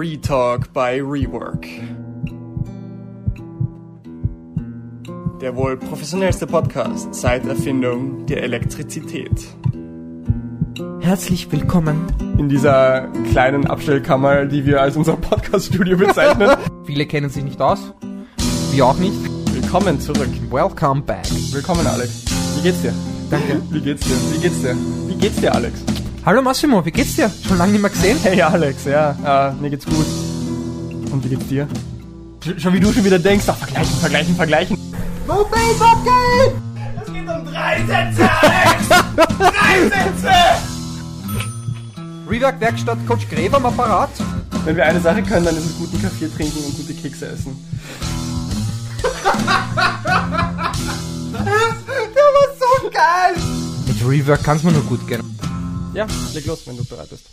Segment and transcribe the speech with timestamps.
[0.00, 1.66] Retalk by Rework.
[5.42, 9.30] Der wohl professionellste Podcast seit Erfindung der Elektrizität.
[11.00, 12.06] Herzlich willkommen.
[12.38, 16.48] In dieser kleinen Abstellkammer, die wir als unser Podcast-Studio bezeichnen.
[16.86, 17.92] Viele kennen sich nicht aus.
[18.72, 19.20] Wir auch nicht.
[19.52, 20.30] Willkommen zurück.
[20.50, 21.26] Welcome back.
[21.52, 22.24] Willkommen, Alex.
[22.56, 22.94] Wie geht's dir?
[23.30, 23.60] Danke.
[23.68, 24.16] Wie geht's dir?
[24.32, 24.74] Wie geht's dir?
[25.08, 25.84] Wie geht's dir, Alex?
[26.22, 27.30] Hallo Massimo, wie geht's dir?
[27.48, 28.18] Schon lange nicht mehr gesehen?
[28.22, 30.04] Hey, Alex, ja, äh, mir geht's gut.
[31.10, 31.66] Und wie geht's dir?
[32.44, 34.78] Sch schon wie du schon wieder denkst, ach, vergleichen, vergleichen, vergleichen.
[35.26, 36.52] Mobile Bucket!
[37.00, 38.88] Es geht um drei Sätze, Alex!
[39.38, 40.34] drei Sätze!
[42.28, 44.10] Rework Werkstatt Coach Gräber am Apparat.
[44.66, 47.56] Wenn wir eine Sache können, dann ist es guten Kaffee trinken und gute Kekse essen.
[51.32, 53.36] Der war so geil!
[53.86, 55.39] Mit Rework kann's mir nur gut gehen.
[55.92, 57.28] Ja, leg los, wenn du bereit bist.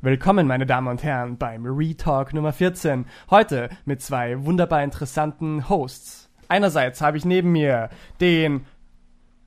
[0.00, 3.04] Willkommen, meine Damen und Herren, beim Retalk Nummer 14.
[3.30, 6.30] Heute mit zwei wunderbar interessanten Hosts.
[6.48, 7.90] Einerseits habe ich neben mir
[8.22, 8.64] den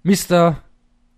[0.03, 0.58] Mr.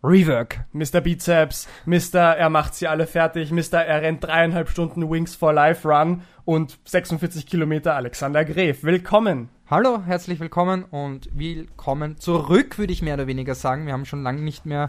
[0.02, 0.62] Rework.
[0.72, 1.02] Mr.
[1.02, 2.38] Bizeps, Mr.
[2.38, 3.84] Er macht sie alle fertig, Mr.
[3.84, 8.84] Er rennt dreieinhalb Stunden Wings for Life Run und 46 Kilometer Alexander Gref.
[8.84, 9.50] Willkommen.
[9.70, 13.86] Hallo, herzlich willkommen und willkommen zurück, würde ich mehr oder weniger sagen.
[13.86, 14.88] Wir haben schon lange nicht mehr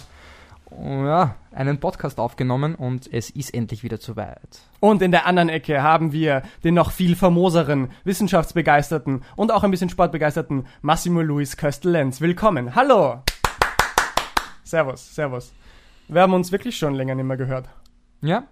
[0.71, 4.61] oh ja, einen Podcast aufgenommen und es ist endlich wieder zu weit.
[4.79, 9.73] Und in der anderen Ecke haben wir den noch viel famoseren, wissenschaftsbegeisterten und auch ein
[9.73, 12.21] bisschen sportbegeisterten Massimo Luis Köstel-Lenz.
[12.21, 12.77] Willkommen.
[12.77, 13.25] Hallo.
[14.63, 15.53] Servus, servus.
[16.07, 17.69] Wir haben uns wirklich schon länger nicht mehr gehört.
[18.21, 18.45] Ja,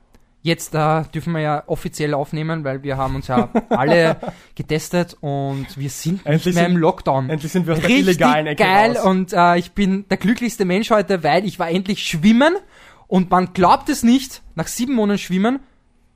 [0.47, 4.17] jetzt äh, dürfen wir ja offiziell aufnehmen, weil wir haben uns ja alle
[4.55, 7.29] getestet und wir sind nicht Endlich mehr sind- im Lockdown.
[7.31, 9.05] Endlich sind wir aus der Richtig illegalen Ecke geil raus.
[9.05, 12.55] und äh, ich bin der glücklichste Mensch heute, weil ich war endlich schwimmen
[13.07, 15.61] und man glaubt es nicht, nach sieben Monaten schwimmen,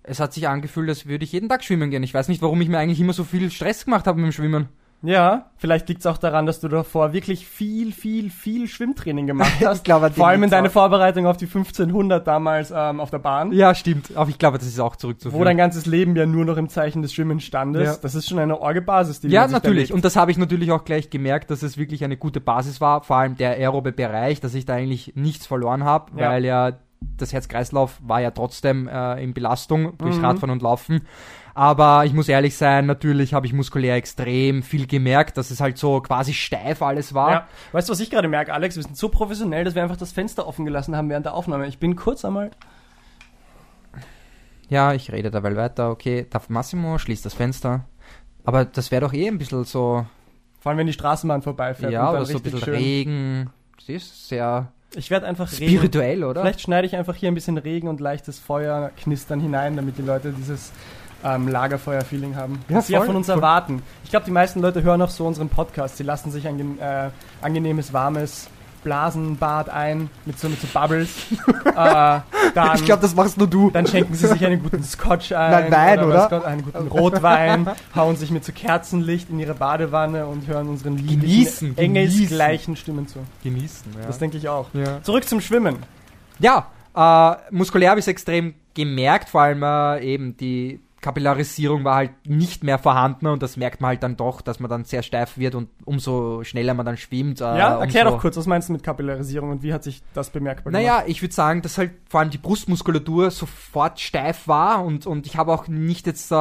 [0.02, 2.02] es hat sich angefühlt, als würde ich jeden Tag schwimmen gehen.
[2.02, 4.32] Ich weiß nicht, warum ich mir eigentlich immer so viel Stress gemacht habe mit dem
[4.32, 4.68] Schwimmen.
[5.02, 9.52] Ja, vielleicht liegt es auch daran, dass du davor wirklich viel, viel, viel Schwimmtraining gemacht
[9.64, 9.78] hast.
[9.78, 10.72] Ich glaube, Vor allem in liegt's deine auch.
[10.72, 13.50] Vorbereitung auf die 1500 damals ähm, auf der Bahn.
[13.52, 14.14] Ja, stimmt.
[14.14, 15.40] Aber ich glaube, das ist auch zurückzuführen.
[15.40, 17.96] Wo dein ganzes Leben ja nur noch im Zeichen des Schwimmens standest.
[17.96, 17.98] Ja.
[18.02, 19.92] Das ist schon eine orge Basis, die Ja, natürlich.
[19.92, 23.02] Und das habe ich natürlich auch gleich gemerkt, dass es wirklich eine gute Basis war.
[23.02, 26.28] Vor allem der aerobe Bereich, dass ich da eigentlich nichts verloren habe, Ja.
[26.30, 26.72] weil ja
[27.16, 30.24] das Herz-Kreislauf war ja trotzdem äh, in Belastung durchs Mhm.
[30.26, 31.00] Radfahren und Laufen.
[31.54, 35.78] Aber ich muss ehrlich sein, natürlich habe ich muskulär extrem viel gemerkt, dass es halt
[35.78, 37.30] so quasi steif alles war.
[37.30, 37.48] Ja.
[37.72, 38.76] Weißt du, was ich gerade merke, Alex?
[38.76, 41.66] Wir sind so professionell, dass wir einfach das Fenster offen gelassen haben während der Aufnahme.
[41.66, 42.50] Ich bin kurz einmal.
[44.68, 45.90] Ja, ich rede dabei weiter.
[45.90, 47.84] Okay, darf Massimo, schließt das Fenster.
[48.44, 50.06] Aber das wäre doch eh ein bisschen so,
[50.60, 51.92] Vor allem, wenn die Straßenbahn vorbeifährt.
[51.92, 52.74] ja, oder so ein bisschen schön.
[52.74, 53.50] Regen.
[53.84, 56.42] Siehst sehr Ich werde einfach spirituell, oder?
[56.42, 60.02] Vielleicht schneide ich einfach hier ein bisschen Regen und leichtes Feuer knistern hinein, damit die
[60.02, 60.72] Leute dieses
[61.24, 62.60] ähm, Lagerfeuer-Feeling haben.
[62.68, 63.36] Ja, was sie ja voll, von uns voll.
[63.36, 63.82] erwarten.
[64.04, 65.96] Ich glaube, die meisten Leute hören auch so unseren Podcast.
[65.96, 67.10] Sie lassen sich ein äh,
[67.42, 68.48] angenehmes, warmes
[68.82, 71.10] Blasenbad ein mit so, mit so Bubbles.
[71.64, 73.70] äh, dann, ich glaube, das machst nur du.
[73.70, 75.70] dann schenken sie sich einen guten Scotch ein.
[75.70, 76.28] Nein, was oder?
[76.30, 80.96] Gott, einen guten Rotwein, hauen sich mit so Kerzenlicht in ihre Badewanne und hören unseren
[80.96, 83.18] lieblichen, engelsgleichen Stimmen zu.
[83.42, 84.06] Genießen, ja.
[84.06, 84.68] Das denke ich auch.
[84.72, 85.02] ja.
[85.02, 85.76] Zurück zum Schwimmen.
[86.38, 91.96] Ja, äh, muskulär habe ich es extrem gemerkt, vor allem äh, eben die Kapillarisierung war
[91.96, 95.02] halt nicht mehr vorhanden und das merkt man halt dann doch, dass man dann sehr
[95.02, 97.40] steif wird und umso schneller man dann schwimmt.
[97.40, 100.30] Äh, Ja, erklär doch kurz, was meinst du mit Kapillarisierung und wie hat sich das
[100.30, 100.82] bemerkbar gemacht?
[100.82, 105.26] Naja, ich würde sagen, dass halt vor allem die Brustmuskulatur sofort steif war und, und
[105.26, 106.34] ich habe auch nicht jetzt, äh,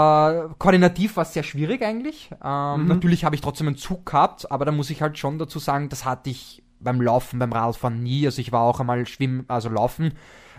[0.58, 2.30] koordinativ war es sehr schwierig eigentlich.
[2.44, 2.88] Ähm, Mhm.
[2.88, 5.90] Natürlich habe ich trotzdem einen Zug gehabt, aber da muss ich halt schon dazu sagen,
[5.90, 8.26] das hatte ich beim Laufen, beim Radfahren nie.
[8.26, 10.14] Also ich war auch einmal schwimmen, also laufen,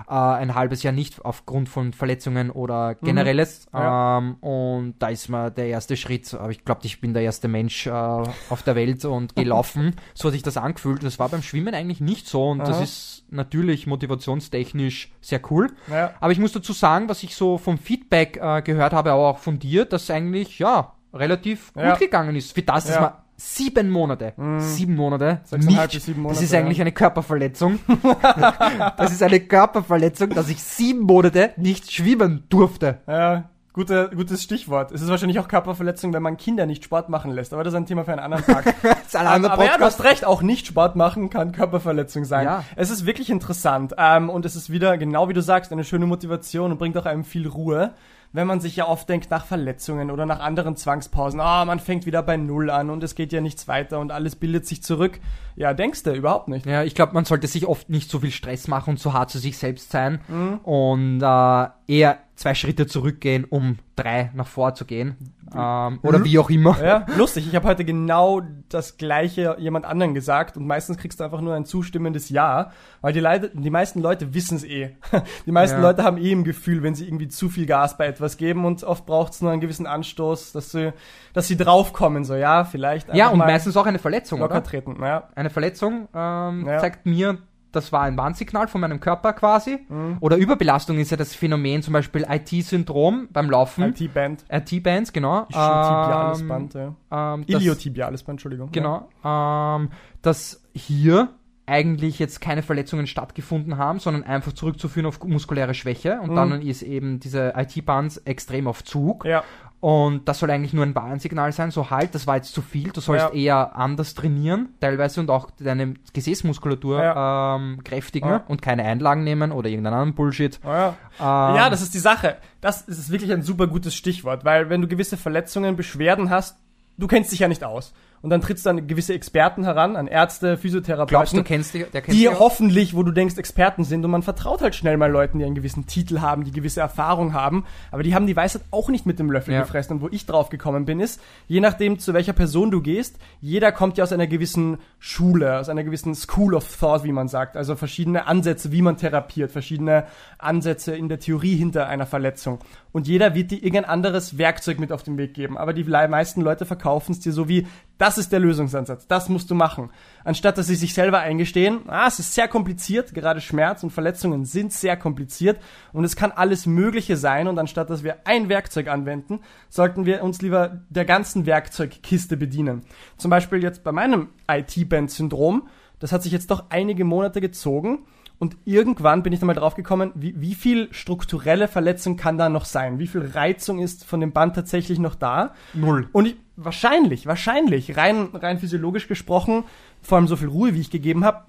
[0.08, 3.66] äh, ein halbes Jahr nicht aufgrund von Verletzungen oder generelles.
[3.72, 3.78] Mhm.
[3.78, 4.18] Ja.
[4.18, 7.48] Ähm, und da ist mir der erste Schritt, aber ich glaube, ich bin der erste
[7.48, 9.96] Mensch äh, auf der Welt und gelaufen.
[10.14, 11.02] so hat sich das angefühlt.
[11.02, 12.82] Das war beim Schwimmen eigentlich nicht so und das Aha.
[12.82, 15.70] ist natürlich motivationstechnisch sehr cool.
[15.90, 16.12] Ja.
[16.20, 19.38] Aber ich muss dazu sagen, was ich so vom Feedback äh, gehört habe, aber auch
[19.38, 21.90] von dir, dass eigentlich, ja, relativ Ja.
[21.90, 22.52] gut gegangen ist.
[22.54, 23.00] Für das, dass Ja.
[23.00, 26.58] man sieben Monate, sieben Monate, nicht, sieben das Monate, ist ja.
[26.58, 27.80] eigentlich eine Körperverletzung.
[28.96, 32.98] das ist eine Körperverletzung, dass ich sieben Monate nicht schwimmen durfte.
[33.08, 34.92] Ja, gute, gutes Stichwort.
[34.92, 37.78] Es ist wahrscheinlich auch Körperverletzung, wenn man Kinder nicht Sport machen lässt, aber das ist
[37.78, 38.74] ein Thema für einen anderen Tag.
[38.82, 42.24] Das ist ein aber aber ja, du hast recht, auch nicht Sport machen kann Körperverletzung
[42.24, 42.44] sein.
[42.44, 42.64] Ja.
[42.76, 46.06] Es ist wirklich interessant ähm, und es ist wieder, genau wie du sagst, eine schöne
[46.06, 47.94] Motivation und bringt auch einem viel Ruhe.
[48.32, 52.06] Wenn man sich ja oft denkt nach Verletzungen oder nach anderen Zwangspausen, ah, man fängt
[52.06, 55.20] wieder bei Null an und es geht ja nichts weiter und alles bildet sich zurück.
[55.56, 56.64] Ja, denkst du überhaupt nicht.
[56.66, 59.30] Ja, ich glaube, man sollte sich oft nicht so viel Stress machen und so hart
[59.30, 60.20] zu sich selbst sein
[60.62, 65.14] und äh, eher zwei Schritte zurückgehen, um drei nach vor zu gehen.
[65.54, 66.82] Ähm, oder wie auch immer.
[66.82, 67.46] Ja, lustig.
[67.46, 68.40] Ich habe heute genau
[68.70, 72.70] das gleiche jemand anderen gesagt und meistens kriegst du einfach nur ein zustimmendes Ja,
[73.02, 74.96] weil die, Leute, die meisten Leute wissen es eh.
[75.46, 75.88] Die meisten Ja.
[75.88, 78.84] Leute haben eh im Gefühl, wenn sie irgendwie zu viel Gas bei etwas geben und
[78.84, 80.94] oft braucht es nur einen gewissen Anstoß, dass sie,
[81.34, 84.64] dass sie draufkommen, so ja, vielleicht Ja, und meistens auch eine Verletzung, locker oder?
[84.64, 84.96] treten.
[85.02, 86.78] Ja, Eine Verletzung ähm, Ja.
[86.78, 87.36] zeigt mir,
[87.72, 89.78] das war ein Warnsignal von meinem Körper quasi.
[89.88, 90.16] Mhm.
[90.20, 93.94] Oder Überbelastung ist ja das Phänomen, zum Beispiel IT-Syndrom beim Laufen.
[93.94, 94.44] IT-Band.
[94.50, 95.46] IT-Bands, genau.
[95.48, 96.94] Ischotibiales Ähm, Band, ja.
[97.34, 98.70] ähm, Iliotibiales Band, Entschuldigung.
[98.72, 99.08] Genau.
[99.24, 99.90] Ähm,
[100.22, 101.28] dass hier
[101.66, 106.20] eigentlich jetzt keine Verletzungen stattgefunden haben, sondern einfach zurückzuführen auf muskuläre Schwäche.
[106.20, 106.34] Und Mhm.
[106.36, 109.24] dann ist eben diese IT-Bands extrem auf Zug.
[109.24, 109.44] Ja.
[109.80, 112.90] Und das soll eigentlich nur ein Warnsignal sein, so halt, das war jetzt zu viel,
[112.90, 113.32] du sollst Ja.
[113.32, 117.56] eher anders trainieren, teilweise und auch deine Gesäßmuskulatur Ja.
[117.56, 118.44] ähm, kräftigen Ja.
[118.46, 120.60] und keine Einlagen nehmen oder irgendeinen anderen Bullshit.
[120.62, 120.88] Ja.
[121.18, 122.36] Ähm, Ja, das ist die Sache.
[122.60, 126.58] Das ist wirklich ein super gutes Stichwort, weil wenn du gewisse Verletzungen, Beschwerden hast,
[126.98, 127.94] du kennst dich ja nicht aus.
[128.22, 131.08] Und dann trittst du an gewisse Experten heran, an Ärzte, Physiotherapeuten.
[131.08, 132.38] glaubst du, kennst dich, der kennt die auch?
[132.38, 135.54] hoffentlich, wo du denkst, Experten sind und man vertraut halt schnell mal Leuten, die einen
[135.54, 139.18] gewissen Titel haben, die gewisse Erfahrung haben, aber die haben die Weisheit auch nicht mit
[139.18, 139.62] dem Löffel Ja.
[139.62, 139.94] gefressen.
[139.96, 143.72] Und wo ich drauf gekommen bin, ist, je nachdem, zu welcher Person du gehst, jeder
[143.72, 147.56] kommt ja aus einer gewissen Schule, aus einer gewissen School of Thought, wie man sagt,
[147.56, 150.04] also verschiedene Ansätze, wie man therapiert, verschiedene
[150.38, 152.58] Ansätze in der Theorie hinter einer Verletzung.
[152.92, 155.56] Und jeder wird dir irgendein anderes Werkzeug mit auf den Weg geben.
[155.56, 157.66] Aber die meisten Leute verkaufen es dir so wie,
[158.00, 159.90] das ist der Lösungsansatz, das musst du machen.
[160.24, 164.46] Anstatt dass sie sich selber eingestehen, ah, es ist sehr kompliziert, gerade Schmerz und Verletzungen
[164.46, 165.60] sind sehr kompliziert
[165.92, 167.46] und es kann alles Mögliche sein.
[167.46, 172.86] Und anstatt dass wir ein Werkzeug anwenden, sollten wir uns lieber der ganzen Werkzeugkiste bedienen.
[173.18, 175.68] Zum Beispiel jetzt bei meinem IT-Band-Syndrom,
[175.98, 178.06] das hat sich jetzt doch einige Monate gezogen.
[178.40, 182.48] Und irgendwann bin ich dann mal drauf gekommen, wie, wie viel strukturelle Verletzung kann da
[182.48, 182.98] noch sein?
[182.98, 185.52] Wie viel Reizung ist von dem Band tatsächlich noch da?
[185.74, 186.08] Null.
[186.12, 189.64] Und ich, wahrscheinlich, wahrscheinlich, rein, rein physiologisch gesprochen,
[190.00, 191.42] vor allem so viel Ruhe, wie ich gegeben habe,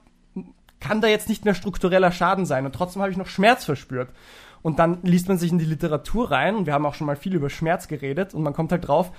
[0.81, 2.65] kann da jetzt nicht mehr struktureller Schaden sein.
[2.65, 4.09] Und trotzdem habe ich noch Schmerz verspürt.
[4.61, 7.15] Und dann liest man sich in die Literatur rein, und wir haben auch schon mal
[7.15, 9.13] viel über Schmerz geredet, und man kommt halt drauf,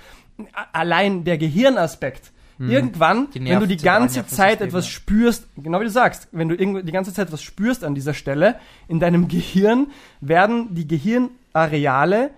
[0.73, 2.31] allein der Gehirnaspekt.
[2.59, 6.57] Irgendwann, Die wenn du die ganze Zeit etwas spürst, genau wie du sagst, wenn du
[6.83, 8.55] die ganze Zeit was spürst an dieser Stelle,
[8.87, 9.87] in deinem Gehirn
[10.21, 12.31] werden die Gehirnareale,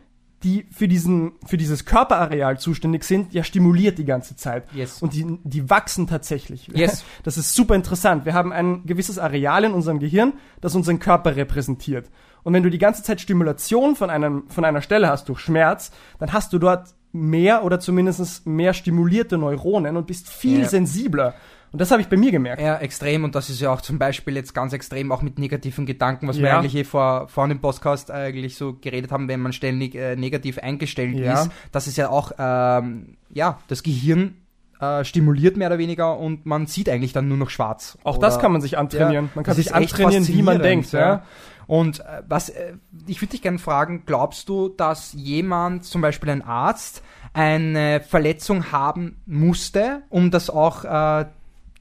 [0.43, 4.65] die für diesen, für dieses Körperareal zuständig sind, ja stimuliert die ganze Zeit.
[4.73, 5.01] Yes.
[5.01, 6.67] Und die, die wachsen tatsächlich.
[6.75, 7.03] Yes.
[7.23, 8.25] Das ist super interessant.
[8.25, 12.09] Wir haben ein gewisses Areal in unserem Gehirn, das unseren Körper repräsentiert.
[12.43, 15.91] Und wenn du die ganze Zeit Stimulation von einem, von einer Stelle hast durch Schmerz,
[16.19, 20.67] dann hast du dort mehr oder zumindest mehr stimulierte Neuronen und bist viel Ja.
[20.67, 21.33] sensibler.
[21.71, 22.61] Und das habe ich bei mir gemerkt.
[22.61, 23.23] Ja, extrem.
[23.25, 26.37] Und das ist ja auch zum Beispiel jetzt ganz extrem auch mit negativen Gedanken, was
[26.37, 26.59] wir Ja.
[26.59, 30.57] eigentlich eh vor, vor dem Podcast eigentlich so geredet haben, wenn man ständig äh, negativ
[30.59, 31.33] eingestellt Ja.
[31.43, 31.51] ist.
[31.73, 34.35] Das ist ja auch, ähm, ja, das Gehirn
[34.79, 37.97] äh, stimuliert mehr oder weniger und man sieht eigentlich dann nur noch schwarz.
[38.03, 39.29] Auch Oder- das kann man sich antrainieren.
[39.33, 40.91] man kann sich antrainieren, wie man denkt.
[40.91, 41.23] Ja.
[41.67, 42.73] Und äh, was, äh,
[43.07, 47.01] ich würde dich gerne fragen, glaubst du, dass jemand, zum Beispiel ein Arzt,
[47.33, 51.25] eine Verletzung haben musste, um das auch äh,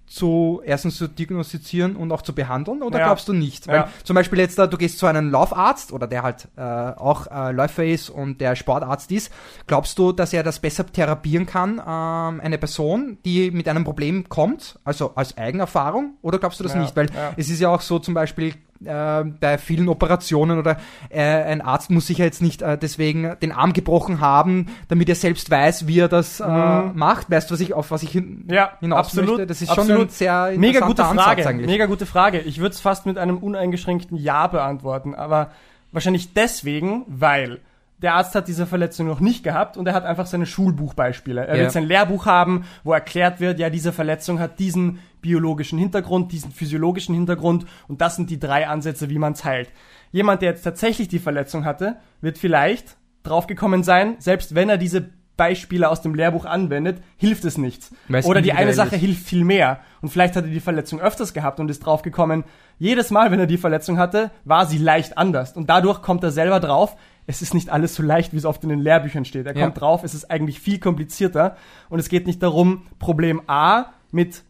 [0.07, 3.05] zu erstens zu diagnostizieren und auch zu behandeln oder Ja.
[3.07, 3.67] glaubst du nicht?
[3.67, 3.89] Weil Ja.
[4.05, 7.51] zum Beispiel jetzt da, du gehst zu einem Laufarzt oder der halt äh, auch äh,
[7.53, 9.33] Läufer ist und der Sportarzt ist,
[9.67, 14.29] glaubst du, dass er das besser therapieren kann, ähm, eine Person, die mit einem Problem
[14.29, 16.95] kommt, also als Eigenerfahrung, oder glaubst du das Ja, nicht?
[16.95, 18.55] Weil es ist ja auch so zum Beispiel
[18.87, 20.77] äh, bei vielen Operationen oder
[21.11, 25.09] äh, ein Arzt muss sich ja jetzt nicht äh, deswegen den Arm gebrochen haben, damit
[25.09, 26.93] er selbst weiß, wie er das äh, Mhm.
[26.95, 27.31] macht.
[27.31, 29.29] Weißt du, was ich auf was ich hin Ja, hinaus absolut.
[29.31, 29.47] möchte?
[29.47, 29.91] Das ist absolut.
[29.93, 31.47] schon ein sehr Mega gute Ansatz Frage.
[31.49, 31.67] eigentlich.
[31.67, 32.41] Mega gute Frage.
[32.41, 35.51] Ich würde es fast mit einem uneingeschränkten Ja beantworten, aber
[35.93, 37.61] wahrscheinlich deswegen, weil
[38.05, 41.47] der Arzt hat diese Verletzung noch nicht gehabt und er hat einfach seine Schulbuchbeispiele.
[41.47, 41.63] Er Ja.
[41.63, 46.53] wird sein Lehrbuch haben, wo erklärt wird, ja, diese Verletzung hat diesen biologischen Hintergrund, diesen
[46.53, 49.71] physiologischen Hintergrund und das sind die drei Ansätze, wie man es heilt.
[50.13, 55.09] Jemand, der jetzt tatsächlich die Verletzung hatte, wird vielleicht draufgekommen sein, selbst wenn er diese
[55.37, 57.91] Beispiele aus dem Lehrbuch anwendet, hilft es nichts.
[58.09, 59.81] Es Oder die eine Sache hilft viel mehr.
[60.01, 62.45] Und vielleicht hat er die Verletzung öfters gehabt und ist draufgekommen,
[62.79, 65.57] jedes Mal, wenn er die Verletzung hatte, war sie leicht anders.
[65.57, 66.97] Und dadurch kommt er selber drauf,
[67.27, 69.47] es ist nicht alles so leicht, wie es oft in den Lehrbüchern steht.
[69.47, 69.65] Er Ja.
[69.65, 71.57] kommt drauf, es ist eigentlich viel komplizierter.
[71.89, 74.43] Und es geht nicht darum, Problem A mit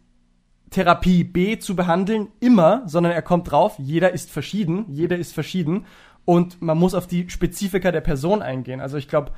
[0.70, 5.86] Therapie B zu behandeln, immer, sondern er kommt drauf, jeder ist verschieden, jeder ist verschieden.
[6.26, 8.80] und man muss auf die Spezifika der Person eingehen.
[8.80, 9.32] Also ich glaube,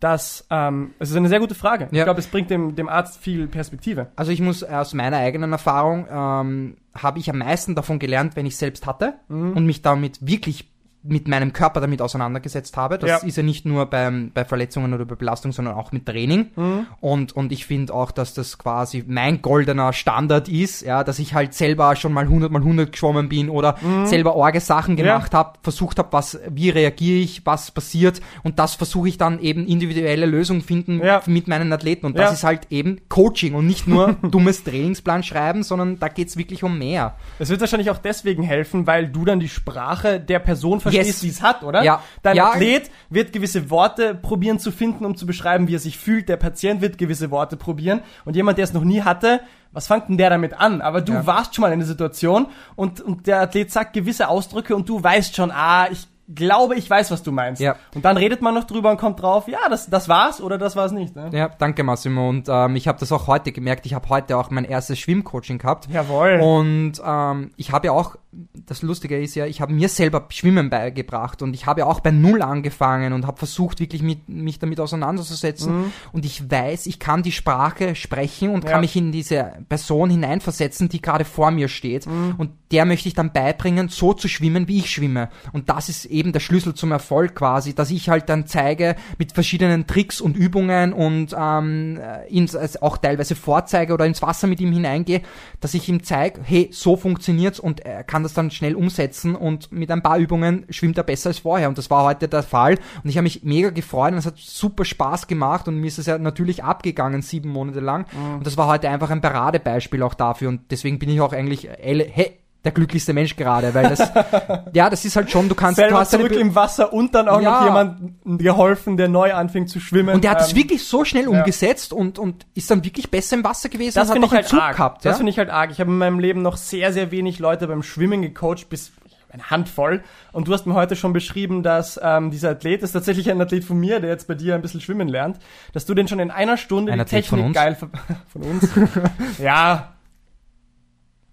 [0.00, 1.84] dass ähm, es ist eine sehr gute Frage.
[1.92, 1.98] Ja.
[2.00, 4.08] Ich glaube, es bringt dem, dem Arzt viel Perspektive.
[4.16, 8.44] Also ich muss aus meiner eigenen Erfahrung, ähm, habe ich am meisten davon gelernt, wenn
[8.44, 9.52] ich selbst hatte Mhm.
[9.52, 10.71] und mich damit wirklich
[11.04, 12.98] mit meinem Körper damit auseinandergesetzt habe.
[12.98, 13.16] Das Ja.
[13.18, 16.50] ist ja nicht nur beim, bei Verletzungen oder bei Belastung, sondern auch mit Training.
[16.54, 16.86] Mhm.
[17.00, 21.34] Und, und ich finde auch, dass das quasi mein goldener Standard ist, ja, dass ich
[21.34, 24.98] halt selber schon mal 100 mal 100 geschwommen bin oder selber orge Sachen Mhm.
[25.00, 25.14] Ja.
[25.16, 29.40] gemacht habe, versucht habe, was, wie reagiere ich, was passiert und das versuche ich dann
[29.40, 31.22] eben individuelle Lösungen finden Ja.
[31.26, 35.62] mit meinen Athleten und das ist halt eben Coaching und nicht nur dummes Trainingsplan schreiben,
[35.62, 37.14] sondern da geht's wirklich um mehr.
[37.38, 41.20] Es wird wahrscheinlich auch deswegen helfen, weil du dann die Sprache der Person verstehst, Yes.
[41.20, 41.82] die es hat, oder?
[41.82, 42.02] Ja.
[42.22, 42.50] Dein Ja.
[42.50, 46.28] Athlet wird gewisse Worte probieren zu finden, um zu beschreiben, wie er sich fühlt.
[46.28, 48.00] Der Patient wird gewisse Worte probieren.
[48.24, 49.40] Und jemand, der es noch nie hatte,
[49.72, 50.80] was fängt denn der damit an?
[50.82, 51.26] Aber du Ja.
[51.26, 52.46] warst schon mal in der Situation
[52.76, 56.88] und, und der Athlet sagt gewisse Ausdrücke und du weißt schon, ah, ich glaube, ich
[56.88, 57.60] weiß, was du meinst.
[57.60, 57.76] Ja.
[57.94, 60.76] Und dann redet man noch drüber und kommt drauf, ja, das, das war's oder das
[60.76, 61.14] war's nicht.
[61.16, 61.28] Ne?
[61.32, 63.84] Ja, danke Massimo und ähm, ich habe das auch heute gemerkt.
[63.86, 65.88] Ich habe heute auch mein erstes Schwimmcoaching gehabt.
[65.90, 66.38] Jawohl.
[66.40, 68.16] Und ähm, ich habe ja auch,
[68.66, 72.00] das Lustige ist ja, ich habe mir selber Schwimmen beigebracht und ich habe ja auch
[72.00, 75.92] bei Null angefangen und habe versucht, wirklich mit, mich damit auseinanderzusetzen.
[76.12, 78.70] Und ich weiß, ich kann die Sprache sprechen und Ja.
[78.70, 82.06] kann mich in diese Person hineinversetzen, die gerade vor mir steht.
[82.06, 85.28] Und der möchte ich dann beibringen, so zu schwimmen, wie ich schwimme.
[85.52, 89.32] Und das ist eben der Schlüssel zum Erfolg quasi, dass ich halt dann zeige mit
[89.32, 94.60] verschiedenen Tricks und Übungen und ähm, ihn also auch teilweise vorzeige oder ins Wasser mit
[94.60, 95.20] ihm hineingehe,
[95.60, 99.70] dass ich ihm zeige, hey, so funktioniert's und er kann das dann schnell umsetzen und
[99.70, 101.68] mit ein paar Übungen schwimmt er besser als vorher.
[101.68, 102.78] Und das war heute der Fall.
[103.04, 105.98] Und ich habe mich mega gefreut und es hat super Spaß gemacht und mir ist
[105.98, 108.06] es ja natürlich abgegangen, sieben Monate lang.
[108.36, 110.48] Und das war heute einfach ein Paradebeispiel auch dafür.
[110.48, 113.98] Und deswegen bin ich auch eigentlich, äh, hey, der glücklichste Mensch gerade, weil das,
[114.72, 117.14] ja, das ist halt schon, du kannst, du Selber hast deine zurück im Wasser und
[117.14, 117.60] dann auch Ja.
[117.60, 120.14] noch jemand geholfen, der neu anfängt zu schwimmen.
[120.14, 123.36] und der hat das Ähm, wirklich so schnell umgesetzt und, und ist dann wirklich besser
[123.36, 124.76] im Wasser gewesen Das und finde hat ich auch einen halt Zug arg.
[124.76, 125.04] gehabt.
[125.04, 125.16] Das ja?
[125.16, 125.70] finde ich halt arg.
[125.72, 128.92] Ich habe in meinem Leben noch sehr, sehr wenig Leute beim Schwimmen gecoacht, bis
[129.30, 130.02] eine Handvoll.
[130.32, 133.40] Und du hast mir heute schon beschrieben, dass ähm, dieser Athlet, das ist tatsächlich ein
[133.40, 135.38] Athlet von mir, der jetzt bei dir ein bisschen schwimmen lernt,
[135.72, 137.54] dass du den schon in einer Stunde Ein die Athlet von Technik uns?
[137.56, 137.76] geil
[138.32, 138.68] von uns.
[139.38, 139.88] ja.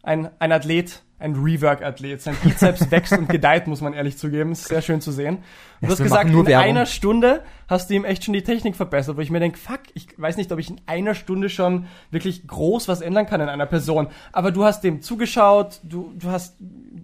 [0.02, 2.22] Ein, ein Athlet, ein Rework-Athlet.
[2.22, 4.54] Sein Bizeps wächst und gedeiht, muss man ehrlich zugeben.
[4.54, 5.40] Ist sehr schön zu sehen.
[5.82, 6.56] Du Ja, hast gesagt, in Werbung.
[6.70, 9.82] einer Stunde hast du ihm echt schon die Technik verbessert, wo ich mir denke, fuck,
[9.94, 13.50] ich weiß nicht, ob ich in einer Stunde schon wirklich groß was ändern kann in
[13.50, 14.08] einer Person.
[14.32, 16.56] Aber du hast dem zugeschaut, du, du hast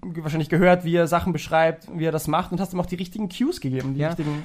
[0.02, 2.96] wahrscheinlich gehört, wie er Sachen beschreibt, wie er das macht und hast ihm auch die
[2.96, 4.08] richtigen Cues gegeben, die Ja.
[4.08, 4.44] richtigen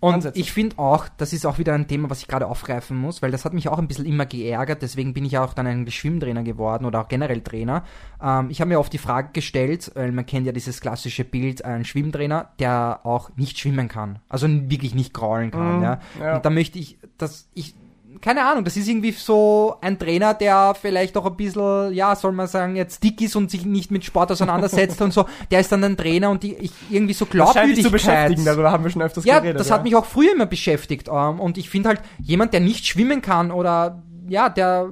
[0.00, 0.38] Und Ansätze.
[0.38, 3.30] ich finde auch, das ist auch wieder ein Thema, was ich gerade aufgreifen muss, weil
[3.30, 6.42] das hat mich auch ein bisschen immer geärgert, deswegen bin ich auch dann ein Schwimmtrainer
[6.42, 7.84] geworden oder auch generell Trainer.
[8.22, 11.64] Ähm, ich habe mir oft die Frage gestellt, weil man kennt ja dieses klassische Bild,
[11.64, 15.76] ein Schwimmtrainer, der auch nicht schwimmen kann, also wirklich nicht kraulen kann.
[15.76, 16.00] Mhm, ja.
[16.18, 16.36] ja.
[16.36, 17.74] Und da möchte ich, dass ich
[18.20, 22.32] keine Ahnung, das ist irgendwie so ein Trainer, der vielleicht auch ein bisschen, ja, soll
[22.32, 25.72] man sagen, jetzt dick ist und sich nicht mit Sport auseinandersetzt und so, der ist
[25.72, 27.84] dann ein Trainer und die, ich irgendwie so Glaubwürdigkeit.
[27.84, 29.60] zu beschäftigen, darüber haben wir schon öfters Ja, geredet.
[29.60, 31.08] das hat mich auch früher immer beschäftigt.
[31.08, 34.90] Ähm, und ich finde halt, jemand, der nicht schwimmen kann oder ja, der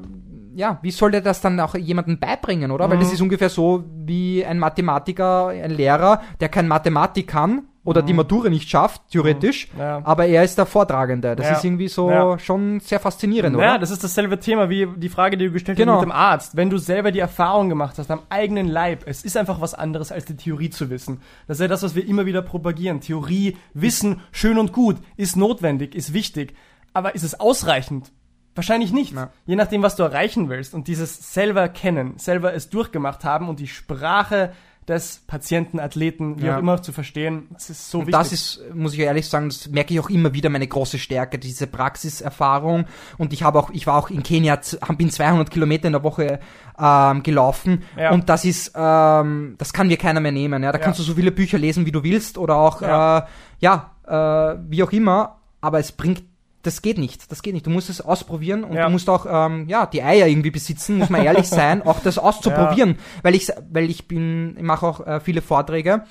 [0.54, 2.90] ja, wie soll der das dann auch jemandem beibringen, oder?
[2.90, 3.02] Weil Mhm.
[3.02, 8.12] das ist ungefähr so wie ein Mathematiker, ein Lehrer, der kein Mathematik kann oder die
[8.12, 9.80] Matura nicht schafft, theoretisch, Mhm.
[9.80, 10.00] Ja.
[10.04, 11.34] aber er ist der Vortragende.
[11.34, 11.52] Das Ja.
[11.56, 12.38] ist irgendwie so Ja.
[12.38, 13.78] schon sehr faszinierend, Ja, oder?
[13.78, 15.94] das ist dasselbe Thema wie die Frage, die du gestellt Genau.
[15.94, 16.56] hast mit dem Arzt.
[16.56, 20.12] Wenn du selber die Erfahrung gemacht hast am eigenen Leib, es ist einfach was anderes
[20.12, 21.22] als die Theorie zu wissen.
[21.46, 23.00] Das ist ja das, was wir immer wieder propagieren.
[23.00, 26.54] Theorie, Wissen, schön und gut, ist notwendig, ist wichtig.
[26.92, 28.12] Aber ist es ausreichend?
[28.54, 29.14] Wahrscheinlich nicht.
[29.14, 29.30] Ja.
[29.46, 30.74] Je nachdem, was du erreichen willst.
[30.74, 34.52] Und dieses selber kennen, selber es durchgemacht haben und die Sprache
[34.88, 36.56] des Patienten, Athleten, wie Ja.
[36.56, 38.18] auch immer zu verstehen, das ist so Und wichtig.
[38.20, 41.38] das ist, muss ich ehrlich sagen, das merke ich auch immer wieder meine große Stärke,
[41.38, 42.86] diese Praxiserfahrung.
[43.18, 44.58] Und ich habe auch, ich war auch in Kenia,
[44.96, 46.40] bin 200 Kilometer in der Woche
[46.78, 47.82] ähm, gelaufen.
[47.96, 48.10] Ja.
[48.12, 50.62] Und das ist, ähm, das kann mir keiner mehr nehmen.
[50.62, 50.84] Ja, da Ja.
[50.84, 53.18] kannst du so viele Bücher lesen, wie du willst, oder auch, Ja.
[53.18, 53.22] äh,
[53.60, 55.36] ja, äh, wie auch immer.
[55.60, 56.22] Aber es bringt
[56.62, 57.66] das geht nicht, das geht nicht.
[57.66, 58.86] Du musst es ausprobieren und Ja.
[58.86, 62.18] du musst auch ähm, ja die Eier irgendwie besitzen, muss man ehrlich sein, auch das
[62.28, 66.04] auszuprobieren, weil ich weil ich bin, ich mache auch äh, viele Vorträge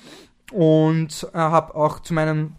[0.52, 2.56] und äh, habe auch zu meinen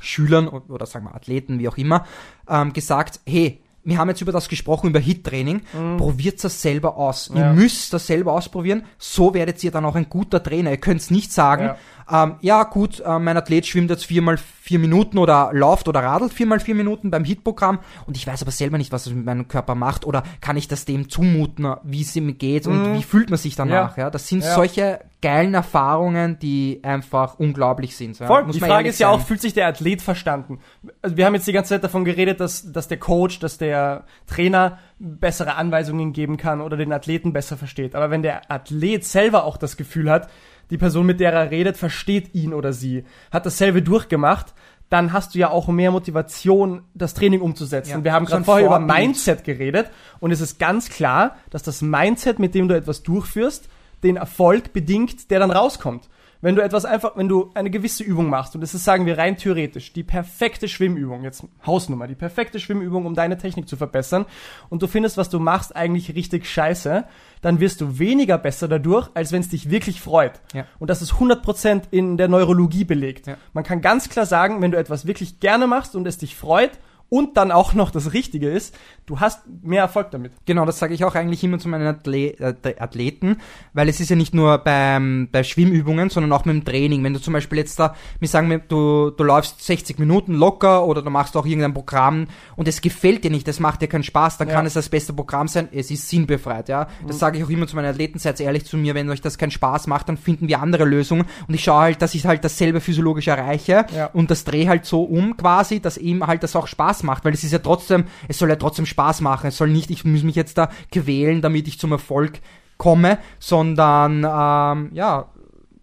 [0.00, 2.04] Schülern oder sagen wir Athleten, wie auch immer,
[2.48, 5.62] ähm, gesagt, hey, wir haben jetzt über das gesprochen, über Hit-Training.
[5.96, 7.30] Probiert das selber aus.
[7.30, 7.36] Mhm.
[7.36, 7.46] Ja.
[7.48, 8.84] Ihr müsst das selber ausprobieren.
[8.98, 10.70] So werdet ihr dann auch ein guter Trainer.
[10.70, 11.70] Ihr könnt nicht sagen,
[12.10, 16.00] ja, ähm, ja gut, äh, mein Athlet schwimmt jetzt viermal vier Minuten oder läuft oder
[16.02, 19.24] radelt viermal vier Minuten beim Hit-Programm und ich weiß aber selber nicht, was es mit
[19.26, 23.02] meinem Körper macht oder kann ich das dem zumuten, wie es ihm geht und wie
[23.02, 23.96] fühlt man sich danach.
[23.96, 24.10] Ja.
[24.10, 24.44] Das sind Mhm.
[24.44, 24.54] Ja.
[24.54, 28.18] solche geilen Erfahrungen, die einfach unglaublich sind.
[28.18, 28.26] Ja.
[28.26, 28.44] Voll.
[28.44, 29.20] Muss die Frage ist ja sein.
[29.20, 30.60] auch, fühlt sich der Athlet verstanden?
[31.02, 34.04] Also wir haben jetzt die ganze Zeit davon geredet, dass, dass der Coach, dass der
[34.26, 37.96] Trainer bessere Anweisungen geben kann oder den Athleten besser versteht.
[37.96, 40.28] Aber wenn der Athlet selber auch das Gefühl hat,
[40.70, 44.54] die Person, mit der er redet, versteht ihn oder sie, hat dasselbe durchgemacht,
[44.88, 47.90] dann hast du ja auch mehr Motivation, das Training umzusetzen.
[47.90, 48.98] Ja, wir haben gerade vorher über Vorbild.
[48.98, 53.68] Mindset geredet und es ist ganz klar, dass das Mindset, mit dem du etwas durchführst,
[54.02, 56.08] den Erfolg bedingt, der dann rauskommt.
[56.40, 59.18] Wenn du etwas einfach, wenn du eine gewisse Übung machst, und das ist, sagen wir
[59.18, 64.24] rein theoretisch, die perfekte Schwimmübung, jetzt Hausnummer, die perfekte Schwimmübung, um deine Technik zu verbessern,
[64.68, 67.04] und du findest, was du machst, eigentlich richtig scheiße,
[67.40, 70.40] dann wirst du weniger besser dadurch, als wenn es dich wirklich freut.
[70.54, 70.64] Ja.
[70.78, 73.26] Und das ist 100% in der Neurologie belegt.
[73.26, 73.36] Ja.
[73.52, 76.78] Man kann ganz klar sagen, wenn du etwas wirklich gerne machst und es dich freut,
[77.10, 78.74] und dann auch noch das Richtige ist,
[79.06, 80.32] du hast mehr Erfolg damit.
[80.44, 82.34] Genau, das sage ich auch eigentlich immer zu meinen Atle
[82.78, 83.38] Athleten,
[83.72, 87.02] weil es ist ja nicht nur beim, bei Schwimmübungen, sondern auch mit dem Training.
[87.04, 91.02] Wenn du zum Beispiel jetzt da, wir sagen, du, du läufst 60 Minuten locker oder
[91.02, 94.36] du machst auch irgendein Programm und es gefällt dir nicht, es macht dir keinen Spaß,
[94.38, 94.54] dann Ja.
[94.54, 96.88] kann es das beste Programm sein, es ist sinnbefreit, ja.
[97.06, 99.38] Das sage ich auch immer zu meinen Athleten, seid ehrlich zu mir, wenn euch das
[99.38, 102.44] keinen Spaß macht, dann finden wir andere Lösungen und ich schaue halt, dass ich halt
[102.44, 104.06] dasselbe physiologisch erreiche Ja.
[104.12, 107.34] und das drehe halt so um quasi, dass ihm halt das auch Spaß macht, weil
[107.34, 109.48] es ist ja trotzdem, es soll ja trotzdem Spaß machen.
[109.48, 112.40] Es soll nicht, ich muss mich jetzt da quälen, damit ich zum Erfolg
[112.76, 115.28] komme, sondern ähm, ja,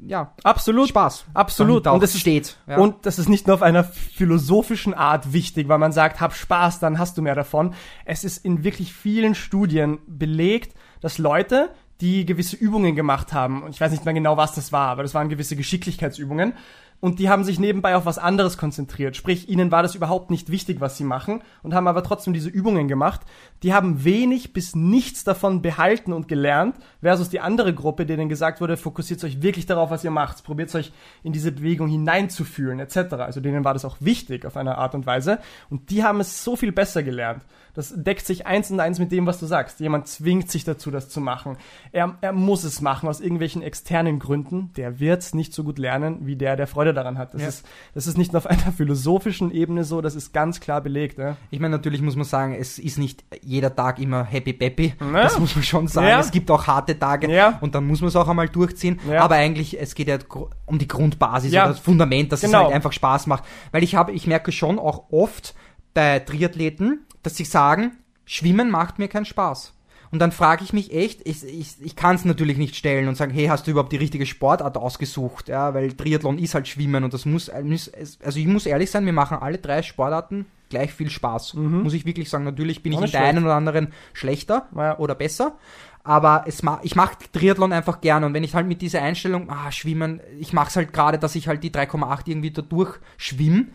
[0.08, 0.90] ja, Absolut.
[0.90, 1.26] Spaß.
[1.34, 1.88] Absolut.
[1.88, 2.58] Und das steht.
[2.68, 2.78] Ja.
[2.78, 6.80] Und das ist nicht nur auf einer philosophischen Art wichtig, weil man sagt, hab Spaß,
[6.80, 7.74] dann hast du mehr davon.
[8.06, 13.72] Es ist in wirklich vielen Studien belegt, dass Leute, die gewisse Übungen gemacht haben, und
[13.72, 16.54] ich weiß nicht mehr genau, was das war, aber das waren gewisse Geschicklichkeitsübungen,
[17.00, 19.16] und die haben sich nebenbei auf was anderes konzentriert.
[19.16, 22.50] Sprich, ihnen war das überhaupt nicht wichtig, was sie machen, und haben aber trotzdem diese
[22.50, 23.22] Übungen gemacht.
[23.64, 28.62] Die haben wenig bis nichts davon behalten und gelernt, versus die andere Gruppe, denen gesagt
[28.62, 30.92] wurde, fokussiert euch wirklich darauf, was ihr macht, probiert euch
[31.24, 33.14] in diese Bewegung hineinzufühlen, etc.
[33.16, 35.40] Also denen war das auch wichtig auf eine Art und Weise.
[35.70, 37.44] Und die haben es so viel besser gelernt.
[37.76, 39.80] Das deckt sich eins und eins mit dem, was du sagst.
[39.80, 41.58] Jemand zwingt sich dazu, das zu machen.
[41.92, 44.72] Er, er muss es machen aus irgendwelchen externen Gründen.
[44.78, 47.34] Der wird es nicht so gut lernen, wie der, der Freude daran hat.
[47.34, 47.48] Das, Ja.
[47.50, 51.18] ist, das ist nicht nur auf einer philosophischen Ebene so, das ist ganz klar belegt.
[51.20, 51.36] Ja?
[51.52, 54.94] ich meine, natürlich muss man sagen, es ist nicht jeder Tag immer happy peppy.
[55.00, 55.24] Ja.
[55.24, 56.20] Das muss man schon sagen.
[56.20, 57.58] Es gibt auch harte Tage Ja.
[57.62, 59.00] und dann muss man es auch einmal durchziehen.
[59.10, 59.22] Ja.
[59.22, 60.18] Aber eigentlich, es geht ja
[60.66, 61.64] um die Grundbasis Ja.
[61.64, 62.60] oder das Fundament, dass Genau.
[62.60, 63.44] es halt einfach Spaß macht.
[63.72, 65.56] Weil ich habe, ich merke schon auch oft
[65.94, 69.74] bei Triathleten, dass sie sagen, Schwimmen macht mir keinen Spaß.
[70.12, 73.16] Und dann frage ich mich echt, ich, ich, ich kann es natürlich nicht stellen und
[73.16, 75.50] sagen, hey, hast du überhaupt die richtige Sportart ausgesucht?
[75.50, 77.92] Ja, weil Triathlon ist halt Schwimmen und das muss, muss
[78.24, 81.56] also ich muss ehrlich sein, wir machen alle drei Sportarten gleich viel Spaß.
[81.56, 84.98] Muss ich wirklich sagen, natürlich bin ich in der einen oder anderen schlechter Ja.
[85.00, 85.56] oder besser.
[86.04, 89.50] Aber es ma ich mache Triathlon einfach gerne und wenn ich halt mit dieser Einstellung,
[89.50, 93.66] ah, schwimmen, ich mache es halt gerade, dass ich halt die 3,8 irgendwie da durchschwimme,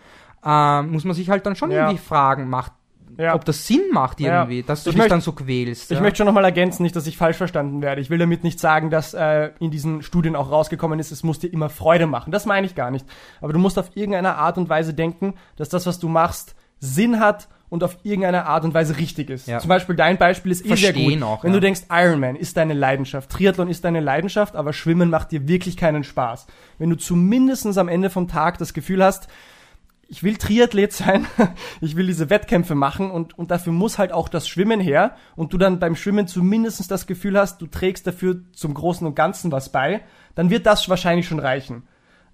[0.44, 1.82] äh, muss man sich halt dann schon Ja.
[1.86, 2.72] irgendwie fragen, macht,
[3.18, 3.34] Ja.
[3.34, 4.40] ob das Sinn macht Ja.
[4.42, 5.90] irgendwie, dass du Ich dich möcht- dann so quälst.
[5.90, 6.02] Ich ja.
[6.02, 8.00] möchte schon nochmal ergänzen, nicht, dass ich falsch verstanden werde.
[8.00, 11.38] Ich will damit nicht sagen, dass äh, in diesen Studien auch rausgekommen ist, es muss
[11.38, 12.30] dir immer Freude machen.
[12.32, 13.04] Das meine ich gar nicht.
[13.40, 17.20] Aber du musst auf irgendeine Art und Weise denken, dass das, was du machst, Sinn
[17.20, 19.46] hat und auf irgendeine Art und Weise richtig ist.
[19.46, 19.58] Ja.
[19.58, 21.22] Zum Beispiel dein Beispiel ist eh sehr gut.
[21.22, 21.56] auch, Wenn ja.
[21.56, 25.76] du denkst, Ironman ist deine Leidenschaft, Triathlon ist deine Leidenschaft, aber Schwimmen macht dir wirklich
[25.76, 26.46] keinen Spaß.
[26.78, 29.28] Wenn du zumindestens am Ende vom Tag das Gefühl hast,
[30.10, 31.26] ich will Triathlet sein,
[31.80, 35.52] ich will diese Wettkämpfe machen und, und dafür muss halt auch das Schwimmen her und
[35.52, 39.52] du dann beim Schwimmen zumindest das Gefühl hast, du trägst dafür zum Großen und Ganzen
[39.52, 40.02] was bei,
[40.34, 41.84] dann wird das wahrscheinlich schon reichen.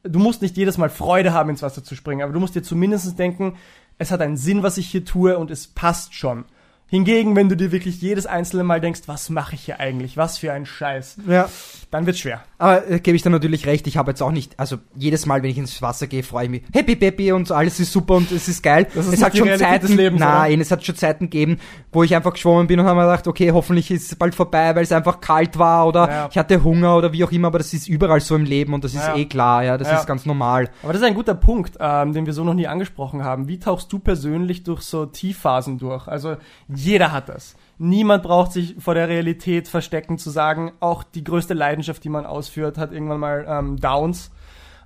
[0.03, 2.63] Du musst nicht jedes Mal Freude haben, ins Wasser zu springen, aber du musst dir
[2.63, 3.57] zumindest denken,
[3.99, 6.47] es hat einen Sinn, was ich hier tue und es passt schon.
[6.89, 10.39] Hingegen, wenn du dir wirklich jedes einzelne Mal denkst, was mache ich hier eigentlich, was
[10.39, 11.49] für ein Scheiß, ja.
[11.91, 12.43] dann wird's schwer.
[12.59, 15.43] Aber äh, gebe ich dir natürlich recht, ich habe jetzt auch nicht, also jedes Mal,
[15.43, 18.31] wenn ich ins Wasser gehe, freue ich mich, happy peppy und alles ist super und
[18.31, 18.87] es ist geil.
[18.95, 21.59] Das ist es hat schon Realität Zeiten, Lebens, nein, es hat schon Zeiten gegeben,
[21.91, 24.75] wo ich einfach geschwommen bin und habe mir gedacht, okay, hoffentlich ist es bald vorbei,
[24.77, 26.29] weil es einfach kalt war oder Ja.
[26.31, 28.85] ich hatte Hunger oder wie auch immer, aber das ist überall so im Leben und
[28.85, 29.17] das ist Ja.
[29.17, 30.71] eh klar, ja, das ist ganz normal.
[30.85, 33.49] Aber das ist ein guter Punkt, ähm, den wir so noch nie angesprochen haben.
[33.49, 36.07] Wie tauchst du persönlich durch so Tiefphasen durch?
[36.07, 36.37] Also
[36.77, 37.57] jeder hat das.
[37.79, 42.25] Niemand braucht sich vor der Realität verstecken zu sagen, auch die größte Leidenschaft, die man
[42.25, 44.31] ausführt, hat irgendwann mal ähm, Downs.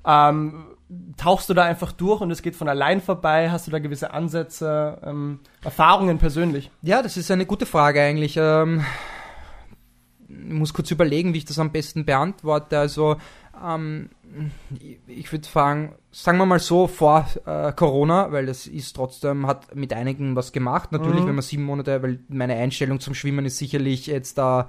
[0.04, 0.66] Ähm,
[1.16, 3.50] tauchst du da einfach durch und es geht von allein vorbei?
[3.50, 6.70] Hast du da gewisse Ansätze, ähm, Erfahrungen persönlich?
[6.82, 8.36] Ja, das ist eine gute Frage eigentlich.
[8.36, 8.84] Ähm,
[10.28, 12.78] ich muss kurz überlegen, wie ich das am besten beantworte.
[12.78, 13.16] Also,
[13.64, 14.10] ähm,
[15.06, 19.74] ich- würde fragen, sagen wir mal so, vor äh, Corona, weil das ist trotzdem, hat
[19.74, 20.92] mit einigen was gemacht.
[20.92, 21.28] Natürlich, Mhm.
[21.28, 24.68] wenn man sieben Monate, weil meine Einstellung zum Schwimmen ist sicherlich jetzt da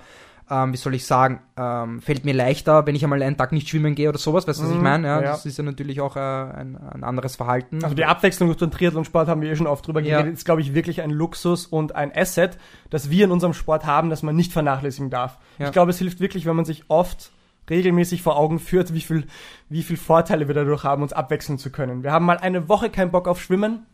[0.49, 3.69] ähm, wie soll ich sagen, ähm, fällt mir leichter, wenn ich einmal einen Tag nicht
[3.69, 5.07] schwimmen gehe oder sowas, weißt du, was ich Mhm, meine?
[5.07, 5.31] Ja, ja.
[5.31, 7.81] Das ist ja natürlich auch äh, ein, ein anderes Verhalten.
[7.81, 10.17] Also die Abwechslung durch den Triathlonsport haben wir eh schon oft drüber Ja.
[10.17, 12.57] geredet, ist glaube ich wirklich ein Luxus und ein Asset,
[12.89, 15.37] das wir in unserem Sport haben, das man nicht vernachlässigen darf.
[15.57, 15.67] Ja.
[15.67, 17.31] Ich glaube, es hilft wirklich, wenn man sich oft
[17.69, 19.25] regelmäßig vor Augen führt, wie viel,
[19.69, 22.03] wie viel Vorteile wir dadurch haben, uns abwechseln zu können.
[22.03, 23.85] Wir haben mal eine Woche keinen Bock auf Schwimmen,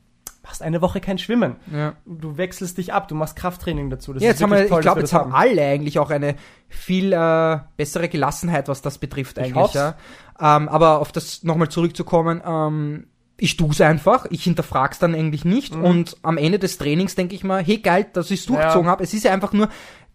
[0.43, 1.57] machst eine Woche kein Schwimmen.
[1.71, 1.93] ja.
[2.05, 4.13] Du wechselst dich ab, du machst Krafttraining dazu.
[4.13, 6.35] Das Ja, ist jetzt haben wir, toll, ich glaube, jetzt haben alle eigentlich auch eine
[6.69, 9.55] viel äh, bessere Gelassenheit, was das betrifft eigentlich.
[9.55, 9.73] hoff's.
[9.73, 9.95] Ja.
[10.39, 13.07] Ähm, aber auf das nochmal zurückzukommen, ähm,
[13.39, 15.83] ich tu's einfach, ich hinterfrag's dann eigentlich nicht Mhm.
[15.83, 18.91] und am Ende des Trainings denke ich mal, hey geil, dass ich's durchgezogen Ja.
[18.91, 19.03] habe.
[19.03, 19.67] Es ist ja einfach nur,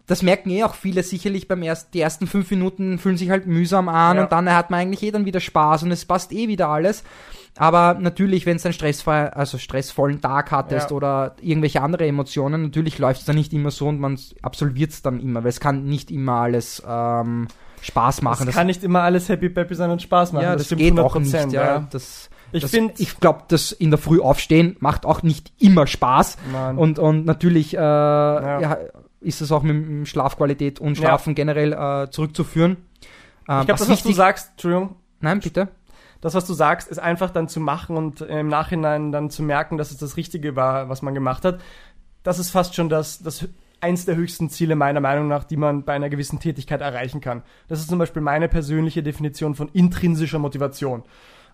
[0.07, 3.47] das merken eh auch viele sicherlich beim ersten, die ersten fünf Minuten fühlen sich halt
[3.47, 4.23] mühsam an Ja.
[4.23, 7.03] und dann hat man eigentlich eh dann wieder Spaß und es passt eh wieder alles.
[7.55, 10.95] Aber natürlich, wenn es einen stressfrei, also stressvollen Tag hattest Ja.
[10.95, 15.01] oder irgendwelche andere Emotionen, natürlich läuft es dann nicht immer so und man absolviert es
[15.03, 17.47] dann immer, weil es kann nicht immer alles ähm,
[17.81, 18.47] Spaß machen.
[18.49, 20.43] Es kann nicht immer alles happy peppy sein und Spaß machen.
[20.43, 21.53] ja, das, stimmt geht auch 100%, nicht.
[21.53, 21.87] Ja.
[21.91, 25.85] Das, Ich das, finde, ich glaube, das in der Früh aufstehen macht auch nicht immer
[25.87, 26.37] Spaß.
[26.75, 28.77] Und, und natürlich äh, ja.
[29.23, 31.03] Ist es auch mit, Schlafqualität und Ja.
[31.07, 32.77] Schlafen generell äh, zurückzuführen.
[33.47, 35.69] Ähm, ich glaube, das, was du sagst, Entschuldigung, Nein, bitte.
[36.21, 39.77] das, was du sagst, ist einfach dann zu machen und im Nachhinein dann zu merken,
[39.77, 41.59] dass es das Richtige war, was man gemacht hat.
[42.23, 43.47] Das ist fast schon das, das
[43.81, 47.43] eins der höchsten Ziele meiner Meinung nach, die man bei einer gewissen Tätigkeit erreichen kann.
[47.67, 51.03] Das ist zum Beispiel meine persönliche Definition von intrinsischer Motivation.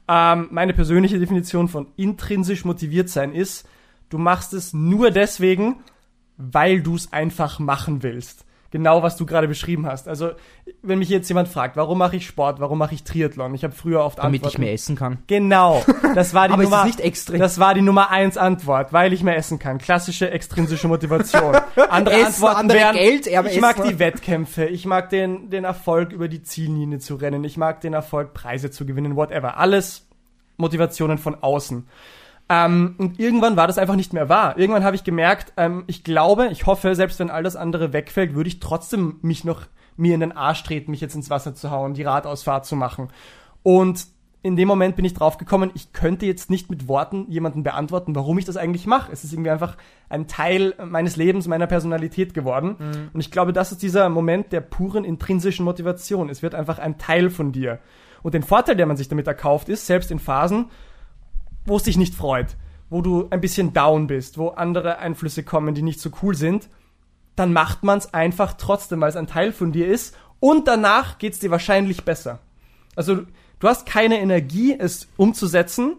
[0.08, 3.68] Ähm, meine persönliche Definition von intrinsisch motiviert sein ist,
[4.10, 5.78] du machst es nur deswegen,
[6.40, 8.46] weil du es einfach machen willst.
[8.72, 10.08] Genau, was du gerade beschrieben hast.
[10.08, 10.30] Also,
[10.84, 13.56] wenn mich jetzt jemand fragt, warum mache ich Sport, warum mache ich Triathlon?
[13.56, 14.62] Ich habe früher oft Damit ich Antworten.
[14.62, 15.18] mehr essen kann.
[15.26, 16.84] Genau, das war die Aber ist Nummer.
[16.84, 17.40] das nicht extrem?
[17.40, 19.80] Das war die Nummer eins Antwort, weil ich mehr essen kann.
[19.80, 21.58] Klassische extrinsische Motivation.
[21.90, 23.90] Andere Essen, Antworten andere wären, Geld, ich mag essen.
[23.90, 27.94] die Wettkämpfe, ich mag den, den Erfolg über die Ziellinie zu rennen, ich mag den
[27.94, 29.58] Erfolg Preise zu gewinnen, whatever.
[29.58, 30.08] Alles
[30.58, 31.88] Motivationen von außen.
[32.50, 34.58] Ähm, und irgendwann war das einfach nicht mehr wahr.
[34.58, 38.34] Irgendwann habe ich gemerkt, ähm, ich glaube, ich hoffe, selbst wenn all das andere wegfällt,
[38.34, 41.70] würde ich trotzdem mich noch mir in den Arsch treten, mich jetzt ins Wasser zu
[41.70, 43.10] hauen, die Radausfahrt zu machen.
[43.62, 44.08] Und
[44.42, 48.38] in dem Moment bin ich draufgekommen, ich könnte jetzt nicht mit Worten jemanden beantworten, warum
[48.38, 49.12] ich das eigentlich mache.
[49.12, 49.76] Es ist irgendwie einfach
[50.08, 52.78] ein Teil meines Lebens, meiner Personalität geworden.
[53.14, 56.30] Und ich glaube, das ist dieser Moment der puren intrinsischen Motivation.
[56.30, 57.80] Es wird einfach ein Teil von dir.
[58.24, 60.68] Und den Vorteil, der man sich damit erkauft, ist, selbst in Phasen,
[61.70, 62.58] wo es dich nicht freut,
[62.90, 66.68] wo du ein bisschen down bist, wo andere Einflüsse kommen, die nicht so cool sind,
[67.36, 70.16] dann macht man es einfach trotzdem, weil es ein Teil von dir ist.
[70.42, 72.40] Und danach geht es dir wahrscheinlich besser.
[72.96, 73.22] Also
[73.60, 75.96] du hast keine Energie, es umzusetzen,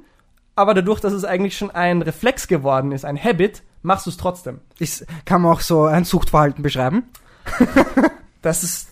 [0.56, 4.16] aber dadurch, dass es eigentlich schon ein Reflex geworden ist, ein Habit, machst du es
[4.18, 4.60] trotzdem.
[4.78, 7.04] Ist, kann man auch so ein Suchtverhalten beschreiben?
[8.42, 8.88] Das ist,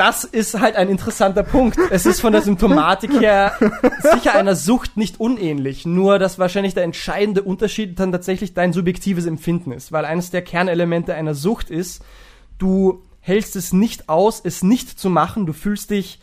[0.00, 1.78] das ist halt ein interessanter Punkt.
[1.90, 3.52] Es ist von der Symptomatik her
[4.00, 9.26] sicher einer Sucht nicht unähnlich, nur dass wahrscheinlich der entscheidende Unterschied dann tatsächlich dein subjektives
[9.26, 12.02] Empfinden ist, weil eines der Kernelemente einer Sucht ist,
[12.56, 16.22] du hältst es nicht aus, es nicht zu machen, du fühlst dich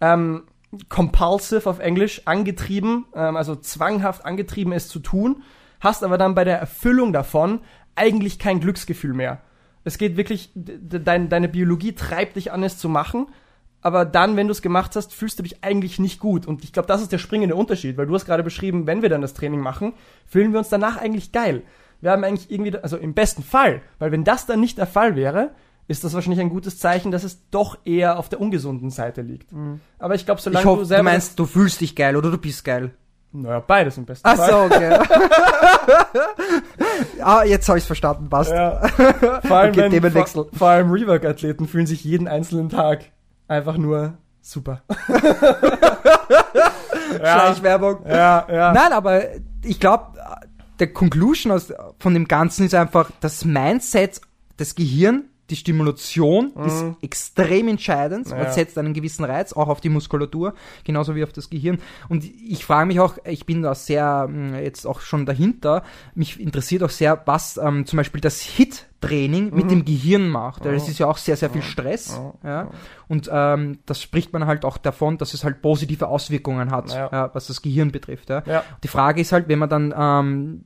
[0.00, 0.42] ähm,
[0.88, 5.44] compulsive auf Englisch, angetrieben, ähm, also zwanghaft angetrieben, es zu tun,
[5.78, 7.60] hast aber dann bei der Erfüllung davon
[7.94, 9.42] eigentlich kein Glücksgefühl mehr.
[9.84, 13.26] Es geht wirklich, dein, deine Biologie treibt dich an, es zu machen,
[13.80, 16.46] aber dann, wenn du es gemacht hast, fühlst du dich eigentlich nicht gut.
[16.46, 19.08] Und ich glaube, das ist der springende Unterschied, weil du hast gerade beschrieben, wenn wir
[19.08, 19.94] dann das Training machen,
[20.26, 21.62] fühlen wir uns danach eigentlich geil.
[22.00, 25.16] Wir haben eigentlich irgendwie, also im besten Fall, weil wenn das dann nicht der Fall
[25.16, 25.50] wäre,
[25.88, 29.52] ist das wahrscheinlich ein gutes Zeichen, dass es doch eher auf der ungesunden Seite liegt.
[29.98, 32.30] Aber ich glaube, solange Ich hoffe, du du, selber meinst, du fühlst dich geil oder
[32.30, 32.92] du bist geil.
[33.32, 34.50] Naja, beides im besten Ach Fall.
[34.50, 34.98] so, okay.
[37.22, 38.52] ah, jetzt habe ich verstanden, passt.
[38.52, 38.86] Ja.
[39.44, 43.06] Vor allem, Okay, wenn, vor, vor allem Rework-Athleten fühlen sich jeden einzelnen Tag
[43.48, 44.82] einfach nur super.
[47.22, 48.04] ja, Schleichwerbung.
[48.06, 48.72] ja, ja.
[48.72, 49.22] Nein, aber
[49.64, 50.18] ich glaube,
[50.78, 54.20] der Conclusion aus, von dem Ganzen ist einfach, das Mindset,
[54.56, 58.28] das Gehirn, die Stimulation ist extrem entscheidend.
[58.30, 58.44] Man Mhm.
[58.44, 58.52] Ja.
[58.52, 61.78] setzt einen gewissen Reiz, auch auf die Muskulatur, genauso wie auf das Gehirn.
[62.08, 65.82] Und ich frage mich auch, ich bin da sehr mh, jetzt auch schon dahinter,
[66.14, 69.56] mich interessiert auch sehr, was ähm, zum Beispiel das HIT-Training Mhm.
[69.56, 70.64] mit dem Gehirn macht.
[70.64, 70.68] Oh.
[70.70, 72.18] es ist ja auch sehr, sehr viel Stress.
[72.42, 72.70] Ja?
[73.08, 77.08] Und ähm, das spricht man halt auch davon, dass es halt positive Auswirkungen hat, Ja.
[77.12, 78.30] ja, was das Gehirn betrifft.
[78.30, 78.42] Ja.
[78.46, 78.64] Ja.
[78.82, 80.64] Die Frage ist halt, wenn man dann ähm,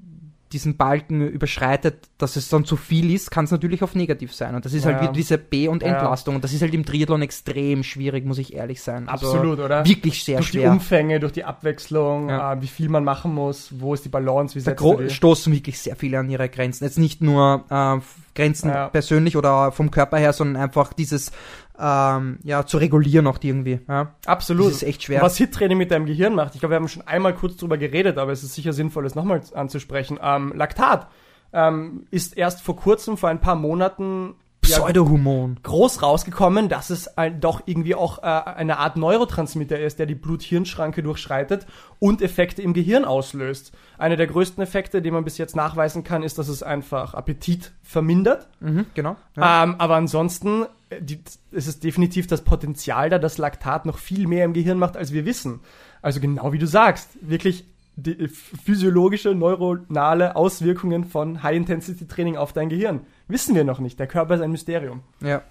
[0.57, 4.55] diesen Balken überschreitet, dass es dann zu viel ist, kann es natürlich auf negativ sein.
[4.55, 5.03] Und das ist halt Ja.
[5.03, 5.91] wieder diese B- und Ja.
[5.91, 6.35] Entlastung.
[6.37, 9.09] Und das ist halt im Triathlon extrem schwierig, muss ich ehrlich sein.
[9.09, 9.85] Also Absolut, oder?
[9.87, 10.71] Wirklich sehr durch die schwer.
[10.73, 12.55] Umfänge, durch die Abwechslung, Ja.
[12.55, 15.11] äh, wie viel man machen muss, wo ist die Balance, wie Da setzt die?
[15.15, 16.85] stoßen wirklich sehr viele an ihre Grenzen.
[16.85, 17.99] Jetzt nicht nur äh,
[18.35, 18.89] Grenzen Ja.
[18.89, 21.33] persönlich oder vom Körper her, sondern einfach dieses
[21.79, 23.81] ähm, ja zu regulieren auch irgendwie.
[23.89, 24.15] Ja.
[24.25, 24.67] Absolut.
[24.67, 25.23] Das ist echt schwer.
[25.23, 28.19] Was HIT-Training mit deinem Gehirn macht, ich glaube, wir haben schon einmal kurz drüber geredet,
[28.19, 30.19] aber es ist sicher sinnvoll, es nochmal anzusprechen.
[30.23, 31.09] Ähm, Laktat
[31.53, 34.35] ähm, ist erst vor kurzem, vor ein paar Monaten,
[34.75, 35.59] Pseudohormon.
[35.63, 40.15] groß rausgekommen, dass es ein, doch irgendwie auch äh, eine Art Neurotransmitter ist, der die
[40.15, 41.67] Blut-Hirn-Schranke durchschreitet
[41.99, 43.73] und Effekte im Gehirn auslöst.
[43.99, 47.73] Einer der größten Effekte, die man bis jetzt nachweisen kann, ist, dass es einfach Appetit
[47.83, 48.49] vermindert.
[48.61, 49.17] Mhm, genau.
[49.37, 49.65] Ja.
[49.65, 51.21] Ähm, aber ansonsten äh, die,
[51.53, 55.13] es ist definitiv das Potenzial da, dass Laktat noch viel mehr im Gehirn macht, als
[55.13, 55.61] wir wissen.
[56.03, 57.65] Also genau wie du sagst, wirklich
[57.97, 63.01] die äh, physiologische, neuronale Auswirkungen von High-Intensity-Training auf dein Gehirn.
[63.29, 63.99] Wissen wir noch nicht.
[63.99, 65.03] Der Körper ist ein Mysterium.
[65.21, 65.43] ja.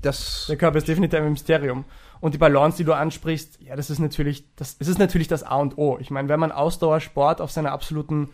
[0.00, 1.84] Das Der Körper ist definitiv ein Mysterium.
[2.20, 5.42] Und die Balance, die du ansprichst, ja, das ist natürlich, das, es ist natürlich das
[5.42, 5.98] A und O.
[5.98, 8.30] Ich meine, wenn man Ausdauersport auf seine absoluten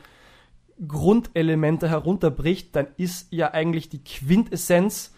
[0.87, 5.13] Grundelemente herunterbricht, dann ist ja eigentlich die Quintessenz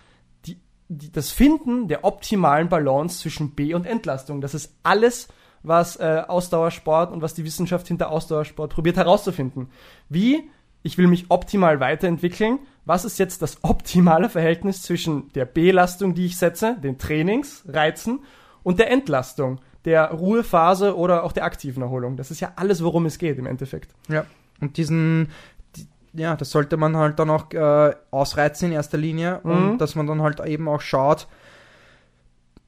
[0.47, 4.41] die, die, das Finden der optimalen Balance zwischen B- und Entlastung.
[4.41, 5.29] Das ist alles,
[5.63, 9.71] was äh, Ausdauersport und was die Wissenschaft hinter Ausdauersport probiert herauszufinden.
[10.09, 10.51] Wie,
[10.83, 16.27] ich will mich optimal weiterentwickeln, was ist jetzt das optimale Verhältnis zwischen der Belastung, die
[16.27, 18.21] ich setze, den Trainings, Reizen
[18.65, 22.17] und der Entlastung, der Ruhephase oder auch der aktiven Erholung.
[22.17, 23.93] Das ist ja alles, worum es geht im Endeffekt.
[24.09, 24.27] Ja,
[24.61, 25.29] und diesen,
[25.77, 29.51] die, ja, das sollte man halt dann auch äh, ausreizen in erster Linie Mhm.
[29.51, 31.29] und dass man dann halt eben auch schaut,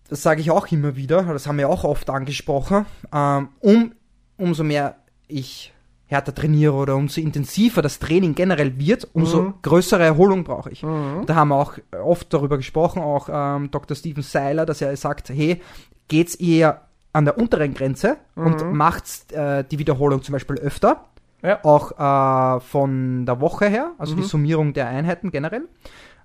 [0.09, 3.93] das sage ich auch immer wieder, das haben wir auch oft angesprochen, ähm, um,
[4.37, 4.97] umso mehr
[5.27, 5.73] ich
[6.07, 9.55] härter trainiere oder umso intensiver das Training generell wird, umso Mhm.
[9.63, 10.83] größere Erholung brauche ich.
[10.83, 13.97] Da haben wir auch oft darüber gesprochen, auch ähm, Dr.
[13.97, 15.63] Steven Seiler, dass er sagt, hey,
[16.09, 21.05] geht's eher an der unteren Grenze und macht äh, die Wiederholung zum Beispiel öfter,
[21.43, 21.61] Ja.
[21.65, 25.69] auch äh, von der Woche her, also die Summierung der Einheiten generell,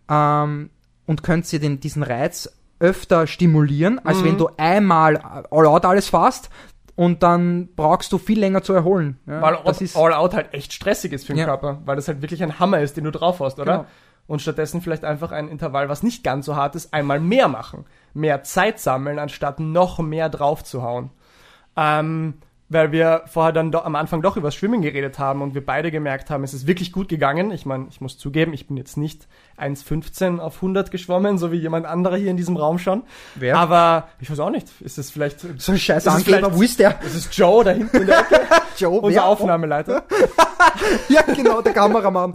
[0.09, 0.69] ähm,
[1.05, 5.17] und könnt ihr den, diesen Reiz öfter stimulieren, als wenn du einmal
[5.51, 6.49] all out alles fast
[6.99, 9.17] und dann brauchst du viel länger zu erholen.
[9.25, 11.45] Ja, Weil das All, ist, All Out halt echt stressig ist für den Ja.
[11.45, 13.71] Körper, weil das halt wirklich ein Hammer ist, den du drauf hast, oder?
[13.71, 13.85] Genau.
[14.27, 17.85] Und stattdessen vielleicht einfach ein Intervall, was nicht ganz so hart ist, einmal mehr machen.
[18.13, 21.11] Mehr Zeit sammeln, anstatt noch mehr drauf zu hauen.
[21.77, 22.33] Ähm,
[22.69, 25.91] weil wir vorher dann doch am Anfang doch über Schwimmen geredet haben und wir beide
[25.91, 27.51] gemerkt haben, es ist wirklich gut gegangen.
[27.51, 29.27] Ich meine, ich muss zugeben, ich bin jetzt nicht
[29.57, 33.03] 1,15 auf 100 geschwommen, so wie jemand anderer hier in diesem Raum schon.
[33.35, 33.57] Wer?
[33.57, 36.61] Aber ich weiß auch nicht, ist es vielleicht, so ein scheiß Das ist Angeber, wo
[36.61, 36.99] ist der?
[37.01, 38.41] ist es Joe da hinten in der Ecke,
[38.77, 39.25] Joe, unser?
[39.25, 40.03] Aufnahmeleiter?
[41.07, 42.33] Ja, genau, der Kameramann.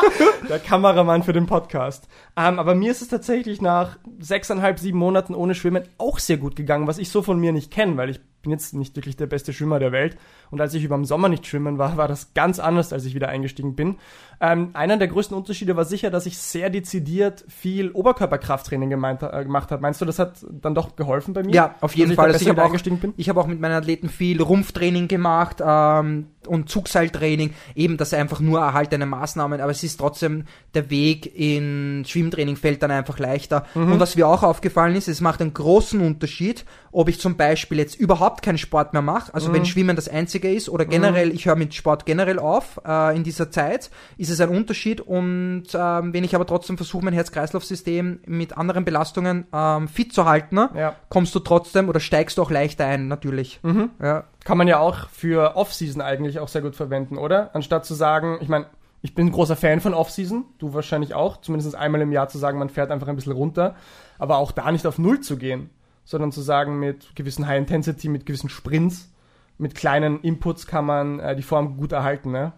[0.48, 2.08] der Kameramann für den Podcast.
[2.36, 6.56] Ähm, aber mir ist es tatsächlich nach sechseinhalb, sieben Monaten ohne Schwimmen auch sehr gut
[6.56, 9.26] gegangen, was ich so von mir nicht kenne, weil ich bin jetzt nicht wirklich der
[9.26, 10.16] beste Schwimmer der Welt.
[10.50, 13.14] Und als ich über den Sommer nicht schwimmen war, war das ganz anders, als ich
[13.14, 13.96] wieder eingestiegen bin.
[14.38, 19.44] Ähm, einer der größten Unterschiede war sicher, dass ich sehr dezidiert viel Oberkörperkrafttraining gemeint, äh,
[19.44, 19.80] gemacht habe.
[19.80, 21.54] Meinst du, das hat dann doch geholfen bei mir?
[21.54, 22.26] Ja, auf jeden ich Fall.
[22.26, 23.14] Also ich besser habe auch, eingestiegen bin?
[23.16, 27.54] ich habe auch mit meinen Athleten viel Rumpftraining gemacht ähm, und Zugseiltraining.
[27.74, 32.82] Eben, das einfach nur erhaltene Maßnahmen, aber es ist trotzdem der Weg in Schwimmtraining fällt
[32.82, 33.64] dann einfach leichter.
[33.74, 33.92] Mhm.
[33.92, 37.78] Und was mir auch aufgefallen ist, es macht einen großen Unterschied, ob ich zum Beispiel
[37.78, 39.54] jetzt überhaupt keinen Sport mehr mache, also Mhm.
[39.54, 43.24] wenn Schwimmen das einzige ist oder generell, ich höre mit Sport generell auf äh, in
[43.24, 45.00] dieser Zeit, ist es ein Unterschied.
[45.00, 50.24] Und ähm, wenn ich aber trotzdem versuche, mein Herz-Kreislauf-System mit anderen Belastungen ähm, fit zu
[50.26, 50.96] halten, ne, Ja.
[51.08, 53.60] kommst du trotzdem oder steigst du auch leichter ein, natürlich.
[53.62, 53.90] Mhm.
[54.02, 54.24] Ja.
[54.44, 57.50] Kann man ja auch für Off-Season eigentlich auch sehr gut verwenden, oder?
[57.54, 58.66] Anstatt zu sagen, ich meine,
[59.02, 62.38] ich bin ein großer Fan von Off-Season, du wahrscheinlich auch, zumindest einmal im Jahr zu
[62.38, 63.76] sagen, man fährt einfach ein bisschen runter,
[64.18, 65.70] aber auch da nicht auf Null zu gehen,
[66.04, 69.10] sondern zu sagen, mit gewissen High Intensity, mit gewissen Sprints,
[69.58, 72.52] mit kleinen Inputs kann man äh, die Form gut erhalten, ne?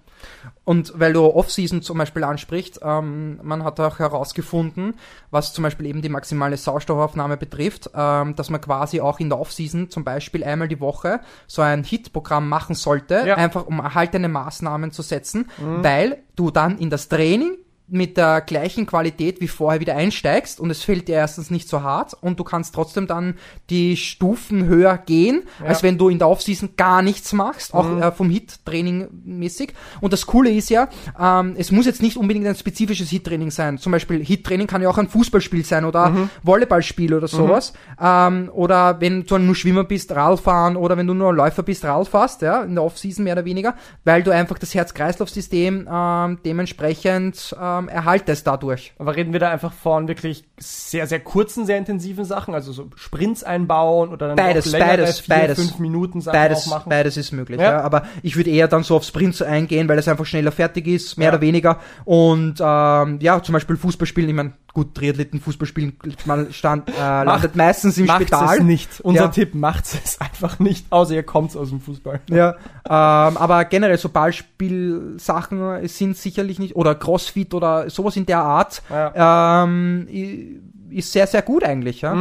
[0.65, 4.95] Und weil du Off-Season zum Beispiel ansprichst, ähm, man hat auch herausgefunden,
[5.31, 9.39] was zum Beispiel eben die maximale Sauerstoffaufnahme betrifft, ähm, dass man quasi auch in der
[9.39, 13.37] Off-Season zum Beispiel einmal die Woche so ein Hit-Programm machen sollte, Ja.
[13.37, 17.57] einfach um erhaltene Maßnahmen zu setzen, weil du dann in das Training
[17.91, 21.83] mit der gleichen Qualität wie vorher wieder einsteigst und es fällt dir erstens nicht so
[21.83, 23.35] hart und du kannst trotzdem dann
[23.71, 25.67] die Stufen höher gehen, Ja.
[25.67, 29.73] als wenn du in der Offseason gar nichts machst, auch äh, vom Hit-Training mäßig.
[30.01, 33.79] Und das Coole ist ja, ähm, es muss jetzt nicht unbedingt ein spezifisches Hit-Training sein.
[33.79, 37.73] Zum Beispiel Hit-Training kann ja auch ein Fußballspiel sein oder Volleyballspiel oder sowas.
[38.01, 42.43] Ähm, oder wenn du nur Schwimmer bist, Radfahren oder wenn du nur Läufer bist, Radfährst,
[42.43, 43.75] ja, in der Offseason mehr oder weniger,
[44.05, 48.93] weil du einfach das Herz-Kreislauf-System ähm, dementsprechend ähm, ähm, erhalte es dadurch.
[48.99, 52.89] Aber reden wir da einfach von wirklich sehr, sehr kurzen, sehr intensiven Sachen, also so
[52.97, 55.59] Sprints einbauen oder dann Beides, auch längere beides, vier, beides.
[55.59, 56.91] fünf Minuten Sachen Beides, auch machen.
[56.91, 57.73] beides ist möglich, Ja.
[57.73, 57.81] ja.
[57.83, 61.17] Aber ich würde eher dann so auf Sprints eingehen, weil es einfach schneller fertig ist,
[61.17, 61.33] mehr Ja.
[61.33, 61.79] oder weniger.
[62.05, 66.89] Und ähm, ja, zum Beispiel Fußball spielen, ich meine, gut, Triathleten Fußball spielen, man stand,
[66.91, 66.93] äh,
[67.25, 68.59] landet meistens im Macht's Spital.
[68.59, 69.01] es nicht.
[69.01, 69.29] Unser Ja.
[69.29, 72.21] Tipp, macht es einfach nicht, außer ihr kommt aus dem Fußball.
[72.31, 72.51] Ja,
[72.85, 78.83] ähm, aber generell so Ballspielsachen sind sicherlich nicht, oder Crossfit oder sowas in der Art,
[79.15, 82.15] ähm, i- ist sehr, sehr gut eigentlich, ja.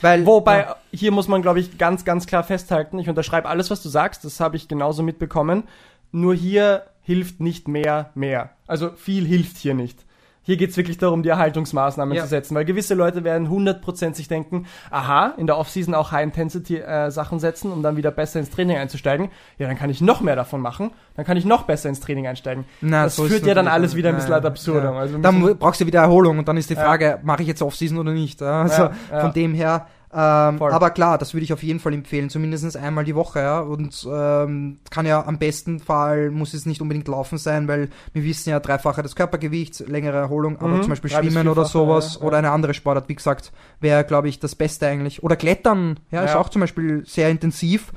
[0.00, 0.76] Weil, Wobei, ja.
[0.92, 4.24] hier muss man, glaube ich, ganz, ganz klar festhalten, ich unterschreibe alles, was du sagst,
[4.24, 5.64] das habe ich genauso mitbekommen.
[6.12, 8.50] Nur hier hilft nicht mehr mehr.
[8.66, 10.04] Also viel hilft hier nicht.
[10.50, 12.24] Hier geht's wirklich darum, die Erhaltungsmaßnahmen Ja.
[12.24, 17.38] zu setzen, weil gewisse Leute werden 100% sich denken, aha, in der Offseason auch High-Intensity-Sachen
[17.38, 19.28] setzen, um dann wieder besser ins Training einzusteigen.
[19.58, 22.26] Ja, dann kann ich noch mehr davon machen, dann kann ich noch besser ins Training
[22.26, 22.64] einsteigen.
[22.80, 24.94] Na, das so führt ja dann alles wieder ein bisschen Ja, ad absurdum.
[24.94, 24.98] ja.
[24.98, 27.98] Also dann brauchst du wieder Erholung und dann ist die Frage, mache ich jetzt Offseason
[27.98, 28.40] oder nicht?
[28.40, 28.62] Ja?
[28.62, 29.20] Also Ja, ja.
[29.20, 29.86] von dem her.
[30.12, 30.72] Ähm, Voll.
[30.72, 33.60] aber klar, das würde ich auf jeden Fall empfehlen, zumindest einmal die Woche, ja.
[33.60, 38.24] Und ähm, kann ja am besten Fall muss es nicht unbedingt laufen sein, weil wir
[38.24, 42.14] wissen ja dreifache das Körpergewicht, längere Erholung, aber Mhm, zum Beispiel drei Schwimmen oder sowas
[42.14, 42.26] ja, ja.
[42.26, 45.22] oder eine andere Sportart, wie gesagt, wäre, glaube ich, das Beste eigentlich.
[45.22, 47.92] Oder Klettern, ja, ist auch zum Beispiel sehr intensiv.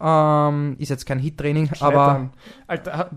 [0.00, 2.30] Ähm, ist jetzt kein Hit-Training, aber.
[2.66, 3.10] Alter,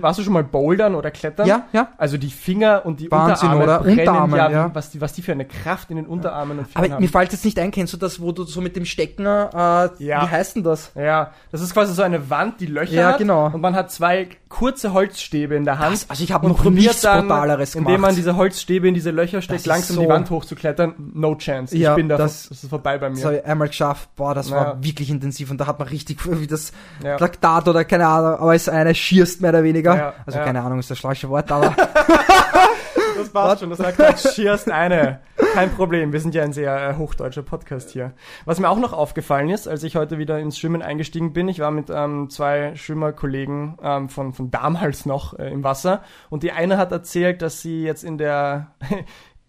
[0.00, 1.46] warst du schon mal bouldern oder klettern?
[1.46, 1.88] ja, ja.
[1.98, 3.78] Also die Finger und die Wahnsinn, Unterarme oder?
[3.80, 4.70] brennen Unterarme, ja, ja.
[4.74, 7.02] Was, die, was die für eine Kraft in den Unterarmen und Fingern Aber haben.
[7.02, 9.26] mir fällt jetzt nicht ein, kennst du das, wo du so mit dem Stecken, äh,
[9.26, 9.90] Ja.
[9.98, 10.92] wie heißt denn das?
[10.94, 13.18] Ja, das ist quasi so eine Wand, die Löcher Ja, hat.
[13.18, 13.46] genau.
[13.46, 15.92] Und man hat zwei kurze Holzstäbe in der Hand.
[15.92, 18.16] Das- also ich habe noch nichts Brutaleres Indem man gemacht.
[18.16, 20.94] diese Holzstäbe in diese Löcher steckt, langsam so- die Wand hochzuklettern.
[21.12, 21.76] No chance.
[21.76, 23.16] Ja, ich bin da, das- das ist vorbei bei mir.
[23.16, 24.08] Das habe ich einmal geschafft.
[24.16, 24.56] Boah, das Ja.
[24.56, 27.16] war wirklich intensiv und da hat man richtig wie das Ja.
[27.16, 29.96] Traktat oder keine Ahnung, aber es eine schierst mehr oder weniger.
[29.96, 30.44] Ja, also ja.
[30.44, 31.74] keine Ahnung, ist das falsche Wort, aber
[33.16, 35.20] Das passt schon, das sagt halt schierst eine.
[35.52, 38.12] Kein Problem, wir sind ja ein sehr äh, hochdeutscher Podcast hier.
[38.44, 41.60] Was mir auch noch aufgefallen ist, als ich heute wieder ins Schwimmen eingestiegen bin, ich
[41.60, 46.52] war mit ähm, zwei Schwimmerkollegen ähm, von, von damals noch äh, im Wasser und die
[46.52, 48.72] eine hat erzählt, dass sie jetzt in der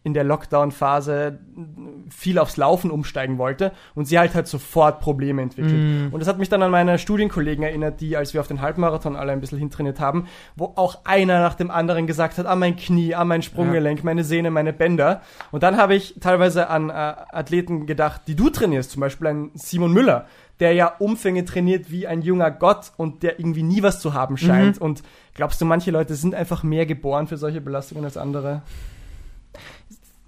[0.05, 1.39] in der Lockdown-Phase
[2.09, 5.73] viel aufs Laufen umsteigen wollte und sie halt halt sofort Probleme entwickelt.
[6.13, 9.15] Und das hat mich dann an meine Studienkollegen erinnert, die, als wir auf den Halbmarathon
[9.15, 12.75] alle ein bisschen hintrainiert haben, wo auch einer nach dem anderen gesagt hat, ah, mein
[12.75, 15.21] Knie, ah, mein Sprunggelenk, meine Sehne, meine Bänder.
[15.51, 19.51] Und dann habe ich teilweise an äh, Athleten gedacht, die du trainierst, zum Beispiel an
[19.55, 20.27] Simon Müller,
[20.59, 24.37] der ja Umfänge trainiert wie ein junger Gott und der irgendwie nie was zu haben
[24.37, 24.77] scheint.
[24.79, 25.01] Und
[25.33, 28.61] glaubst du, manche Leute sind einfach mehr geboren für solche Belastungen als andere?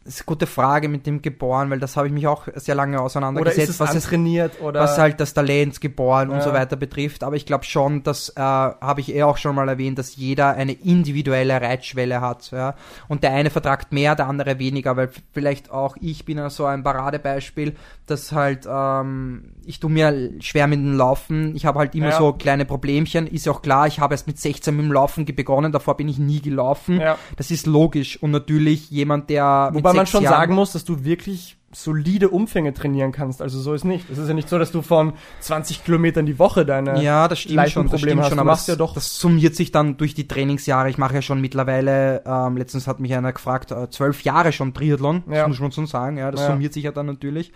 [0.07, 2.75] Das ist eine gute Frage mit dem geboren, weil das habe ich mich auch sehr
[2.75, 4.61] lange auseinandergesetzt, was es antrainiert?
[4.61, 6.41] Oder was halt das Talent geboren und Ja.
[6.43, 7.25] so weiter betrifft.
[7.25, 10.51] Aber ich glaube schon, dass, äh, habe ich eh auch schon mal erwähnt, dass jeder
[10.51, 12.51] eine individuelle Reitschwelle hat.
[12.51, 12.75] Ja?
[13.09, 16.63] Und der eine vertragt mehr, der andere weniger, weil vielleicht auch ich bin ja so
[16.65, 21.55] ein Paradebeispiel, dass halt, ähm, ich tu mir schwer mit dem Laufen.
[21.55, 22.17] Ich habe halt immer Ja.
[22.17, 23.27] so kleine Problemchen.
[23.27, 26.07] Ist ja auch klar, ich habe erst mit 16 mit dem Laufen begonnen, davor bin
[26.07, 26.99] ich nie gelaufen.
[26.99, 27.17] Ja.
[27.35, 28.21] Das ist logisch.
[28.21, 32.73] Und natürlich jemand, der Wobei man schon Jahren sagen muss, dass du wirklich solide Umfänge
[32.73, 33.41] trainieren kannst.
[33.41, 34.09] Also so ist nicht.
[34.09, 37.39] Es ist ja nicht so, dass du von 20 Kilometern die Woche deine Ja, das
[37.39, 38.29] stimmt schon, das stimmt hast.
[38.29, 40.89] schon, aber das, ja doch- das summiert sich dann durch die Trainingsjahre.
[40.89, 44.73] Ich mache ja schon mittlerweile, ähm, letztens hat mich einer gefragt, äh, zwölf Jahre schon
[44.73, 45.39] Triathlon, Ja.
[45.41, 46.47] das muss man schon sagen, ja, das Ja.
[46.51, 47.51] summiert sich ja dann natürlich.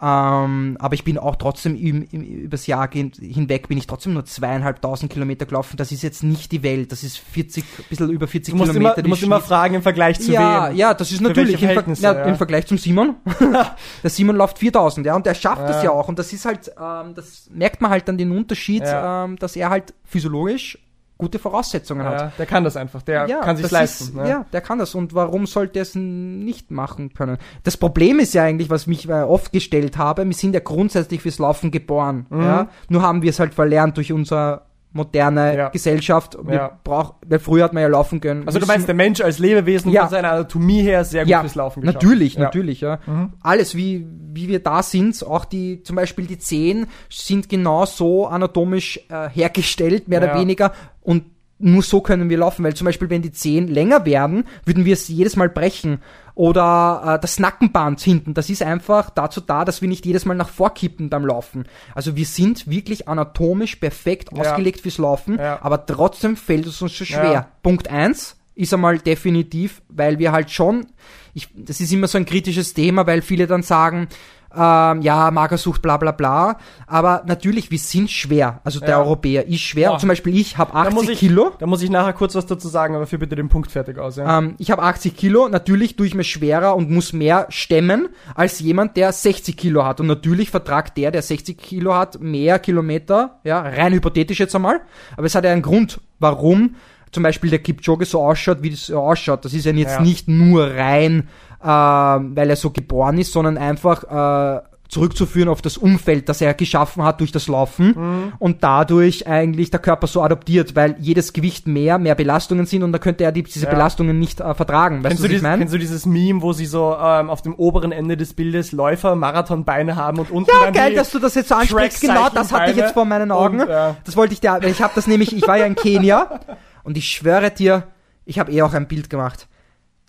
[0.00, 0.44] Ja.
[0.44, 4.26] Ähm, aber ich bin auch trotzdem im, im, übers Jahr hinweg bin ich trotzdem nur
[4.26, 5.76] zweieinhalbtausend Kilometer gelaufen.
[5.78, 8.70] Das ist jetzt nicht die Welt, das ist 40, ein bisschen über 40 Du musst,
[8.72, 8.94] Kilometer.
[8.98, 10.76] immer, du musst immer Schnitt- fragen im Vergleich zu ja, wem.
[10.76, 12.24] ja, das ist natürlich im, Ver ja.
[12.24, 13.14] im Vergleich zum Simon.
[14.02, 15.68] der Simon läuft 4000, ja, und der schafft Ja.
[15.68, 16.08] das ja auch.
[16.08, 19.24] Und das ist halt, ähm, das merkt man halt dann den Unterschied, Ja.
[19.24, 20.78] ähm, dass er halt physiologisch
[21.18, 22.20] gute Voraussetzungen hat.
[22.20, 23.00] Ja, der kann das einfach.
[23.00, 24.04] Der Ja, kann sich das leisten.
[24.04, 24.28] Ist, ne?
[24.28, 24.94] Ja, der kann das.
[24.94, 27.38] Und warum sollte er es nicht machen können?
[27.64, 31.22] Das Problem ist ja eigentlich, was mich äh, oft gestellt habe, wir sind ja grundsätzlich
[31.22, 32.26] fürs Laufen geboren.
[32.28, 32.42] Mhm.
[32.42, 32.68] Ja?
[32.90, 34.65] Nur haben wir es halt verlernt durch unsere
[34.96, 35.68] moderne Ja.
[35.68, 36.36] Gesellschaft.
[36.42, 36.78] Wir Ja.
[36.82, 38.46] brauch, weil früher hat man ja laufen können.
[38.46, 40.02] Also du meinst, der Mensch als Lebewesen Ja.
[40.02, 42.02] von seiner Anatomie her sehr gut ja, fürs Laufen geschafft.
[42.02, 42.40] natürlich, ja.
[42.42, 42.98] natürlich, ja.
[43.06, 43.32] Mhm.
[43.40, 48.26] Alles, wie, wie wir da sind, auch die, zum Beispiel die Zehen sind genau so
[48.26, 51.22] anatomisch äh, hergestellt, mehr oder weniger, und
[51.58, 54.92] nur so können wir laufen, weil zum Beispiel, wenn die Zehen länger werden, würden wir
[54.92, 56.00] es jedes Mal brechen.
[56.34, 60.34] Oder äh, das Nackenband hinten, das ist einfach dazu da, dass wir nicht jedes Mal
[60.34, 61.64] nach vorkippen beim Laufen.
[61.94, 64.42] Also wir sind wirklich anatomisch perfekt Ja.
[64.42, 65.58] ausgelegt fürs Laufen, Ja.
[65.62, 67.32] aber trotzdem fällt es uns so schwer.
[67.32, 67.48] Ja.
[67.62, 70.86] Punkt eins ist einmal definitiv, weil wir halt schon,
[71.32, 74.08] ich, das ist immer so ein kritisches Thema, weil viele dann sagen,
[74.56, 76.58] ähm, ja, Magersucht, bla bla bla.
[76.86, 78.60] Aber natürlich, wir sind schwer.
[78.64, 78.98] Also der Ja.
[79.00, 79.90] Europäer ist schwer.
[79.90, 79.98] Boah.
[79.98, 81.52] Zum Beispiel ich habe Da muss 80 ich, Kilo.
[81.58, 84.16] Da muss ich nachher kurz was dazu sagen, aber für bitte den Punkt fertig aus.
[84.16, 84.38] Ja?
[84.38, 88.60] Ähm, ich habe 80 Kilo, natürlich tue ich mir schwerer und muss mehr stemmen als
[88.60, 90.00] jemand, der 60 Kilo hat.
[90.00, 94.80] Und natürlich vertragt der, der 60 Kilo hat, mehr Kilometer, ja, rein hypothetisch jetzt einmal.
[95.16, 96.76] Aber es hat ja einen Grund, warum
[97.12, 99.44] zum Beispiel der Kipchoge so ausschaut, wie das so ausschaut.
[99.44, 100.00] Das ist ja jetzt Ja.
[100.02, 101.28] nicht nur rein,
[101.66, 107.02] weil er so geboren ist, sondern einfach äh, zurückzuführen auf das Umfeld, das er geschaffen
[107.02, 108.32] hat durch das Laufen Mhm.
[108.38, 112.92] und dadurch eigentlich der Körper so adoptiert, weil jedes Gewicht mehr, mehr Belastungen sind und
[112.92, 113.70] da könnte er die, diese Ja.
[113.72, 114.98] Belastungen nicht äh, vertragen.
[115.02, 115.58] Weißt Kennst du, was ich dieses, meine?
[115.58, 119.16] kennst du dieses Meme, wo sie so ähm, auf dem oberen Ende des Bildes Läufer
[119.16, 122.00] Marathonbeine haben und unten Ja, geil, dass du das jetzt so ansprichst.
[122.00, 123.62] Genau, das hatte ich jetzt vor meinen Augen.
[123.62, 125.74] Und, äh, Das wollte ich dir, weil ich habe das nämlich, ich war ja in
[125.74, 126.38] Kenia
[126.84, 127.82] und ich schwöre dir,
[128.24, 129.48] ich habe eh auch ein Bild gemacht.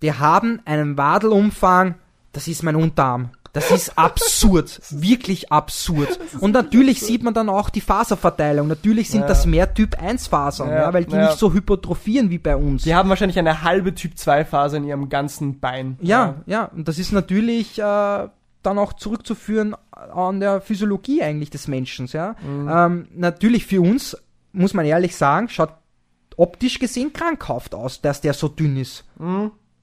[0.02, 1.96] Die haben einen Wadelumfang,
[2.34, 3.30] das ist mein Unterarm.
[3.54, 6.20] Das ist absurd, wirklich absurd.
[6.40, 8.68] Und natürlich sieht man dann auch die Faserverteilung.
[8.68, 9.28] Natürlich sind Ja.
[9.28, 12.84] das mehr Typ 1 Fasern, Ja, ja, weil die nicht so hypotrophieren wie bei uns.
[12.84, 15.98] Die haben wahrscheinlich eine halbe Typ 2 Phase in ihrem ganzen Bein.
[16.02, 17.82] Ja, ja, und das ist natürlich äh,
[18.62, 22.06] dann auch zurückzuführen an der Physiologie eigentlich des Menschen.
[22.08, 22.36] Ja?
[22.46, 24.16] Ähm, natürlich für uns,
[24.52, 25.72] muss man ehrlich sagen, schaut
[26.36, 29.04] optisch gesehen krankhaft aus, dass der so dünn ist.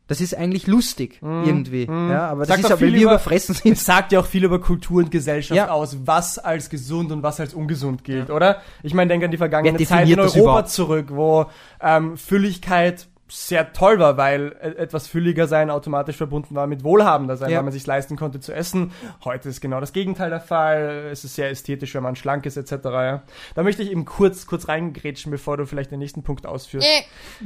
[0.06, 1.86] Das ist eigentlich lustig, irgendwie.
[1.86, 3.72] Ja, aber das Sagt ist ja, weil viel wir über- überfressen sind.
[3.78, 5.70] Es sagt ja auch viel über Kultur und Gesellschaft Ja.
[5.70, 8.60] aus, was als gesund und was als ungesund gilt, oder?
[8.82, 10.68] Ich meine, denk an die vergangene Zeit in Europa überhaupt?
[10.68, 11.46] zurück, wo
[11.80, 17.38] ähm, Fülligkeit sehr toll war, weil e- etwas fülliger sein automatisch verbunden war mit wohlhabender
[17.38, 17.56] sein, Ja.
[17.56, 18.92] weil man sich leisten konnte zu essen.
[19.24, 21.08] Heute ist genau das Gegenteil der Fall.
[21.10, 22.72] Es ist sehr ästhetisch, wenn man schlank ist etc.
[22.84, 23.22] Ja.
[23.54, 26.86] Da möchte ich eben kurz kurz reingrätschen, bevor du vielleicht den nächsten Punkt ausführst.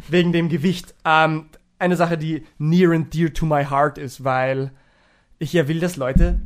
[0.09, 0.95] Wegen dem Gewicht.
[1.05, 1.47] Ähm,
[1.79, 4.73] eine Sache, die near and dear to my heart ist, weil
[5.39, 6.41] ich ja will, dass Leute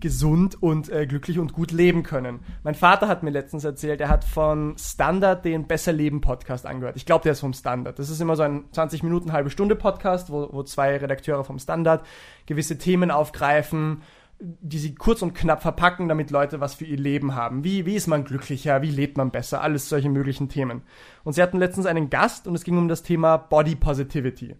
[0.00, 2.40] gesund und äh, glücklich und gut leben können.
[2.62, 6.96] Mein Vater hat mir letztens erzählt, er hat von Standard den Besser Leben Podcast angehört.
[6.96, 7.98] Ich glaube, der ist vom Standard.
[7.98, 11.58] Das ist immer so ein 20 Minuten, halbe Stunde Podcast, wo, wo zwei Redakteure vom
[11.58, 12.06] Standard
[12.46, 14.02] gewisse Themen aufgreifen,
[14.40, 17.64] die sie kurz und knapp verpacken, damit Leute was für ihr Leben haben.
[17.64, 18.82] Wie, wie ist man glücklicher?
[18.82, 19.62] Wie lebt man besser?
[19.62, 20.82] Alles solche möglichen Themen.
[21.24, 24.54] Und sie hatten letztens einen Gast und es ging um das Thema Body Positivity.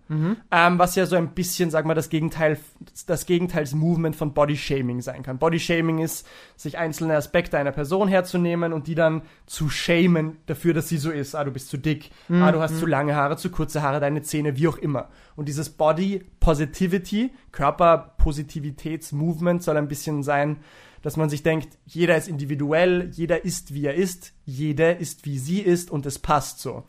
[0.50, 2.58] Ähm, was ja so ein bisschen, sag mal, das Gegenteil,
[3.06, 5.38] das Gegenteilsmovement von Body Shaming sein kann.
[5.38, 10.74] Body Shaming ist, sich einzelne Aspekte einer Person herzunehmen und die dann zu shamen dafür,
[10.74, 11.34] dass sie so ist.
[11.34, 12.10] Ah, du bist zu dick.
[12.30, 15.08] Ah, du hast zu lange Haare, zu kurze Haare, deine Zähne, wie auch immer.
[15.36, 20.58] Und dieses Body Positivity, Körperpositivitätsmovement soll ein bisschen sein,
[21.02, 25.38] dass man sich denkt, jeder ist individuell, jeder ist wie er ist, jeder ist wie
[25.38, 26.84] sie ist und es passt so.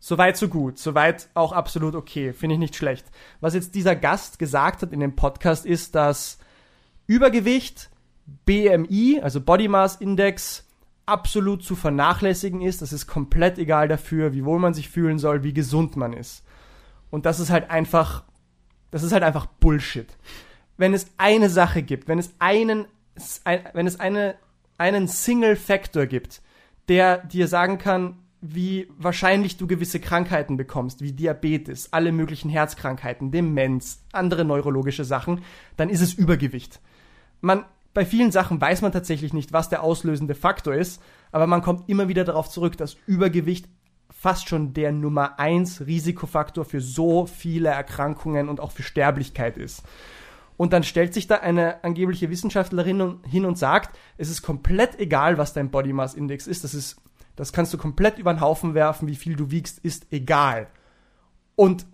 [0.00, 3.06] Soweit so gut, soweit auch absolut okay, finde ich nicht schlecht.
[3.40, 6.38] Was jetzt dieser Gast gesagt hat in dem Podcast ist, dass
[7.06, 7.90] Übergewicht,
[8.44, 10.68] BMI, also Body Mass Index,
[11.08, 12.82] absolut zu vernachlässigen ist.
[12.82, 16.44] Das ist komplett egal dafür, wie wohl man sich fühlen soll, wie gesund man ist.
[17.10, 18.24] Und das ist halt einfach,
[18.90, 20.16] das ist halt einfach Bullshit.
[20.76, 22.86] Wenn es eine Sache gibt, wenn es einen,
[23.72, 24.36] wenn es eine,
[24.76, 26.42] einen Single Factor gibt,
[26.88, 33.32] der dir sagen kann, wie wahrscheinlich du gewisse Krankheiten bekommst, wie Diabetes, alle möglichen Herzkrankheiten,
[33.32, 35.42] Demenz, andere neurologische Sachen,
[35.76, 36.80] dann ist es Übergewicht.
[37.40, 37.64] Man,
[37.94, 41.02] bei vielen Sachen weiß man tatsächlich nicht, was der auslösende Faktor ist,
[41.32, 43.66] aber man kommt immer wieder darauf zurück, dass Übergewicht
[44.10, 49.82] fast schon der Nummer eins Risikofaktor für so viele Erkrankungen und auch für Sterblichkeit ist.
[50.58, 55.38] Und dann stellt sich da eine angebliche Wissenschaftlerin hin und sagt, es ist komplett egal,
[55.38, 57.00] was dein Body Mass Index ist, das ist,
[57.36, 60.66] das kannst du komplett über den Haufen werfen, wie viel du wiegst, ist egal.
[61.54, 61.86] Und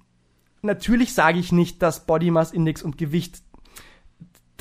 [0.63, 3.43] natürlich sage ich nicht, dass Body Mass Index und Gewicht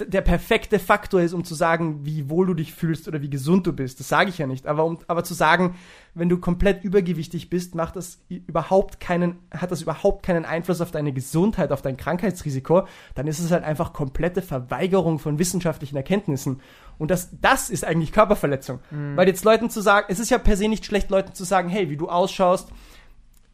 [0.08, 3.68] der perfekte Faktor ist, um zu sagen, wie wohl du dich fühlst oder wie gesund
[3.68, 4.00] du bist.
[4.00, 4.68] Das sage ich ja nicht.
[4.68, 5.76] Aber, um, aber zu sagen,
[6.14, 10.92] wenn du komplett übergewichtig bist, macht das überhaupt keinen, hat das überhaupt keinen Einfluss auf
[10.92, 16.62] deine Gesundheit, auf dein Krankheitsrisiko, dann ist es halt einfach komplette Verweigerung von wissenschaftlichen Erkenntnissen.
[16.98, 18.80] Und das, das ist eigentlich Körperverletzung.
[18.92, 19.18] Mhm.
[19.18, 21.70] Weil jetzt Leuten zu sagen, es ist ja per se nicht schlecht, Leuten zu sagen,
[21.70, 22.70] hey, wie du ausschaust,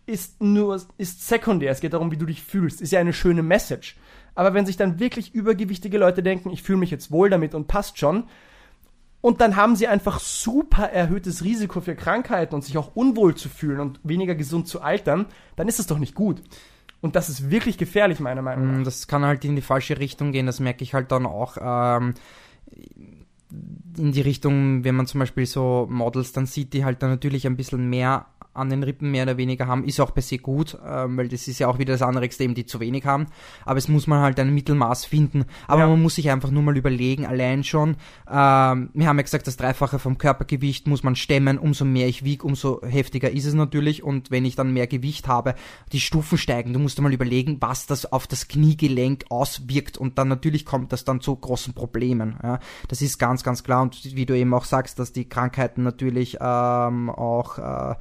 [0.05, 1.71] ist nur, ist sekundär.
[1.71, 2.81] Es geht darum, wie du dich fühlst.
[2.81, 3.95] Ist ja eine schöne Message.
[4.39, 7.67] Aber wenn sich dann wirklich übergewichtige Leute denken, ich fühle mich jetzt wohl damit und
[7.67, 8.23] passt schon,
[9.19, 13.49] und dann haben sie einfach super erhöhtes Risiko für Krankheiten und sich auch unwohl zu
[13.49, 15.25] fühlen und weniger gesund zu altern,
[15.57, 16.41] dann ist es doch nicht gut.
[17.01, 18.83] Und das ist wirklich gefährlich, meiner Meinung nach.
[18.85, 21.57] Das kann halt in die falsche Richtung gehen, das merke ich halt dann auch.
[21.59, 22.13] Ähm,
[23.97, 27.45] in die Richtung, wenn man zum Beispiel so Models dann sieht, die halt dann natürlich
[27.45, 30.77] ein bisschen mehr an den Rippen mehr oder weniger haben, ist auch per se gut,
[30.85, 33.27] ähm, weil das ist ja auch wieder das andere Extrem, die zu wenig haben.
[33.65, 35.45] Aber es muss man halt ein Mittelmaß finden.
[35.67, 35.87] Aber Ja.
[35.87, 37.91] man muss sich einfach nur mal überlegen, allein schon,
[38.29, 42.23] ähm, wir haben ja gesagt, das Dreifache vom Körpergewicht muss man stemmen, umso mehr ich
[42.23, 44.03] wiege, umso heftiger ist es natürlich.
[44.03, 45.55] Und wenn ich dann mehr Gewicht habe,
[45.91, 46.73] die Stufen steigen.
[46.73, 49.97] Du musst dir mal überlegen, was das auf das Kniegelenk auswirkt.
[49.97, 52.37] Und dann natürlich kommt das dann zu großen Problemen.
[52.43, 52.59] Ja.
[52.87, 53.81] Das ist ganz, ganz klar.
[53.83, 57.95] Und wie du eben auch sagst, dass die Krankheiten natürlich ähm, auch äh,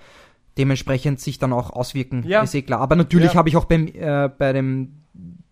[0.59, 2.43] dementsprechend sich dann auch auswirken, Ja.
[2.43, 2.81] ist eh klar.
[2.81, 3.39] Aber natürlich Ja.
[3.39, 4.95] habe ich auch beim, äh, bei dem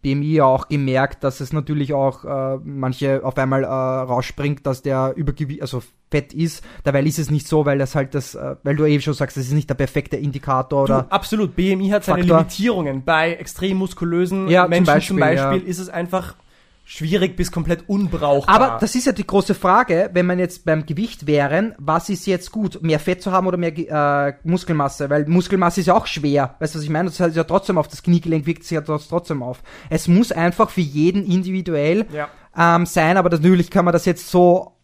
[0.02, 4.82] BMI ja auch gemerkt, dass es natürlich auch äh, manche auf einmal äh, rausspringt, dass
[4.82, 5.82] der übergewicht, also
[6.12, 6.62] fett ist.
[6.84, 9.36] Dabei ist es nicht so, weil das halt das, äh, weil du eben schon sagst,
[9.36, 11.56] das ist nicht der perfekte Indikator Du, oder absolut.
[11.56, 12.38] BMI hat seine Faktor.
[12.38, 13.02] Limitierungen.
[13.04, 15.68] Bei extrem muskulösen Ja, zum Menschen zum Beispiel, Beispiel, ja.
[15.68, 16.34] ist es einfach
[16.88, 18.54] schwierig bis komplett unbrauchbar.
[18.54, 22.26] Aber das ist ja die große Frage, wenn man jetzt beim Gewicht wären, was ist
[22.26, 22.80] jetzt gut?
[22.80, 25.10] Mehr Fett zu haben oder mehr äh, Muskelmasse?
[25.10, 26.54] Weil Muskelmasse ist ja auch schwer.
[26.60, 27.10] Weißt du, was ich meine?
[27.10, 29.62] Das heißt ja trotzdem auf das Kniegelenk, wirkt sich ja trotzdem auf.
[29.90, 32.28] Es muss einfach für jeden individuell ja.
[32.56, 34.75] ähm, sein, aber natürlich kann man das jetzt so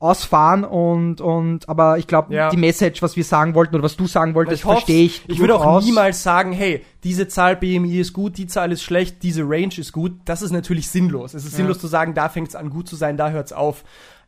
[0.00, 2.48] ausfahren und, und aber ich glaube, Ja.
[2.50, 5.22] die Message, was wir sagen wollten oder was du sagen wolltest, verstehe ich.
[5.28, 5.84] Ich würde auch durchaus.
[5.84, 9.92] niemals sagen, hey, diese Zahl BMI ist gut, die Zahl ist schlecht, diese Range ist
[9.92, 10.12] gut.
[10.24, 11.34] Das ist natürlich sinnlos.
[11.34, 11.56] Es ist Ja.
[11.58, 13.84] sinnlos zu sagen, da fängt es an gut zu sein, da hört es auf.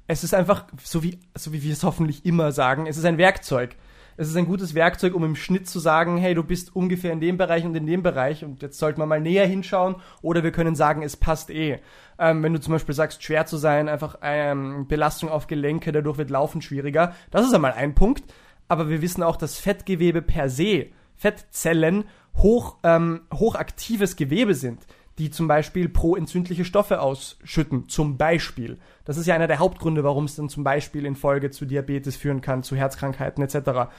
[0.07, 3.17] Es ist einfach, so wie, so wie wir es hoffentlich immer sagen, es ist ein
[3.19, 3.75] Werkzeug.
[4.17, 7.21] Es ist ein gutes Werkzeug, um im Schnitt zu sagen, hey, du bist ungefähr in
[7.21, 10.53] dem Bereich und in dem Bereich und jetzt sollten wir mal näher hinschauen oder wir
[10.53, 11.81] können sagen, es passt eh.
[12.19, 16.19] Ähm, wenn du zum Beispiel sagst, schwer zu sein, einfach ähm, Belastung auf Gelenke, dadurch
[16.19, 18.25] wird Laufen schwieriger, das ist einmal ein Punkt.
[18.69, 20.87] Aber wir wissen auch, dass Fettgewebe per se,
[21.17, 22.05] Fettzellen,
[22.37, 24.87] hoch, ähm, hochaktives Gewebe sind,
[25.19, 28.79] die zum Beispiel proentzündliche Stoffe ausschütten, zum Beispiel.
[29.05, 32.17] Das ist ja einer der Hauptgründe, warum es dann zum Beispiel in Folge zu Diabetes
[32.17, 33.91] führen kann, zu Herzkrankheiten etc.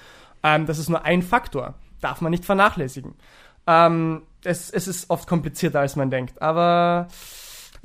[0.42, 3.14] Ähm, das ist nur ein Faktor, darf man nicht vernachlässigen.
[3.68, 7.08] Ähm, es, es ist oft komplizierter, als man denkt, aber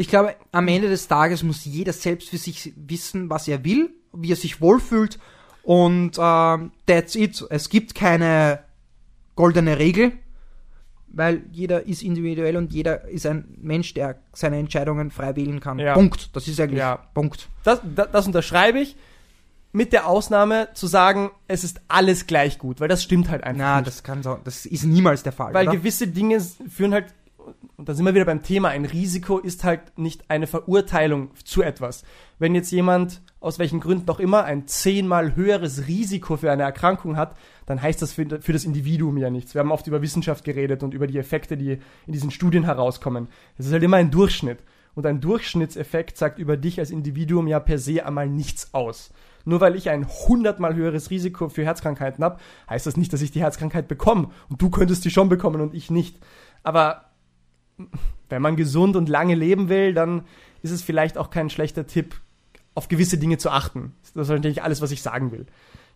[0.00, 3.90] Ich glaube, am Ende des Tages muss jeder selbst für sich wissen, was er will,
[4.12, 5.18] wie er sich wohlfühlt
[5.64, 7.44] und ähm, that's it.
[7.50, 8.60] Es gibt keine
[9.34, 10.12] goldene Regel,
[11.12, 15.78] weil jeder ist individuell und jeder ist ein Mensch, der seine Entscheidungen frei wählen kann.
[15.78, 15.94] Ja.
[15.94, 16.34] Punkt.
[16.36, 16.96] Das ist eigentlich Ja.
[17.14, 17.48] Punkt.
[17.64, 18.96] das, das, das unterschreibe ich.
[19.70, 23.58] Mit der Ausnahme zu sagen, es ist alles gleich gut, weil das stimmt halt einfach
[23.60, 23.86] Na, nicht.
[23.88, 25.52] das kann so, das ist niemals der Fall.
[25.52, 25.76] Weil oder?
[25.76, 27.14] gewisse Dinge führen halt,
[27.76, 31.62] und da sind wir wieder beim Thema, ein Risiko ist halt nicht eine Verurteilung zu
[31.62, 32.02] etwas.
[32.38, 37.16] Wenn jetzt jemand, aus welchen Gründen auch immer, ein zehnmal höheres Risiko für eine Erkrankung
[37.18, 37.36] hat,
[37.68, 39.52] dann heißt das für, für das Individuum ja nichts.
[39.52, 41.72] Wir haben oft über Wissenschaft geredet und über die Effekte, die
[42.06, 43.28] in diesen Studien herauskommen.
[43.58, 44.60] Es ist halt immer ein Durchschnitt.
[44.94, 49.12] Und ein Durchschnittseffekt sagt über dich als Individuum ja per se einmal nichts aus.
[49.44, 52.38] Nur weil ich ein hundertmal höheres Risiko für Herzkrankheiten habe,
[52.70, 54.30] heißt das nicht, dass ich die Herzkrankheit bekomme.
[54.48, 56.18] Und du könntest die schon bekommen und ich nicht.
[56.62, 57.10] Aber
[58.30, 60.22] wenn man gesund und lange leben will, dann
[60.62, 62.18] ist es vielleicht auch kein schlechter Tipp,
[62.74, 63.92] auf gewisse Dinge zu achten.
[64.14, 65.44] Das ist natürlich alles, was ich sagen will.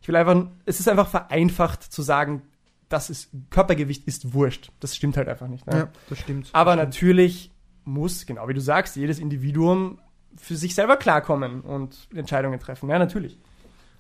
[0.03, 2.43] Ich will einfach, es ist einfach vereinfacht zu sagen,
[2.89, 4.71] das ist, Körpergewicht ist wurscht.
[4.81, 5.67] Das stimmt halt einfach nicht.
[5.67, 5.77] Ne?
[5.77, 6.51] ja, das stimmt.
[6.53, 7.51] Aber das natürlich
[7.85, 10.01] muss, genau wie du sagst, jedes Individuum
[10.37, 12.91] für sich selber klarkommen und Entscheidungen treffen.
[12.91, 13.39] Ja, natürlich.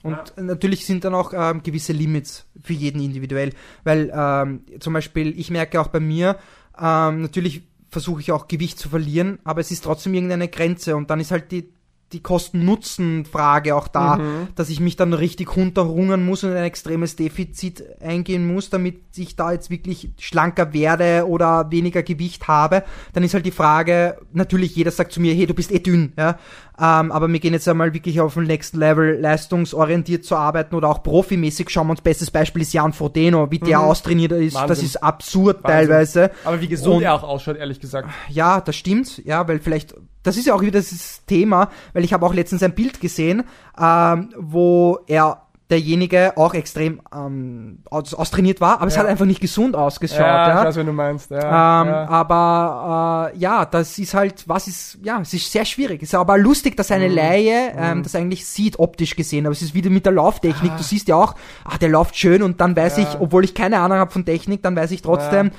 [0.02, 3.52] Und natürlich sind dann auch ähm, gewisse Limits für jeden individuell.
[3.84, 6.36] Weil ähm, zum Beispiel, ich merke auch bei mir,
[6.76, 11.10] ähm, natürlich versuche ich auch Gewicht zu verlieren, aber es ist trotzdem irgendeine Grenze und
[11.10, 11.72] dann ist halt die,
[12.12, 14.48] die Kosten-Nutzen-Frage auch da, Mhm.
[14.54, 19.02] dass ich mich dann richtig runterhungern muss und in ein extremes Defizit eingehen muss, damit
[19.16, 22.82] ich da jetzt wirklich schlanker werde oder weniger Gewicht habe.
[23.12, 26.12] Dann ist halt die Frage, natürlich jeder sagt zu mir, hey, du bist eh dünn,
[26.16, 26.38] ja.
[26.78, 30.88] Ähm, aber wir gehen jetzt einmal wirklich auf den Next Level, leistungsorientiert zu arbeiten oder
[30.88, 31.68] auch profimäßig.
[31.70, 33.84] Schauen wir uns, bestes Beispiel ist Jan Frodeno, wie der Mhm.
[33.84, 34.54] austrainiert ist.
[34.56, 34.86] Das Wahnsinn.
[34.86, 35.70] ist absurd Wahnsinn.
[35.88, 36.30] teilweise.
[36.44, 38.08] Aber wie gesund Und- er auch ausschaut, ehrlich gesagt.
[38.30, 42.12] Ja, das stimmt, ja, weil vielleicht, das ist ja auch wieder das Thema, weil ich
[42.12, 43.44] habe auch letztens ein Bild gesehen,
[43.80, 49.00] ähm, wo er derjenige auch extrem ähm, aus, austrainiert war, aber es Ja.
[49.00, 50.18] hat einfach nicht gesund ausgeschaut.
[50.20, 51.30] ja, Ja, ich weiß, wenn du meinst.
[51.30, 51.38] Ja,
[51.82, 52.08] ähm, ja.
[52.08, 56.02] Aber äh, ja, das ist halt, was ist, ja, es ist sehr schwierig.
[56.02, 57.14] Es ist aber lustig, dass eine Mhm.
[57.14, 58.02] Laie ähm, Mhm.
[58.02, 59.46] das eigentlich sieht, optisch gesehen.
[59.46, 60.72] Aber es ist wieder mit der Lauftechnik.
[60.72, 60.76] Ah.
[60.76, 63.78] Du siehst ja auch, ah, der läuft schön und dann weiß ich, obwohl ich keine
[63.80, 65.52] Ahnung habe von Technik, dann weiß ich trotzdem,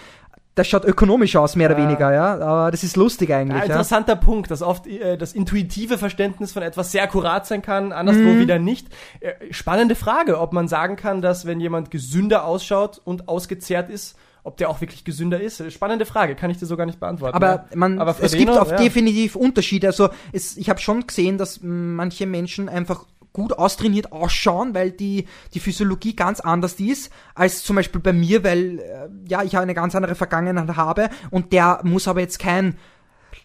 [0.56, 1.88] das schaut ökonomisch aus, mehr oder Ja.
[1.88, 2.34] weniger, ja.
[2.40, 3.58] Aber das ist lustig Ja, eigentlich.
[3.60, 7.92] Ja, interessanter Punkt, dass oft äh, das intuitive Verständnis von etwas sehr akkurat sein kann,
[7.92, 8.40] anderswo Mhm.
[8.40, 8.88] wieder nicht.
[9.20, 14.16] Äh, spannende Frage, ob man sagen kann, dass wenn jemand gesünder ausschaut und ausgezehrt ist,
[14.46, 15.62] ob der auch wirklich gesünder ist.
[15.62, 17.34] Äh, Spannende Frage, kann ich dir so gar nicht beantworten.
[17.36, 17.66] Aber ja.
[17.76, 18.78] man, Aber es Frodeno, gibt auch ja.
[18.78, 19.88] definitiv Unterschiede.
[19.88, 25.26] Also es, ich habe schon gesehen, dass manche Menschen einfach gut austrainiert ausschauen, weil die,
[25.54, 29.74] die Physiologie ganz anders ist als zum Beispiel bei mir, weil äh, ja, ich eine
[29.74, 32.78] ganz andere Vergangenheit habe und der muss aber jetzt kein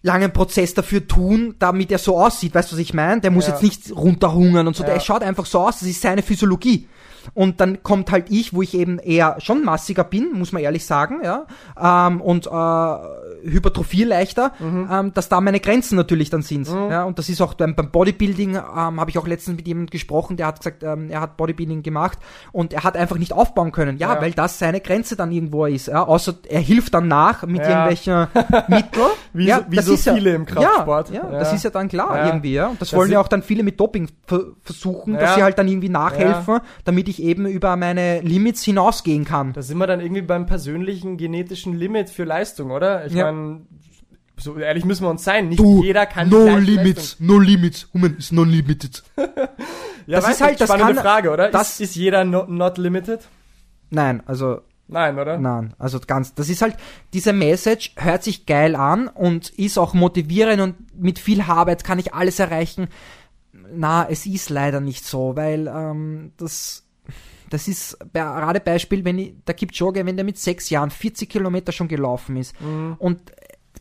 [0.03, 2.55] langen Prozess dafür tun, damit er so aussieht.
[2.55, 3.21] Weißt du, was ich meine?
[3.21, 3.55] Der muss Ja.
[3.55, 4.85] jetzt nicht runterhungern und so.
[4.85, 4.91] Ja.
[4.93, 5.81] Der schaut einfach so aus.
[5.81, 6.87] Das ist seine Physiologie.
[7.35, 10.85] Und dann kommt halt ich, wo ich eben eher schon massiger bin, muss man ehrlich
[10.87, 11.47] sagen, ja,
[11.81, 12.51] ähm, und äh,
[13.51, 14.89] Hypertrophie leichter, Mhm.
[14.91, 16.69] ähm, dass da meine Grenzen natürlich dann sind.
[16.69, 19.91] Ja, und das ist auch beim, beim Bodybuilding, ähm, habe ich auch letztens mit jemandem
[19.91, 22.19] gesprochen, der hat gesagt, ähm, er hat Bodybuilding gemacht
[22.53, 23.99] und er hat einfach nicht aufbauen können.
[23.99, 24.21] Ja, Ja.
[24.21, 25.87] weil das seine Grenze dann irgendwo ist.
[25.89, 27.69] Ja, außer er hilft dann nach mit Ja.
[27.69, 28.27] irgendwelchen
[28.69, 29.07] Mitteln.
[29.33, 31.11] Wie ja, so- wie das so ist ja- viele im Kraftsport.
[31.11, 32.67] Ja, ja, das ist ja dann klar irgendwie, ja.
[32.69, 35.59] Und das, Das wollen ja auch dann viele mit Doping ver versuchen, dass sie halt
[35.59, 39.53] dann irgendwie nachhelfen, damit ich eben über meine Limits hinausgehen kann.
[39.53, 43.07] Da sind wir dann irgendwie beim persönlichen genetischen Limit für Leistung, oder?
[43.07, 43.31] Ich Ja.
[43.33, 43.63] meine,
[44.37, 45.49] so ehrlich müssen wir uns sein.
[45.49, 49.03] Nicht Du, jeder kann no limits, no limits, human is non limited.
[49.17, 49.35] Leistung.
[50.07, 51.51] Ja, Das ist halt- das spannende kann- Frage, oder?
[51.51, 53.21] das- ist, ist jeder no, not limited?
[53.91, 54.61] Nein, also
[54.91, 55.37] Nein, oder?
[55.37, 56.75] Nein, also ganz, das ist halt,
[57.13, 61.99] diese Message hört sich geil an und ist auch motivierend und mit viel Arbeit kann
[61.99, 62.89] ich alles erreichen.
[63.75, 66.88] Na, es ist leider nicht so, weil ähm, das,
[67.51, 71.73] das ist gerade Beispiel, wenn ich, der Kipchoge, wenn der mit sechs Jahren 40 Kilometer
[71.73, 72.97] schon gelaufen ist Mhm.
[72.99, 73.21] und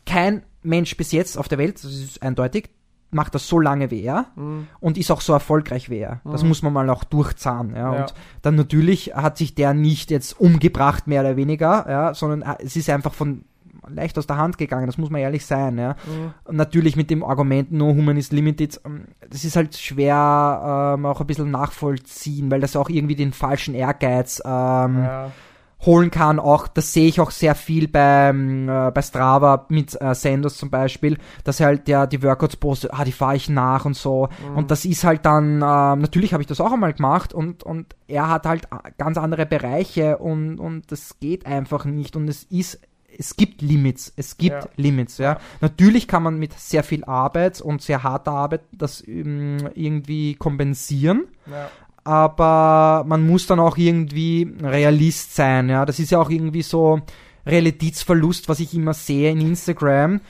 [0.06, 2.70] kein Mensch bis jetzt auf der Welt, das ist eindeutig,
[3.10, 4.66] macht das so lange wie er Mhm.
[4.80, 6.20] und ist auch so erfolgreich wie er.
[6.24, 7.74] Das muss man mal auch durchzahnen.
[7.74, 7.94] Ja.
[7.94, 8.00] Ja.
[8.02, 12.56] Und dann natürlich hat sich der nicht jetzt umgebracht, mehr oder weniger, ja, sondern äh,
[12.62, 13.44] es ist einfach von
[13.94, 15.78] leicht aus der Hand gegangen, das muss man ehrlich sein.
[15.78, 15.90] Ja.
[16.06, 16.34] Mhm.
[16.44, 21.06] Und natürlich mit dem Argument No Human is Limited, ähm, das ist halt schwer ähm,
[21.06, 24.50] auch ein bisschen nachvollziehen, weil das auch irgendwie den falschen Ehrgeiz ähm,
[25.04, 25.30] Ja.
[25.86, 26.40] holen kann.
[26.40, 30.70] Auch das sehe ich auch sehr viel beim äh, bei Strava mit äh, Sanders zum
[30.70, 34.28] Beispiel, dass er halt der die Workouts postet, ah die fahre ich nach und so.
[34.56, 37.94] Und das ist halt dann ähm, natürlich habe ich das auch einmal gemacht und und
[38.08, 42.42] er hat halt a- ganz andere Bereiche und und das geht einfach nicht und es
[42.44, 42.80] ist
[43.18, 44.70] es gibt Limits, es gibt Ja.
[44.76, 45.38] Limits, ja.
[45.60, 51.24] Natürlich kann man mit sehr viel Arbeit und sehr harter Arbeit das ähm, irgendwie kompensieren
[51.50, 51.68] Ja.
[52.04, 55.84] aber man muss dann auch irgendwie Realist sein, ja.
[55.84, 57.00] Das ist ja auch irgendwie so
[57.44, 60.20] Realitätsverlust, was ich immer sehe in Instagram,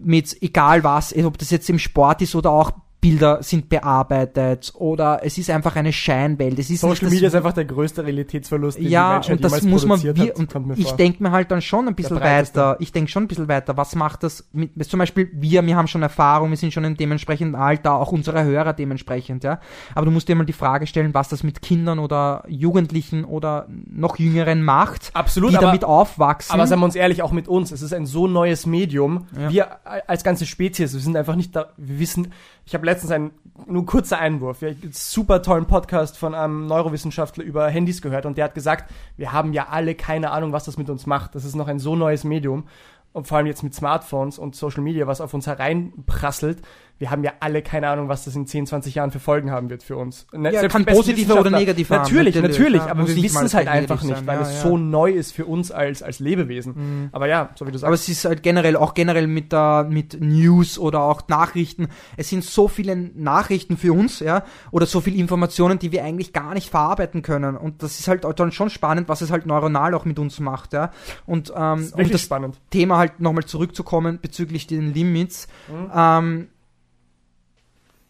[0.00, 2.72] mit egal was, ob das jetzt im Sport ist oder auch
[3.02, 6.56] Bilder sind bearbeitet oder es ist einfach eine Scheinwelt.
[6.60, 9.62] Es ist Social Media ist einfach der größte Realitätsverlust, den die ja, Menschheit und das
[9.62, 12.76] muss man, wir, hat, und mir ich denke mir halt dann schon ein bisschen weiter.
[12.78, 13.76] Ich denke schon ein bisschen weiter.
[13.76, 16.96] Was macht das mit, zum Beispiel wir, wir haben schon Erfahrung, wir sind schon im
[16.96, 19.58] dementsprechenden Alter, auch unsere Hörer dementsprechend, ja.
[19.96, 23.66] Aber du musst dir mal die Frage stellen, was das mit Kindern oder Jugendlichen oder
[23.90, 26.54] noch Jüngeren macht, Absolut, die aber- damit aufwachsen.
[26.54, 29.26] Aber seien wir uns ehrlich, auch mit uns, es ist ein so neues Medium.
[29.36, 29.50] Ja.
[29.50, 29.66] Wir
[30.06, 32.32] als ganze Spezies, wir sind einfach nicht da, wir wissen,
[32.64, 33.32] ich habe letztens einen,
[33.66, 38.38] nur kurzer Einwurf, ja, einen super tollen Podcast von einem Neurowissenschaftler über Handys gehört und
[38.38, 41.34] der hat gesagt, wir haben ja alle keine Ahnung, was das mit uns macht.
[41.34, 42.64] Das ist noch ein so neues Medium.
[43.12, 46.62] Und vor allem jetzt mit Smartphones und Social Media, was auf uns hereinprasselt,
[47.02, 49.70] wir haben ja alle keine Ahnung, was das in 10, 20 Jahren für Folgen haben
[49.70, 50.24] wird für uns.
[50.32, 53.16] Ne, Ja, selbst kann positive oder Wissenschaftler- negativ haben, Natürlich, natürlich, natürlich, ja, aber wir
[53.16, 56.00] wissen es halt einfach nicht, sein, weil ja, es so neu ist für uns als,
[56.04, 57.10] als Lebewesen.
[57.10, 57.86] Aber ja, so wie du sagst.
[57.86, 61.88] Aber es ist halt generell, auch generell mit, der mit News oder auch Nachrichten.
[62.16, 66.32] Es sind so viele Nachrichten für uns, ja, oder so viele Informationen, die wir eigentlich
[66.32, 67.56] gar nicht verarbeiten können.
[67.56, 70.72] Und das ist halt dann schon spannend, was es halt neuronal auch mit uns macht,
[70.72, 70.92] ja.
[71.26, 72.60] Und, ähm, ist um das spannend.
[72.70, 75.48] Thema halt nochmal zurückzukommen bezüglich den Limits.
[75.68, 75.90] Mhm.
[75.92, 76.48] Ähm,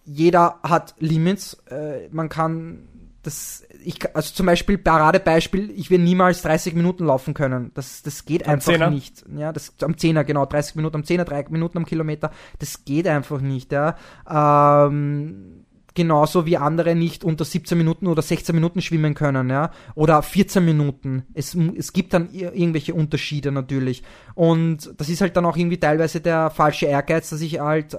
[0.05, 1.55] jeder hat Limits.
[1.71, 2.89] Äh, man kann
[3.23, 7.71] das, ich, also zum Beispiel, Paradebeispiel, ich will niemals 30 Minuten laufen können.
[7.75, 8.91] Das, das geht Am einfach Zehner?
[8.91, 9.25] nicht.
[9.37, 12.33] Ja, das, am Zehner, genau, 30 Minuten am Zehner, 3 Minuten am Kilometer.
[12.59, 13.97] Das geht einfach nicht, ja.
[14.29, 15.62] Ähm,
[15.95, 20.65] genauso wie andere nicht unter 17 Minuten oder 16 Minuten schwimmen können, ja, oder 14
[20.65, 21.25] Minuten.
[21.35, 24.03] Es, es gibt dann ir- irgendwelche Unterschiede natürlich.
[24.35, 27.97] Und das ist halt dann auch irgendwie teilweise der falsche Ehrgeiz, dass ich halt äh,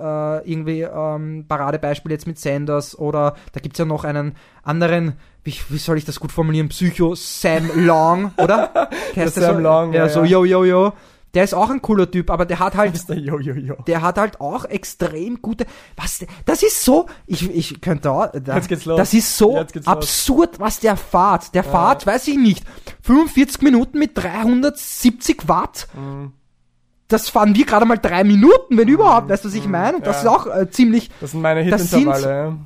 [0.49, 5.13] irgendwie ähm, Paradebeispiel jetzt mit Sanders oder da gibt's ja noch einen anderen,
[5.43, 8.89] wie, wie soll ich das gut formulieren, Psycho Sam Long, oder?
[9.15, 9.59] Sam so?
[9.59, 10.93] Long, ja, ja, so yo yo yo.
[11.34, 13.77] Der ist auch ein cooler Typ, aber der hat halt der Jojojo.
[13.88, 15.65] der hat halt auch extrem gute.
[15.95, 16.23] Was?
[16.45, 17.07] Das ist so.
[17.25, 18.27] Ich, ich könnte auch.
[18.31, 18.97] Da, Jetzt geht's los.
[18.97, 19.95] Das ist so Jetzt geht's los.
[19.95, 21.55] absurd, was der fahrt.
[21.55, 22.63] Der fahrt, weiß ich nicht.
[23.01, 25.88] 45 Minuten mit 370 Watt.
[25.95, 26.34] Mhm.
[27.07, 29.29] Das fahren wir gerade mal drei Minuten, wenn überhaupt.
[29.29, 29.97] Weißt du, was ich meine?
[29.97, 30.27] Und das Mhm.
[30.27, 30.36] Ja.
[30.36, 31.09] ist auch äh, ziemlich.
[31.19, 32.57] Das sind meine Das Hitintervalle.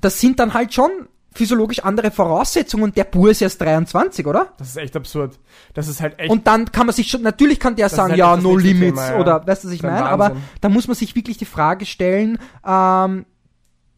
[0.00, 0.90] Das sind dann halt schon
[1.32, 2.84] physiologisch andere Voraussetzungen.
[2.84, 4.48] Und der Bur ist erst 23, oder?
[4.58, 5.38] Das ist echt absurd.
[5.74, 6.30] Das ist halt echt.
[6.30, 9.12] Und dann kann man sich schon, natürlich kann der sagen, halt ja, no limits, Thema,
[9.14, 9.18] ja.
[9.20, 10.06] oder, weißt du, was ich meine?
[10.06, 13.26] Aber da muss man sich wirklich die Frage stellen, ähm,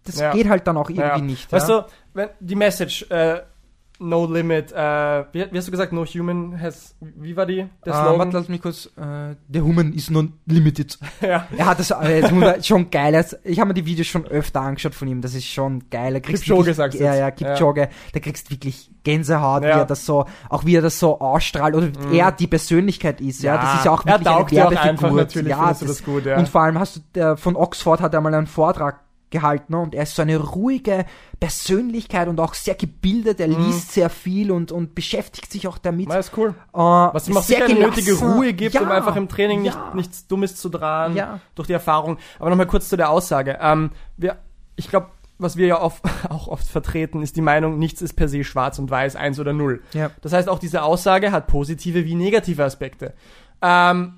[0.05, 0.33] das Ja.
[0.33, 1.19] geht halt dann auch irgendwie Ja.
[1.19, 1.51] nicht.
[1.53, 3.41] Weißt du, wenn die Message, äh,
[4.03, 7.93] No Limit, äh, wie, wie hast du gesagt, No Human has, wie war die, der
[7.93, 8.19] Äh, Slogan?
[8.19, 8.87] warte, lass mich kurz.
[8.97, 10.99] Äh, the human is not limited.
[11.21, 11.47] ja.
[11.57, 13.25] Er hat das, äh, das schon geil.
[13.45, 15.21] Ich habe mir die Videos schon öfter angeschaut von ihm.
[15.21, 16.21] Das ist schon geil.
[16.21, 17.89] Kriegst Kipchoge wirklich- sagst du Ja, ja, Kipchoge.
[18.13, 19.69] Da kriegst wirklich Gänsehaut, Ja.
[19.77, 22.13] wie er das so, auch wie er das so ausstrahlt oder Mhm.
[22.13, 23.43] er die Persönlichkeit ist.
[23.43, 24.91] Ja, das ist ja auch er wirklich taugt eine ja Werbefigur.
[24.91, 26.37] einfach, natürlich ja, das, das gut, ja.
[26.39, 29.01] Und vor allem hast du, der, von Oxford hat er mal einen Vortrag
[29.33, 31.05] gehalten und er ist so eine ruhige
[31.41, 33.41] Persönlichkeit und auch sehr gebildet.
[33.41, 33.67] Er Mhm.
[33.67, 36.07] liest sehr viel und, und beschäftigt sich auch damit.
[36.09, 36.55] Na, ist cool.
[36.73, 38.13] Äh, Was ihm auch sehr eine nötige.
[38.15, 39.93] Ruhe gibt, um Ja, einfach im Training nicht, ja.
[39.95, 41.41] nichts Dummes zu dran, Ja.
[41.57, 42.19] durch die Erfahrung.
[42.39, 43.59] Aber nochmal kurz zu der Aussage.
[43.61, 44.37] Ähm, wir,
[44.77, 45.09] ich glaube,
[45.39, 48.79] was wir ja oft, auch oft vertreten, ist die Meinung, nichts ist per se schwarz
[48.79, 49.83] und weiß, eins oder null.
[49.93, 50.11] Ja.
[50.21, 53.15] Das heißt, auch diese Aussage hat positive wie negative Aspekte.
[53.61, 54.15] Ähm,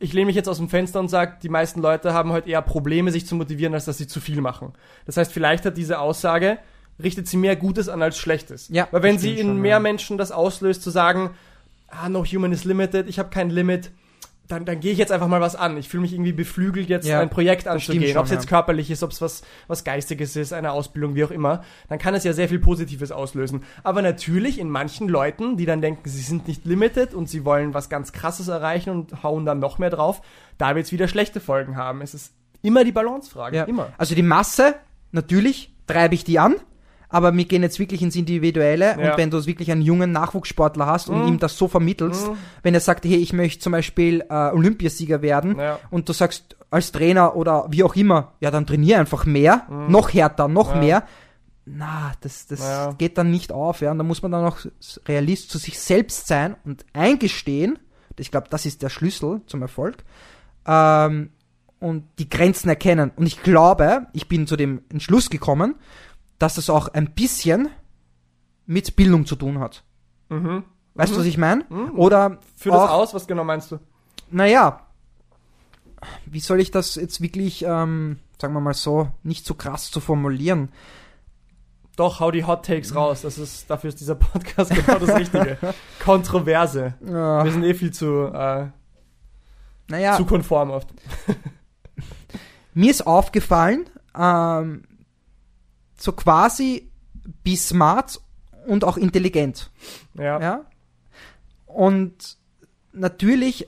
[0.00, 2.62] ich lehne mich jetzt aus dem Fenster und sage, die meisten Leute haben heute eher
[2.62, 4.72] Probleme, sich zu motivieren, als dass sie zu viel machen.
[5.06, 6.58] Das heißt, vielleicht hat diese Aussage,
[7.02, 8.68] richtet sie mehr Gutes an als Schlechtes.
[8.70, 9.80] Ja, Weil wenn sie in schon, mehr ja.
[9.80, 11.30] Menschen das auslöst, zu sagen,
[11.88, 13.90] ah, no human is limited, ich habe kein Limit,
[14.48, 15.76] dann, dann gehe ich jetzt einfach mal was an.
[15.76, 18.16] Ich fühle mich irgendwie beflügelt, jetzt Ja, ein Projekt anzugehen.
[18.16, 18.48] Ob es jetzt ja.
[18.48, 21.62] körperlich ist, ob es was, was Geistiges ist, eine Ausbildung, wie auch immer.
[21.88, 23.62] Dann kann es ja sehr viel Positives auslösen.
[23.84, 27.74] Aber natürlich in manchen Leuten, die dann denken, sie sind nicht limited und sie wollen
[27.74, 30.22] was ganz Krasses erreichen und hauen dann noch mehr drauf,
[30.56, 32.00] da wird es wieder schlechte Folgen haben.
[32.00, 32.32] Es ist
[32.62, 33.56] immer die Balancefrage.
[33.58, 33.64] Ja.
[33.64, 33.92] Immer.
[33.98, 34.76] Also die Masse,
[35.12, 36.56] natürlich treibe ich die an,
[37.10, 39.10] aber wir gehen jetzt wirklich ins Individuelle Ja.
[39.12, 41.28] und wenn du wirklich einen jungen Nachwuchssportler hast und Mhm.
[41.28, 42.30] ihm das so vermittelst,
[42.62, 45.78] wenn er sagt, hey, ich möchte zum Beispiel äh, Olympiasieger werden Ja.
[45.90, 50.12] und du sagst als Trainer oder wie auch immer, ja, dann trainier einfach mehr, noch
[50.12, 50.82] härter, noch Mhm.
[50.82, 50.86] Ja.
[50.86, 51.02] mehr.
[51.70, 53.90] Na, das, das geht dann nicht auf, ja.
[53.90, 54.58] Und da muss man dann auch
[55.06, 57.78] Realist zu sich selbst sein und eingestehen.
[58.18, 59.96] Ich glaube, das ist der Schlüssel zum Erfolg.
[60.66, 61.30] Ähm,
[61.80, 63.12] und die Grenzen erkennen.
[63.16, 65.76] Und ich glaube, ich bin zu dem Entschluss gekommen,
[66.38, 67.68] dass das auch ein bisschen
[68.66, 69.82] mit Bildung zu tun hat.
[70.28, 70.64] Mhm.
[70.94, 71.64] Weißt du, was ich meine?
[71.68, 71.98] Mhm.
[71.98, 73.78] Oder Führ das aus, was genau meinst du?
[74.30, 74.80] naja,
[76.26, 80.00] wie soll ich das jetzt wirklich, ähm, sagen wir mal so, nicht so krass zu
[80.00, 80.70] formulieren?
[81.96, 83.22] Doch, hau die Hot Takes raus.
[83.22, 85.58] Das ist, dafür ist dieser Podcast genau das Richtige.
[86.04, 86.94] Kontroverse.
[87.00, 88.66] Wir Äh, sind eh viel zu, äh,
[89.88, 90.88] naja, zu konform oft.
[92.74, 94.84] mir ist aufgefallen, ähm,
[95.98, 96.90] so quasi
[97.44, 98.20] be smart
[98.66, 99.70] und auch intelligent.
[100.14, 100.40] Ja.
[100.40, 100.64] Ja.
[101.66, 102.36] Und
[102.92, 103.66] natürlich,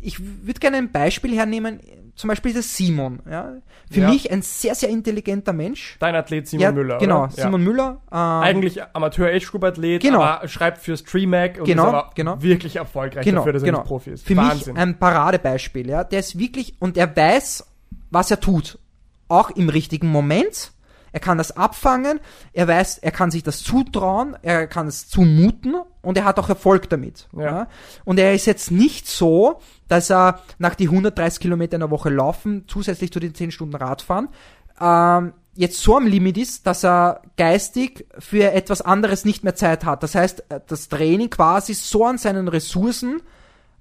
[0.00, 1.80] ich würde gerne ein Beispiel hernehmen,
[2.16, 3.20] zum Beispiel der Simon.
[3.28, 3.54] Ja.
[3.90, 4.08] Für Ja.
[4.08, 5.96] mich ein sehr, sehr intelligenter Mensch.
[5.98, 6.98] Dein Athlet Simon ja, Müller.
[6.98, 7.30] Genau, oder?
[7.32, 8.00] Simon Müller.
[8.12, 10.22] Ähm, Eigentlich Amateur-Age-Group-Athlet, Genau.
[10.22, 12.40] aber schreibt für Streamac und Genau, ist aber genau.
[12.40, 13.78] wirklich erfolgreich Genau, dafür, dass er genau.
[13.80, 14.26] nicht Profi ist.
[14.26, 14.74] Für Wahnsinn.
[14.74, 16.04] mich ein Paradebeispiel, ja.
[16.04, 17.66] Der ist wirklich, und er weiß,
[18.10, 18.78] was er tut.
[19.28, 20.70] Auch im richtigen Moment.
[21.14, 22.18] Er kann das abfangen,
[22.52, 26.48] er weiß, er kann sich das zutrauen, er kann es zumuten und er hat auch
[26.48, 27.28] Erfolg damit.
[27.36, 27.44] Ja.
[27.44, 27.68] Ja.
[28.04, 32.10] Und er ist jetzt nicht so, dass er nach die 130 Kilometer in der Woche
[32.10, 34.28] laufen, zusätzlich zu den 10 Stunden Radfahren,
[34.80, 39.84] ähm, jetzt so am Limit ist, dass er geistig für etwas anderes nicht mehr Zeit
[39.84, 40.02] hat.
[40.02, 43.22] Das heißt, äh, das Training quasi so an seinen Ressourcen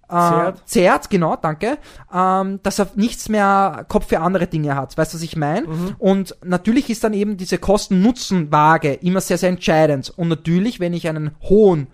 [0.10, 0.62] äh, Zehrt.
[0.68, 1.78] zehrt, genau, danke,
[2.14, 4.98] ähm, dass er nichts mehr Kopf für andere Dinge hat.
[4.98, 5.68] Weißt du, was ich meine?
[5.68, 5.96] Mhm.
[5.98, 10.14] Und natürlich ist dann eben diese Kosten-Nutzen-Waage immer sehr, sehr entscheidend.
[10.16, 11.88] Und natürlich, wenn ich einen hohen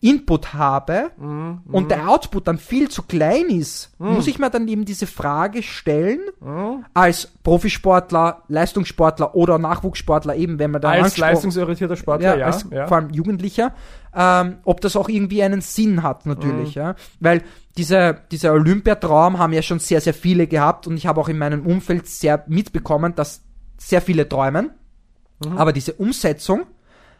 [0.00, 4.68] Input habe Mhm, und der Output dann viel zu klein ist, muss ich mir dann
[4.68, 6.84] eben diese Frage stellen, mhm.
[6.94, 12.46] als Profisportler, Leistungssportler oder Nachwuchssportler, eben wenn man da Als leistungsorientierter Sportler, ja.
[12.46, 12.86] als ja.
[12.86, 13.72] vor allem Jugendlicher,
[14.14, 16.82] ähm, ob das auch irgendwie einen Sinn hat, natürlich, Mhm.
[16.82, 16.94] ja.
[17.20, 17.42] Weil
[17.76, 21.38] diese, dieser Olympiatraum haben ja schon sehr, sehr viele gehabt und ich habe auch in
[21.38, 23.42] meinem Umfeld sehr mitbekommen, dass
[23.76, 24.70] sehr viele träumen,
[25.44, 25.56] Mhm.
[25.58, 26.62] aber diese Umsetzung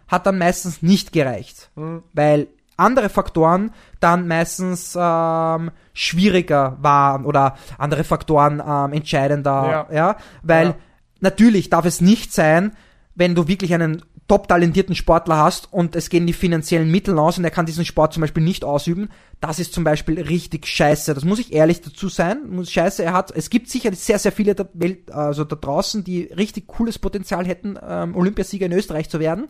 [0.09, 2.03] hat dann meistens nicht gereicht, Mhm.
[2.15, 9.95] weil andere Faktoren dann meistens ähm, schwieriger waren oder andere Faktoren ähm, entscheidender, Ja.
[9.95, 10.75] ja, weil Ja.
[11.21, 12.73] natürlich darf es nicht sein,
[13.17, 17.39] wenn du wirklich einen top talentierten Sportler hast und es gehen die finanziellen Mittel aus
[17.39, 19.09] und er kann diesen Sport zum Beispiel nicht ausüben,
[19.41, 21.15] das ist zum Beispiel richtig scheiße.
[21.15, 22.41] Das muss ich ehrlich dazu sein.
[22.51, 26.05] Muss scheiße, er hat, es gibt sicher sehr, sehr viele der Welt, also da draußen,
[26.05, 29.49] die richtig cooles Potenzial hätten, ähm, Olympiasieger in Österreich zu werden,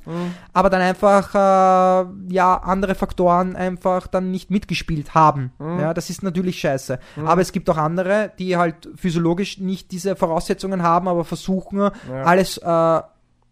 [0.53, 5.53] aber dann einfach, äh, ja, andere Faktoren einfach dann nicht mitgespielt haben.
[5.59, 7.01] Ja, das ist natürlich scheiße.
[7.25, 11.91] Aber es gibt auch andere, die halt physiologisch nicht diese Voraussetzungen haben, aber versuchen,
[12.25, 13.01] alles, äh,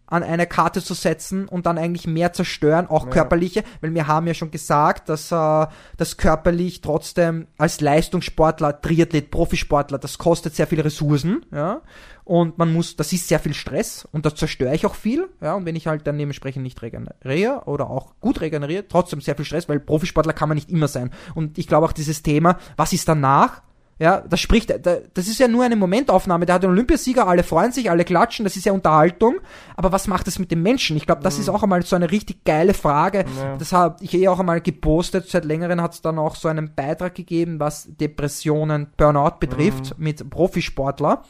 [0.07, 3.11] an eine Karte zu setzen und dann eigentlich mehr zerstören, auch Ja.
[3.11, 9.31] körperliche, weil wir haben ja schon gesagt, dass äh, das körperlich trotzdem als Leistungssportler, Triathlet,
[9.31, 11.81] Profisportler, das kostet sehr viele Ressourcen, ja.
[12.25, 15.55] und man muss, das ist sehr viel Stress und da zerstöre ich auch viel, ja,
[15.55, 19.45] und wenn ich halt dann dementsprechend nicht regeneriere oder auch gut regeneriere, trotzdem sehr viel
[19.45, 21.11] Stress, weil Profisportler kann man nicht immer sein.
[21.35, 23.63] Und ich glaube auch dieses Thema, was ist danach?
[23.99, 26.45] Ja, das spricht, das ist ja nur eine Momentaufnahme.
[26.45, 29.37] Der hat einen Olympiasieger, alle freuen sich, alle klatschen, das ist ja Unterhaltung.
[29.75, 30.99] Aber was macht das mit dem Menschen?
[30.99, 31.41] Ich glaube, das mhm.
[31.43, 33.25] ist auch einmal so eine richtig geile Frage.
[33.39, 33.57] Ja.
[33.57, 35.31] Das habe ich eh auch einmal gepostet.
[35.31, 40.05] Seit längerem hat es dann auch so einen Beitrag gegeben, was Depressionen, Burnout betrifft, mhm.
[40.05, 41.23] mit Profisportler.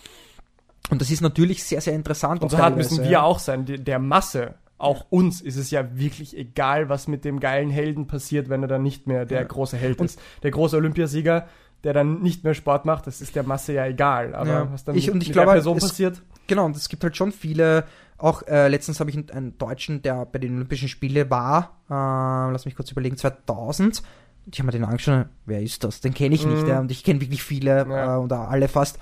[0.91, 2.43] Und das ist natürlich sehr, sehr interessant.
[2.43, 6.37] Und so hart müssen wir auch sein, der Masse auch uns ist es ja wirklich
[6.37, 9.47] egal, was mit dem geilen Helden passiert, wenn er dann nicht mehr der ja.
[9.47, 10.21] große Held ist.
[10.43, 11.47] Der große Olympiasieger
[11.87, 14.35] der dann nicht mehr Sport macht, das ist der Masse ja egal.
[14.35, 14.73] Aber ja.
[14.73, 16.21] was dann ich, und ich mit glaube, der Person es, passiert.
[16.49, 17.85] Genau, und es gibt halt schon viele,
[18.19, 22.53] auch äh, letztens habe ich einen, einen, Deutschen, der bei den Olympischen Spielen war, äh,
[22.53, 24.03] lass mich kurz überlegen, 2000.
[24.51, 26.01] Ich habe mir den angeschaut, wer ist das?
[26.01, 28.17] Den kenne ich nicht, ja, und ich kenne wirklich viele ja.
[28.17, 28.99] äh, oder alle fast.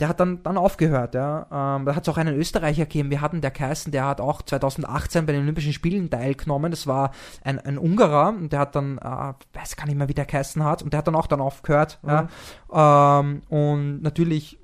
[0.00, 1.46] Der hat dann, dann aufgehört, ja.
[1.52, 4.42] Ähm, da hat es auch einen Österreicher gegeben, wir hatten der Keißen, der hat auch
[4.42, 6.72] 2018 bei den Olympischen Spielen teilgenommen.
[6.72, 7.12] Das war
[7.44, 10.64] ein, ein Ungarer und der hat dann, äh, weiß gar nicht mehr, wie der Keißen
[10.64, 12.10] hat, und der hat dann auch dann aufgehört, mhm.
[12.72, 13.20] ja.
[13.20, 14.58] Ähm, und natürlich,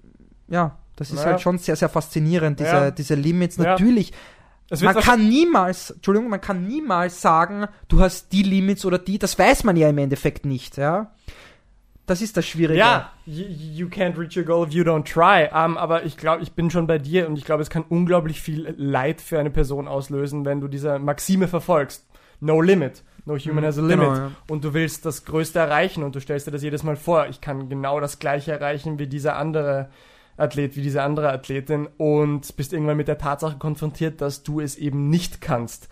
[0.48, 1.30] ja, das ist naja.
[1.30, 2.90] halt schon sehr, sehr faszinierend, diese, ja.
[2.90, 3.56] diese Limits.
[3.56, 4.12] Natürlich.
[4.82, 9.38] Man kann niemals, Entschuldigung, man kann niemals sagen, du hast die Limits oder die, das
[9.38, 11.12] weiß man ja im Endeffekt nicht, ja.
[12.10, 12.76] Das ist das Schwierige.
[12.76, 15.48] Ja, you, you can't reach your goal if you don't try.
[15.54, 18.40] Um, aber ich glaube, ich bin schon bei dir und ich glaube, es kann unglaublich
[18.40, 22.04] viel Leid für eine Person auslösen, wenn du diese Maxime verfolgst.
[22.40, 23.04] No limit.
[23.26, 24.08] No human has a limit.
[24.08, 24.32] Genau, ja.
[24.48, 27.28] Und du willst das Größte erreichen und du stellst dir das jedes Mal vor.
[27.28, 29.88] Ich kann genau das Gleiche erreichen wie dieser andere
[30.36, 34.74] Athlet, wie diese andere Athletin und bist irgendwann mit der Tatsache konfrontiert, dass du es
[34.74, 35.88] eben nicht kannst.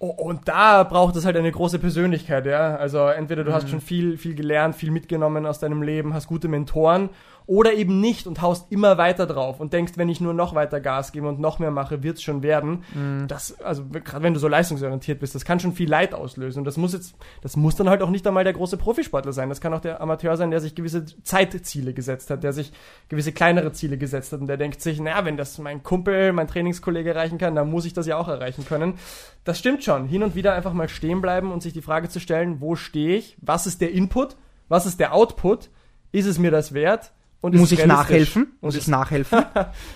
[0.00, 2.74] Und da braucht es halt eine große Persönlichkeit, ja.
[2.76, 3.54] Also entweder du mhm.
[3.54, 7.10] hast schon viel, viel gelernt, viel mitgenommen aus deinem Leben, hast gute Mentoren
[7.50, 10.78] oder eben nicht und haust immer weiter drauf und denkst, wenn ich nur noch weiter
[10.78, 12.84] Gas gebe und noch mehr mache, wird's schon werden.
[12.94, 13.26] Mhm.
[13.26, 16.60] Das, also gerade wenn du so leistungsorientiert bist, das kann schon viel Leid auslösen.
[16.60, 19.48] Und das muss jetzt, das muss dann halt auch nicht einmal der große Profisportler sein.
[19.48, 22.70] Das kann auch der Amateur sein, der sich gewisse Zeitziele gesetzt hat, der sich
[23.08, 26.46] gewisse kleinere Ziele gesetzt hat und der denkt sich, naja, wenn das mein Kumpel, mein
[26.46, 28.94] Trainingskollege erreichen kann, dann muss ich das ja auch erreichen können.
[29.42, 30.06] Das stimmt schon.
[30.06, 33.16] Hin und wieder einfach mal stehen bleiben und sich die Frage zu stellen, wo stehe
[33.16, 33.36] ich?
[33.40, 34.36] Was ist der Input?
[34.68, 35.68] Was ist der Output?
[36.12, 37.10] Ist es mir das wert?
[37.42, 38.52] Und muss ich nachhelfen?
[38.60, 39.46] Muss ich nachhelfen?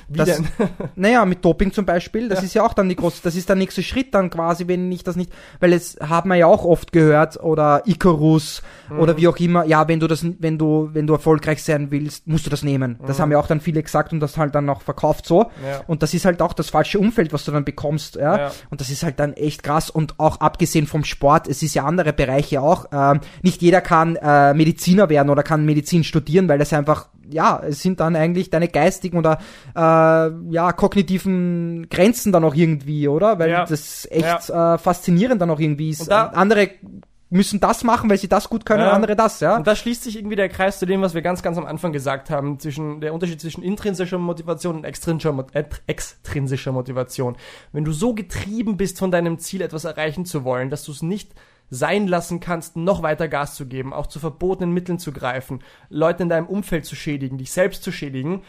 [0.08, 0.48] Wie das, denn?
[0.96, 2.44] naja, mit Doping zum Beispiel, das ja.
[2.46, 5.04] ist ja auch dann die große, das ist der nächste Schritt dann quasi, wenn ich
[5.04, 5.30] das nicht,
[5.60, 8.98] weil es haben wir ja auch oft gehört, oder Icarus, mhm.
[8.98, 12.26] oder wie auch immer, ja, wenn du das, wenn du, wenn du erfolgreich sein willst,
[12.26, 12.98] musst du das nehmen.
[13.06, 13.22] Das mhm.
[13.22, 15.42] haben ja auch dann viele gesagt und das halt dann auch verkauft so.
[15.42, 15.82] Ja.
[15.86, 18.38] Und das ist halt auch das falsche Umfeld, was du dann bekommst, ja?
[18.38, 18.52] ja.
[18.70, 21.84] Und das ist halt dann echt krass und auch abgesehen vom Sport, es ist ja
[21.84, 26.58] andere Bereiche auch, äh, nicht jeder kann äh, Mediziner werden oder kann Medizin studieren, weil
[26.58, 29.38] das einfach ja, es sind dann eigentlich deine geistigen oder
[29.74, 29.80] äh,
[30.50, 33.38] ja, kognitiven Grenzen dann auch irgendwie, oder?
[33.38, 33.64] Weil ja.
[33.64, 34.74] das echt ja.
[34.74, 36.10] äh, faszinierend dann auch irgendwie ist.
[36.10, 36.70] Da, andere
[37.34, 38.92] müssen das machen, weil sie das gut können, ja.
[38.92, 39.56] andere das, ja.
[39.56, 41.92] Und da schließt sich irgendwie der Kreis zu dem, was wir ganz, ganz am Anfang
[41.92, 47.36] gesagt haben, zwischen der Unterschied zwischen intrinsischer Motivation und extrinsischer, äh, extrinsischer Motivation.
[47.72, 51.02] Wenn du so getrieben bist von deinem Ziel, etwas erreichen zu wollen, dass du es
[51.02, 51.32] nicht
[51.74, 56.22] sein lassen kannst, noch weiter Gas zu geben, auch zu verbotenen Mitteln zu greifen, Leute
[56.22, 58.42] in deinem Umfeld zu schädigen, dich selbst zu schädigen.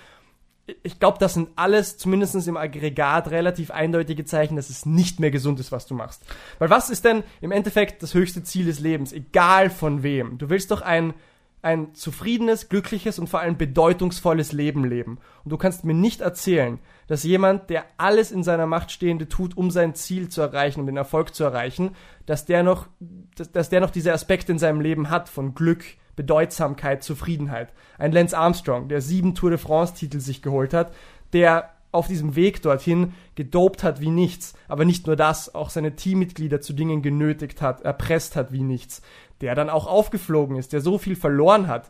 [0.81, 5.31] Ich glaube, das sind alles, zumindest im Aggregat, relativ eindeutige Zeichen, dass es nicht mehr
[5.31, 6.23] gesund ist, was du machst.
[6.57, 10.37] Weil was ist denn im Endeffekt das höchste Ziel des Lebens, egal von wem?
[10.37, 11.13] Du willst doch ein
[11.65, 15.17] ein zufriedenes, glückliches und vor allem bedeutungsvolles Leben leben.
[15.43, 19.57] Und du kannst mir nicht erzählen, dass jemand, der alles in seiner Macht Stehende tut,
[19.57, 21.95] um sein Ziel zu erreichen, um den Erfolg zu erreichen,
[22.27, 22.85] dass der noch,
[23.35, 25.83] dass, dass der noch diese Aspekte in seinem Leben hat von Glück,
[26.15, 27.73] Bedeutsamkeit, Zufriedenheit.
[27.97, 30.93] Ein Lance Armstrong, der sieben Tour de France Titel sich geholt hat,
[31.33, 35.95] der auf diesem Weg dorthin gedopt hat wie nichts, aber nicht nur das, auch seine
[35.95, 39.01] Teammitglieder zu Dingen genötigt hat, erpresst hat wie nichts,
[39.41, 41.89] der dann auch aufgeflogen ist, der so viel verloren hat.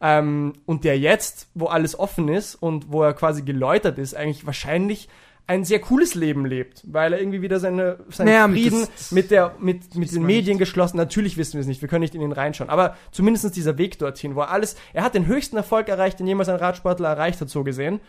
[0.00, 4.46] Ähm, und der jetzt, wo alles offen ist und wo er quasi geläutert ist, eigentlich
[4.46, 5.08] wahrscheinlich
[5.46, 9.54] ein sehr cooles Leben lebt, weil er irgendwie wieder seine, seinen naja, Frieden mit der,
[9.58, 10.60] mit, mit den Medien nicht.
[10.60, 10.96] geschlossen.
[10.96, 12.70] Natürlich wissen wir es nicht, wir können nicht in ihn reinschauen.
[12.70, 16.26] Aber zumindest dieser Weg dorthin, wo er alles, er hat den höchsten Erfolg erreicht, den
[16.26, 18.00] jemals ein Radsportler erreicht hat, so gesehen.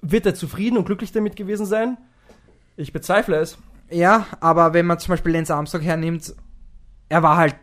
[0.00, 1.98] Wird er zufrieden und glücklich damit gewesen sein?
[2.76, 3.58] Ich bezweifle es.
[3.90, 6.34] Ja, aber wenn man zum Beispiel Lance Armstrong hernimmt,
[7.08, 7.54] er war halt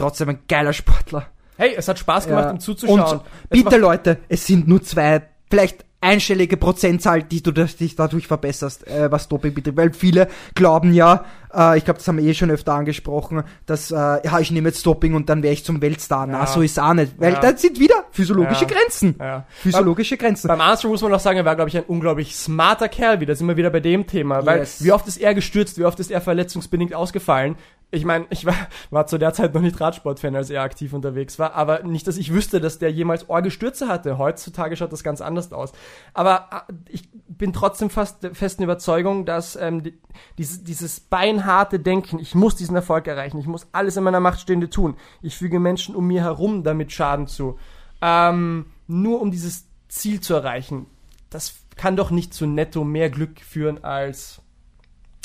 [0.00, 1.26] trotzdem ein geiler Sportler.
[1.56, 2.50] Hey, es hat Spaß gemacht, ja.
[2.52, 3.20] ihm zuzuschauen.
[3.20, 8.86] Und bitte Leute, es sind nur zwei, vielleicht einstellige Prozentzahl, die du dich dadurch verbesserst,
[8.86, 9.76] äh, was Doping betrifft.
[9.76, 13.90] Weil viele glauben ja, äh, ich glaube, das haben wir eh schon öfter angesprochen, dass,
[13.90, 16.26] äh, ja, ich nehme jetzt Doping und dann wäre ich zum Weltstar.
[16.26, 16.46] Na, Ja.
[16.46, 17.12] so ist auch nicht.
[17.20, 17.40] Weil Ja.
[17.40, 18.70] da sind wieder physiologische Ja.
[18.70, 19.16] Grenzen.
[19.20, 19.44] Ja.
[19.50, 20.48] Physiologische Grenzen.
[20.48, 23.34] Beim Armstrong muss man noch sagen, er war, glaube ich, ein unglaublich smarter Kerl wieder.
[23.34, 24.46] Sind wir wieder bei dem Thema.
[24.46, 24.82] Weil Yes.
[24.82, 27.56] wie oft ist er gestürzt, wie oft ist er verletzungsbedingt ausgefallen?
[27.92, 28.54] Ich meine, ich war,
[28.90, 32.18] war zu der Zeit noch nicht Radsportfan, als er aktiv unterwegs war, aber nicht, dass
[32.18, 34.16] ich wüsste, dass der jemals Orgestürze hatte.
[34.16, 35.72] Heutzutage schaut das ganz anders aus.
[36.14, 39.98] Aber äh, ich bin trotzdem fast der festen Überzeugung, dass ähm, die,
[40.38, 44.40] dieses, dieses beinharte Denken, ich muss diesen Erfolg erreichen, ich muss alles in meiner Macht
[44.40, 47.58] Stehende tun, ich füge Menschen um mir herum damit Schaden zu,
[48.02, 50.86] ähm, nur um dieses Ziel zu erreichen,
[51.28, 54.42] das kann doch nicht zu netto mehr Glück führen, als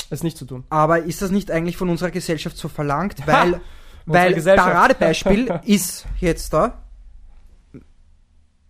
[0.10, 0.64] es nicht zu tun.
[0.70, 3.26] Aber ist das nicht eigentlich von unserer Gesellschaft so verlangt?
[3.26, 3.62] Weil,
[4.06, 4.72] weil Gesellschaft.
[4.72, 6.82] Paradebeispiel ist jetzt da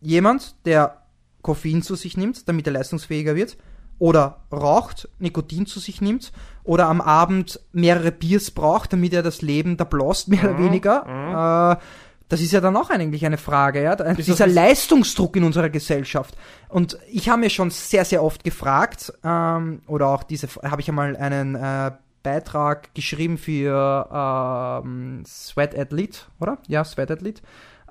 [0.01, 1.01] jemand, der
[1.41, 3.57] Koffein zu sich nimmt, damit er leistungsfähiger wird,
[3.97, 6.31] oder raucht, Nikotin zu sich nimmt,
[6.63, 11.79] oder am Abend mehrere Biers braucht, damit er das Leben da bloßt, mehr oder weniger.
[11.79, 11.83] Äh,
[12.27, 13.93] das ist ja dann auch eigentlich eine Frage, ja.
[13.93, 16.35] Ist Dieser Leistungsdruck in unserer Gesellschaft.
[16.69, 20.89] Und ich habe mir schon sehr, sehr oft gefragt, ähm, oder auch diese, habe ich
[20.89, 21.91] einmal einen äh,
[22.23, 26.57] Beitrag geschrieben für ähm, Sweat Athlete, oder?
[26.67, 27.41] Ja, Sweat Athlete.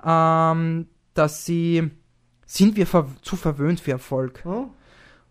[0.05, 1.91] Ähm, dass sie,
[2.45, 4.43] sind wir ver zu verwöhnt für Erfolg?
[4.43, 4.69] Hm?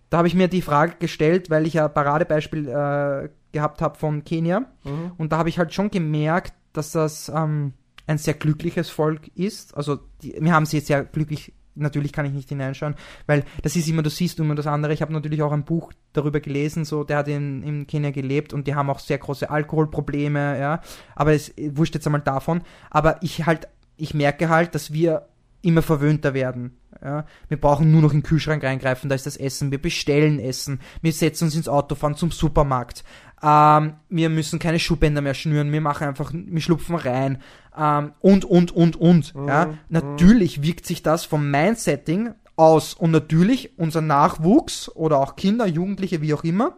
[0.09, 3.99] Da habe ich mir die Frage gestellt, weil ich ja ein Paradebeispiel äh, gehabt habe
[3.99, 4.61] von Kenia.
[4.85, 5.13] Mhm.
[5.19, 7.75] Und da habe ich halt schon gemerkt, dass das ähm,
[8.07, 9.77] ein sehr glückliches Volk ist.
[9.77, 12.95] Also die, wir haben sie jetzt sehr glücklich, natürlich kann ich nicht hineinschauen,
[13.27, 14.93] weil das ist immer, du siehst immer das andere.
[14.93, 18.53] Ich habe natürlich auch ein Buch darüber gelesen, so der hat in, in Kenia gelebt
[18.53, 20.81] und die haben auch sehr große Alkoholprobleme, ja.
[21.15, 22.63] Aber es wurscht jetzt einmal davon.
[22.91, 25.29] Aber ich halt, ich merke halt, dass wir
[25.63, 26.77] immer verwöhnter werden.
[27.03, 29.71] Ja, wir brauchen nur noch in den Kühlschrank reingreifen, da ist das Essen.
[29.71, 30.81] Wir bestellen Essen.
[31.03, 33.05] Wir setzen uns ins Auto, fahren zum Supermarkt.
[33.45, 35.73] Ähm, wir müssen keine Schuhbänder mehr schnüren.
[35.73, 37.43] Wir machen einfach, wir schlupfen rein.
[37.77, 39.35] Ähm, und, und, und, und.
[39.49, 42.95] ja, natürlich wirkt sich das vom Mindsetting aus.
[42.95, 46.77] Und natürlich unser Nachwuchs oder auch Kinder, Jugendliche, wie auch immer,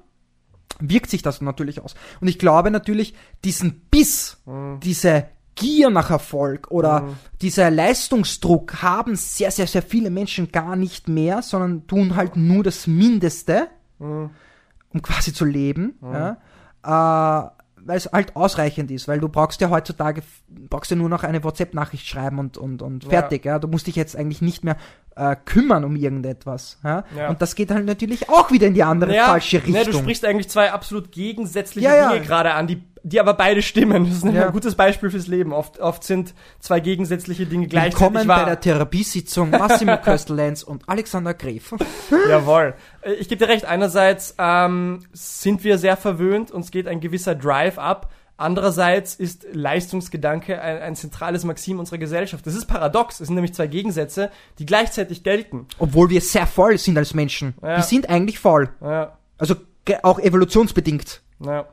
[0.80, 1.94] wirkt sich das natürlich aus.
[2.20, 3.14] Und ich glaube natürlich,
[3.44, 4.42] diesen Biss,
[4.82, 7.08] diese Gier nach Erfolg oder
[7.40, 12.62] dieser Leistungsdruck haben sehr, sehr, sehr viele Menschen gar nicht mehr, sondern tun halt nur
[12.62, 13.68] das Mindeste,
[14.90, 15.94] um quasi zu leben.
[16.02, 16.36] Ja?
[16.86, 17.50] Äh,
[17.88, 21.44] weil es halt ausreichend ist, weil du brauchst ja heutzutage, brauchst ja nur noch eine
[21.44, 23.10] WhatsApp-Nachricht schreiben und, und, und Ja.
[23.10, 23.44] fertig.
[23.44, 23.58] Ja?
[23.60, 24.76] Du musst dich jetzt eigentlich nicht mehr
[25.16, 26.78] äh, kümmern um irgendetwas.
[26.84, 27.04] Ja?
[27.16, 27.28] Ja.
[27.30, 29.72] Und das geht halt natürlich auch wieder in die andere falsche Richtung.
[29.72, 32.12] Ne, du sprichst eigentlich zwei absolut gegensätzliche Ja, ja.
[32.12, 34.04] Dinge gerade an, die, die aber beide stimmen.
[34.08, 34.46] Das ist Ja.
[34.46, 35.52] ein gutes Beispiel fürs Leben.
[35.52, 38.40] Oft, oft sind zwei gegensätzliche Dinge gleichzeitig Willkommen wahr.
[38.40, 41.74] bei der Therapiesitzung Massimo Köstel-Lenz und Alexander Gräf.
[42.28, 42.74] Jawohl.
[43.00, 47.34] Äh, Ich gebe dir recht, einerseits ähm, sind wir sehr verwöhnt, uns geht ein gewisser
[47.34, 48.10] Drive ab.
[48.38, 52.46] Andererseits ist Leistungsgedanke ein, ein zentrales Maxim unserer Gesellschaft.
[52.46, 53.20] Das ist paradox.
[53.20, 55.66] Es sind nämlich zwei Gegensätze, die gleichzeitig gelten.
[55.78, 57.54] Obwohl wir sehr faul sind als Menschen.
[57.62, 57.76] Ja.
[57.76, 58.68] Wir sind eigentlich faul.
[58.82, 59.56] Ja, Also
[60.02, 61.22] auch evolutionsbedingt.
[61.44, 61.66] ja.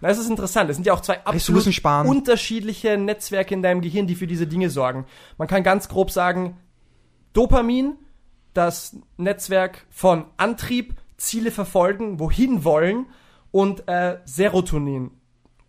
[0.00, 0.70] Na, es ist interessant.
[0.70, 1.66] Es sind ja auch zwei absolut
[2.06, 5.06] unterschiedliche Netzwerke in deinem Gehirn, die für diese Dinge sorgen.
[5.38, 6.56] Man kann ganz grob sagen,
[7.32, 7.96] Dopamin,
[8.54, 13.06] das Netzwerk von Antrieb, Ziele verfolgen, wohin wollen
[13.50, 15.10] und äh, Serotonin,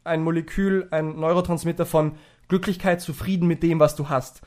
[0.04, 2.14] ein Molekül, ein Neurotransmitter von
[2.47, 4.41] Glücklichkeit, zufrieden mit dem, was du hast.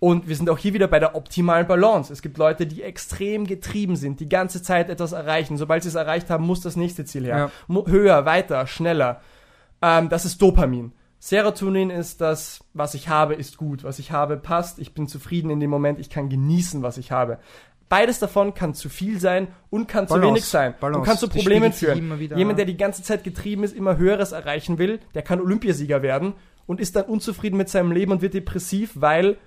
[0.00, 2.12] Und wir sind auch hier wieder bei der optimalen Balance.
[2.12, 5.56] Es gibt Leute, die extrem getrieben sind, die ganze Zeit etwas erreichen.
[5.56, 7.50] Sobald sie es erreicht haben, muss das nächste Ziel her.
[7.68, 7.86] Ja.
[7.86, 9.20] Höher, weiter, schneller.
[9.82, 10.92] Ähm, das ist Dopamin.
[11.20, 13.82] Serotonin ist das, was ich habe, ist gut.
[13.82, 14.78] Was ich habe, passt.
[14.78, 15.98] Ich bin zufrieden in dem Moment.
[15.98, 17.38] Ich kann genießen, was ich habe.
[17.88, 20.74] Beides davon kann zu viel sein und kann zu Balance, wenig sein.
[20.78, 20.98] Balance.
[21.00, 22.20] Und kann zu Problemen führen.
[22.36, 26.34] Jemand, der die ganze Zeit getrieben ist, immer Höheres erreichen will, der kann Olympiasieger werden
[26.66, 29.38] und ist dann unzufrieden mit seinem Leben und wird depressiv, weil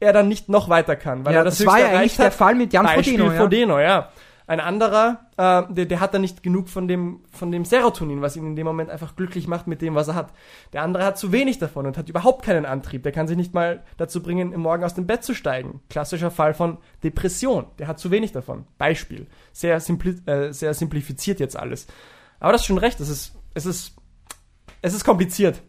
[0.00, 1.24] er dann nicht noch weiter kann.
[1.26, 2.34] Weil Ja, er das, das war ja eigentlich erreicht der hat.
[2.34, 3.38] Fall mit Jan Beispiel Frodeno, ja.
[3.38, 4.08] Frodeno, ja.
[4.46, 8.36] Ein anderer, äh, der, der hat dann nicht genug von dem, von dem Serotonin, was
[8.36, 10.32] ihn in dem Moment einfach glücklich macht mit dem, was er hat.
[10.74, 13.02] Der andere hat zu wenig davon und hat überhaupt keinen Antrieb.
[13.04, 15.80] Der kann sich nicht mal dazu bringen, im Morgen aus dem Bett zu steigen.
[15.88, 17.66] Klassischer Fall von Depression.
[17.78, 18.66] Der hat zu wenig davon.
[18.76, 19.28] Beispiel.
[19.52, 21.86] Sehr, simpli äh, sehr simplifiziert jetzt alles.
[22.38, 23.00] Aber das ist schon recht.
[23.00, 23.96] Es ist, es ist,
[24.82, 25.62] es ist kompliziert.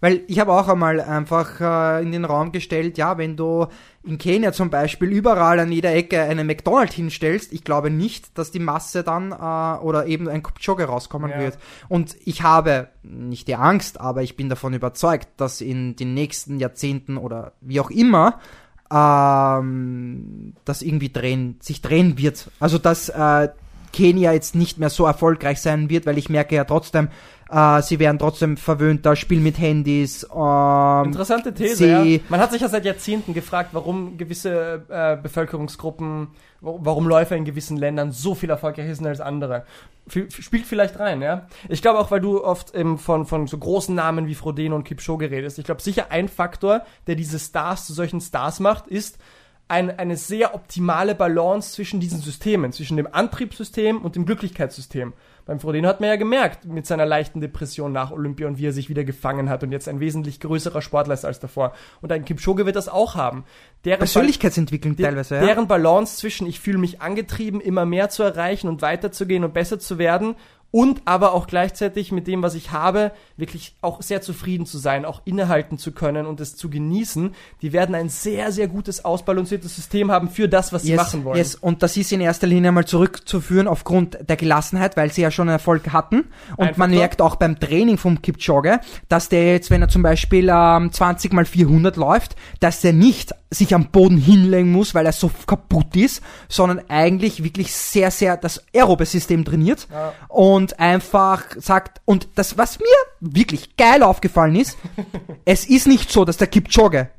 [0.00, 3.66] Weil ich habe auch einmal einfach äh, in den Raum gestellt, ja, wenn du
[4.06, 8.50] in Kenia zum Beispiel überall an jeder Ecke einen McDonald's hinstellst, ich glaube nicht, dass
[8.50, 11.38] die Masse dann äh, oder eben ein Jogge rauskommen Ja.
[11.40, 11.58] wird.
[11.88, 16.58] Und ich habe nicht die Angst, aber ich bin davon überzeugt, dass in den nächsten
[16.58, 18.38] Jahrzehnten oder wie auch immer
[18.90, 22.50] ähm, das irgendwie drehen, sich drehen wird.
[22.60, 23.48] Also dass äh,
[23.92, 27.08] Kenia jetzt nicht mehr so erfolgreich sein wird, weil ich merke ja trotzdem,
[27.48, 30.24] äh, sie werden trotzdem verwöhnter, spielen mit Handys.
[30.24, 32.20] Ähm, Interessante These, ja.
[32.28, 36.28] Man hat sich ja seit Jahrzehnten gefragt, warum gewisse äh, Bevölkerungsgruppen,
[36.60, 39.64] warum Läufer in gewissen Ländern so viel erfolgreicher sind als andere.
[40.08, 41.46] F spielt vielleicht rein, ja.
[41.68, 44.84] Ich glaube auch, weil du oft ähm, von, von so großen Namen wie Frodeno und
[44.84, 45.58] Kipchoge redest.
[45.58, 49.18] Ich glaube sicher ein Faktor, der diese Stars zu solchen Stars macht, ist
[49.68, 55.12] ein, eine sehr optimale Balance zwischen diesen Systemen, zwischen dem Antriebssystem und dem Glücklichkeitssystem.
[55.46, 58.72] Beim Frodeno hat man ja gemerkt, mit seiner leichten Depression nach Olympia und wie er
[58.72, 61.72] sich wieder gefangen hat und jetzt ein wesentlich größerer Sportler ist als davor.
[62.02, 63.44] Und ein Kipchoge wird das auch haben.
[63.84, 65.46] Deren Persönlichkeitsentwicklung teilweise, ja.
[65.46, 69.78] Deren Balance zwischen ich fühle mich angetrieben, immer mehr zu erreichen und weiterzugehen und besser
[69.78, 70.34] zu werden
[70.76, 75.06] und aber auch gleichzeitig mit dem, was ich habe, wirklich auch sehr zufrieden zu sein,
[75.06, 77.34] auch innehalten zu können und es zu genießen.
[77.62, 81.24] Die werden ein sehr, sehr gutes ausbalanciertes System haben für das, was sie Yes, machen
[81.24, 81.38] wollen.
[81.38, 81.54] yes.
[81.54, 85.48] Und das ist in erster Linie mal zurückzuführen aufgrund der Gelassenheit, weil sie ja schon
[85.48, 86.26] Erfolg hatten.
[86.58, 86.98] Und Ein man Faktor.
[86.98, 91.32] merkt auch beim Training vom Kipchoge, dass der jetzt, wenn er zum Beispiel ähm, 20
[91.32, 95.94] mal 400 läuft, dass der nicht sich am Boden hinlegen muss, weil er so kaputt
[95.96, 100.12] ist, sondern eigentlich wirklich sehr, sehr das aerobe System trainiert Ja.
[100.28, 102.86] und einfach sagt, und das, was mir
[103.20, 104.76] wirklich geil aufgefallen ist,
[105.44, 107.10] es ist nicht so, dass der Kipchoge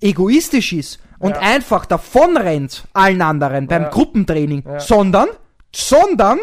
[0.00, 1.40] egoistisch ist und Ja.
[1.40, 3.88] einfach davonrennt allen anderen beim Ja.
[3.90, 5.28] Gruppentraining, sondern,
[5.74, 6.38] sondern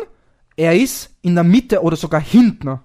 [0.55, 2.79] er ist in der Mitte oder sogar hinten.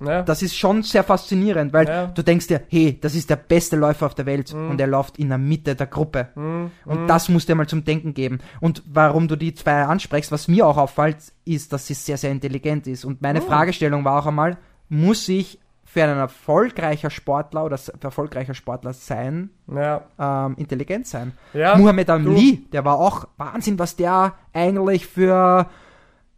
[0.00, 0.22] Ja.
[0.22, 2.06] Das ist schon sehr faszinierend, weil Ja.
[2.06, 5.18] du denkst dir, hey, das ist der beste Läufer auf der Welt und er läuft
[5.18, 6.28] in der Mitte der Gruppe.
[6.34, 6.70] Mhm.
[6.84, 8.38] Und das muss dir mal zum Denken geben.
[8.60, 12.30] Und warum du die zwei ansprichst, was mir auch auffällt, ist, dass sie sehr, sehr
[12.32, 13.04] intelligent ist.
[13.04, 13.46] Und meine Oh.
[13.46, 14.56] Fragestellung war auch einmal,
[14.88, 20.02] muss ich für einen erfolgreicher Sportler oder s- erfolgreicher Sportler sein, ja.
[20.18, 21.32] ähm, intelligent sein?
[21.52, 25.66] Ja, Muhammad Ali, der war auch Wahnsinn, was der eigentlich für,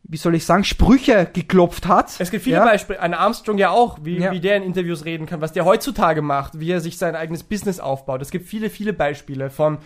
[0.08, 2.14] wie soll ich sagen, Sprüche geklopft hat.
[2.20, 2.64] Es gibt viele ja?
[2.64, 4.32] Beispiele, ein Armstrong ja auch, wie, Ja.
[4.32, 7.42] wie der in Interviews reden kann, was der heutzutage macht, wie er sich sein eigenes
[7.42, 8.22] Business aufbaut.
[8.22, 9.78] Es gibt viele, viele Beispiele von,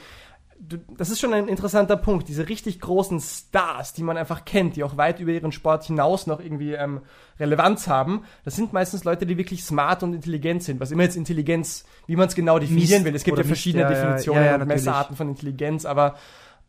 [0.99, 4.85] das ist schon ein interessanter Punkt, diese richtig großen Stars, die man einfach kennt, die
[4.85, 7.01] auch weit über ihren Sport hinaus noch irgendwie ähm,
[7.39, 11.17] Relevanz haben, das sind meistens Leute, die wirklich smart und intelligent sind, was immer jetzt
[11.17, 13.15] Intelligenz, wie man es genau definieren Misst will.
[13.15, 14.69] Es gibt ja verschiedene ja, Definitionen und.
[14.69, 16.17] Messarten von Intelligenz, aber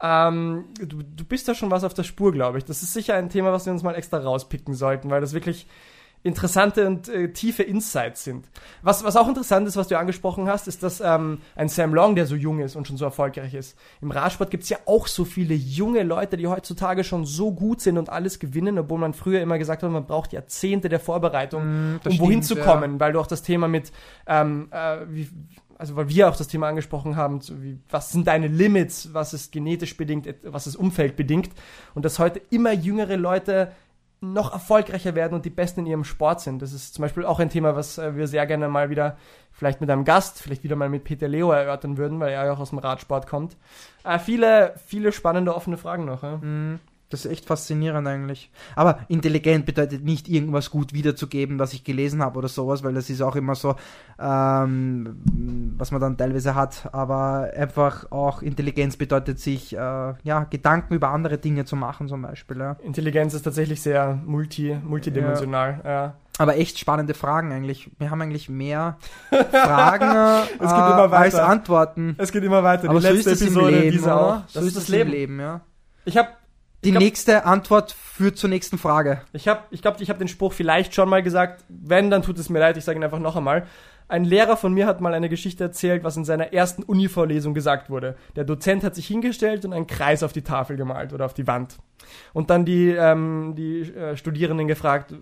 [0.01, 2.65] ähm, du, du bist da schon was auf der Spur, glaube ich.
[2.65, 5.67] Das ist sicher ein Thema, was wir uns mal extra rauspicken sollten, weil das wirklich
[6.23, 8.45] interessante und äh, tiefe Insights sind.
[8.83, 12.15] Was, was auch interessant ist, was du angesprochen hast, ist, dass ähm, ein Sam Long,
[12.15, 13.77] der so jung ist und schon so erfolgreich ist.
[14.01, 17.97] Im Radsport gibt's ja auch so viele junge Leute, die heutzutage schon so gut sind
[17.97, 21.99] und alles gewinnen, obwohl man früher immer gesagt hat, man braucht Jahrzehnte der Vorbereitung, Mm,
[22.05, 23.91] um wohin stimmt, zu kommen, weil du auch das Thema mit,
[24.27, 25.27] ähm, äh, wie,
[25.81, 29.33] also weil wir auch das Thema angesprochen haben, so wie, was sind deine Limits, was
[29.33, 31.49] ist genetisch bedingt, was ist umfeldbedingt
[31.95, 33.71] und dass heute immer jüngere Leute
[34.19, 36.61] noch erfolgreicher werden und die Besten in ihrem Sport sind.
[36.61, 39.17] Das ist zum Beispiel auch ein Thema, was äh, wir sehr gerne mal wieder,
[39.51, 42.53] vielleicht mit einem Gast, vielleicht wieder mal mit Peter Leo erörtern würden, weil er ja
[42.53, 43.57] auch aus dem Radsport kommt.
[44.03, 46.21] Äh, viele, viele spannende offene Fragen noch.
[46.21, 46.37] Ja?
[46.37, 46.79] Mhm.
[47.11, 48.51] Das ist echt faszinierend eigentlich.
[48.75, 53.09] Aber intelligent bedeutet nicht irgendwas gut wiederzugeben, was ich gelesen habe oder sowas, weil das
[53.09, 53.75] ist auch immer so,
[54.19, 55.21] ähm,
[55.77, 56.89] was man dann teilweise hat.
[56.93, 62.21] Aber einfach auch Intelligenz bedeutet sich, äh, ja, Gedanken über andere Dinge zu machen zum
[62.21, 62.59] Beispiel.
[62.59, 62.77] Ja.
[62.83, 65.81] Intelligenz ist tatsächlich sehr multi, multidimensional.
[65.83, 66.15] Ja.
[66.37, 67.91] Aber echt spannende Fragen eigentlich.
[67.99, 68.97] Wir haben eigentlich mehr
[69.29, 71.35] Fragen äh, Es geht immer als.
[71.35, 72.15] Antworten.
[72.17, 72.89] Es geht immer weiter.
[72.89, 74.41] Aber die so letzte im Episode, Leben, diese auch.
[74.47, 75.11] So Das ist ist das es Leben.
[75.11, 75.61] Leben, ja.
[76.05, 76.29] Ich habe
[76.83, 79.21] Die glaub- nächste Antwort führt zur nächsten Frage.
[79.33, 81.63] Ich habe ich glaub, ich hab den Spruch vielleicht schon mal gesagt.
[81.69, 82.77] Wenn, dann tut es mir leid.
[82.77, 83.67] Ich sage ihn einfach noch einmal.
[84.07, 87.89] Ein Lehrer von mir hat mal eine Geschichte erzählt, was in seiner ersten Uni-Vorlesung gesagt
[87.89, 88.17] wurde.
[88.35, 91.47] Der Dozent hat sich hingestellt und einen Kreis auf die Tafel gemalt oder auf die
[91.47, 91.77] Wand.
[92.33, 95.13] Und dann die, ähm, die äh, Studierenden gefragt,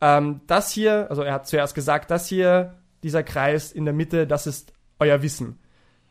[0.00, 4.28] ähm, das hier, also er hat zuerst gesagt, das hier, dieser Kreis in der Mitte,
[4.28, 5.58] das ist euer Wissen.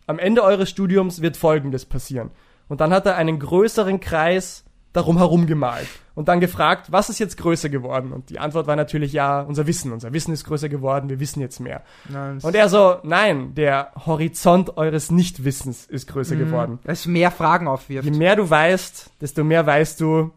[0.06, 2.32] Am Ende eures Studiums wird Folgendes passieren.
[2.68, 7.20] Und dann hat er einen größeren Kreis darum herum gemalt und dann gefragt, was ist
[7.20, 8.12] jetzt größer geworden?
[8.12, 9.92] Und die Antwort war natürlich ja, unser Wissen.
[9.92, 11.84] Unser Wissen ist größer geworden, wir wissen jetzt mehr.
[12.10, 16.80] Nein, Und er so, nein, der Horizont eures Nichtwissens ist größer geworden.
[16.86, 18.06] Es mehr Fragen aufwirft.
[18.06, 20.32] Je mehr du weißt, desto mehr weißt du,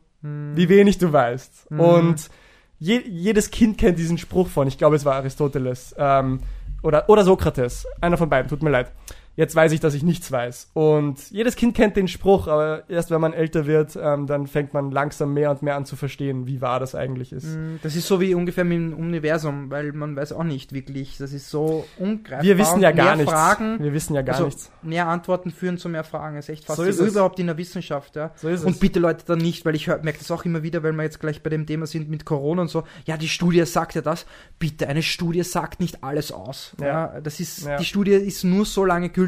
[0.55, 1.66] wie wenig du weißt.
[1.70, 2.30] Und
[2.78, 6.40] je, jedes Kind kennt diesen Spruch von, ich glaube, es war Aristoteles ähm,
[6.82, 8.93] oder, oder Sokrates, einer von beiden, tut mir leid.
[9.36, 10.70] Jetzt weiß ich, dass ich nichts weiß.
[10.74, 14.74] Und jedes Kind kennt den Spruch, aber erst wenn man älter wird, ähm, dann fängt
[14.74, 17.44] man langsam mehr und mehr an zu verstehen, wie wahr das eigentlich ist.
[17.56, 21.16] Mm, Das ist so wie ungefähr mit dem Universum, weil man weiß auch nicht wirklich.
[21.18, 22.42] Das ist so ungreifbar.
[22.42, 23.32] Wir wissen ja gar nichts.
[23.32, 24.70] Fragen, Wir wissen ja gar also nichts.
[24.82, 26.36] mehr Antworten führen zu mehr Fragen.
[26.36, 27.12] Das ist echt fast So ist es.
[27.12, 28.30] überhaupt in der Wissenschaft, ja.
[28.36, 28.66] So ist es.
[28.66, 31.20] Und bitte Leute dann nicht, weil ich merke das auch immer wieder, weil wir jetzt
[31.20, 32.84] gleich bei dem Thema sind mit Corona und so.
[33.06, 34.26] Ja, die Studie sagt ja das.
[34.59, 36.74] Bitte, eine Studie sagt nicht alles aus.
[36.80, 36.86] Ja.
[36.86, 37.20] Ja.
[37.20, 37.76] das ist, Ja.
[37.78, 39.22] die Studie ist nur so lange gültig,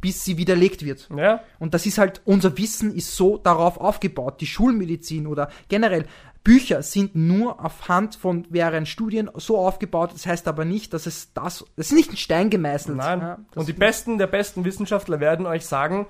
[0.00, 1.08] bis sie widerlegt wird.
[1.16, 1.40] Ja?
[1.58, 4.40] Und das ist halt, unser Wissen ist so darauf aufgebaut.
[4.40, 6.06] Die Schulmedizin oder generell
[6.42, 10.12] Bücher sind nur aufhand von mehreren Studien so aufgebaut.
[10.14, 12.96] Das heißt aber nicht, dass es das, das ist nicht in Stein gemeißelt.
[12.96, 13.20] Nein.
[13.20, 16.06] Ja, und die besten der besten Wissenschaftler werden euch sagen,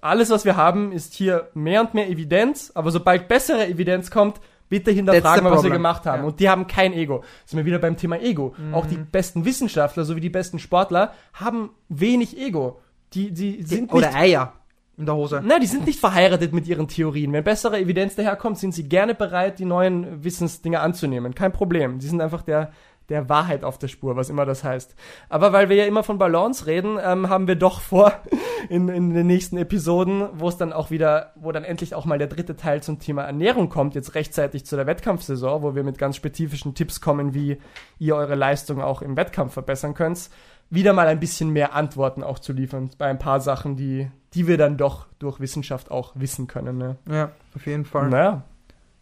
[0.00, 4.40] alles, was wir haben, ist hier mehr und mehr Evidenz, aber sobald bessere Evidenz kommt,
[4.70, 5.72] bitte hinterfragen was wir problem.
[5.74, 6.22] gemacht haben.
[6.22, 6.28] Ja.
[6.28, 7.22] Und die haben kein Ego.
[7.44, 8.54] Sind wir wieder beim Thema Ego.
[8.72, 12.80] Auch die besten Wissenschaftler sowie die besten Sportler haben wenig Ego.
[13.12, 14.54] Die, die sind nicht oder Eier
[14.96, 15.42] in der Hose.
[15.44, 17.32] Na, die sind nicht verheiratet mit ihren Theorien.
[17.32, 21.34] Wenn bessere Evidenz daherkommt, sind sie gerne bereit, die neuen Wissensdinge anzunehmen.
[21.34, 21.98] Kein Problem.
[21.98, 22.70] Die sind einfach der,
[23.10, 24.94] der Wahrheit auf der Spur, was immer das heißt.
[25.28, 28.12] Aber weil wir ja immer von Balance reden, ähm, haben wir doch vor,
[28.68, 32.18] in, in den nächsten Episoden, wo es dann auch wieder, wo dann endlich auch mal
[32.18, 35.98] der dritte Teil zum Thema Ernährung kommt, jetzt rechtzeitig zu der Wettkampfsaison, wo wir mit
[35.98, 37.58] ganz spezifischen Tipps kommen, wie
[37.98, 40.30] ihr eure Leistung auch im Wettkampf verbessern könnt,
[40.70, 44.46] wieder mal ein bisschen mehr Antworten auch zu liefern bei ein paar Sachen, die, die
[44.46, 46.78] wir dann doch durch Wissenschaft auch wissen können.
[46.78, 46.96] Ne?
[47.10, 48.08] Ja, auf jeden Fall.
[48.08, 48.44] Naja,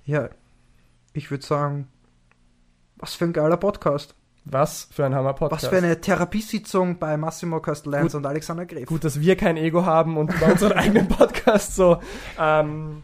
[0.06, 0.30] Ja,
[1.12, 1.88] ich würde sagen,
[2.98, 4.14] was für ein geiler Podcast.
[4.44, 5.64] was für ein Hammer-Podcast.
[5.64, 8.86] Was für eine Therapiesitzung bei Massimo Castellans und Alexander Greff.
[8.86, 12.00] Gut, dass wir kein Ego haben und über unseren eigenen Podcast so
[12.40, 13.02] ähm,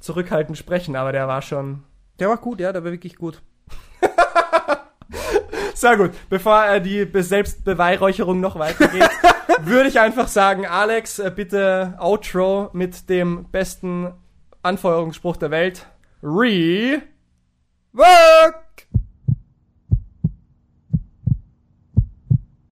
[0.00, 1.84] zurückhaltend sprechen, aber der war schon
[2.18, 3.40] Der war gut, ja, der war wirklich gut.
[5.74, 6.10] Sehr gut.
[6.28, 9.08] Bevor äh, die Be Selbstbeweihräucherung noch weitergeht,
[9.62, 14.12] würde ich einfach sagen, Alex, äh, bitte Outro mit dem besten
[14.62, 15.86] Anfeuerungsspruch der Welt.
[16.22, 17.02] Re.
[17.92, 18.61] Work!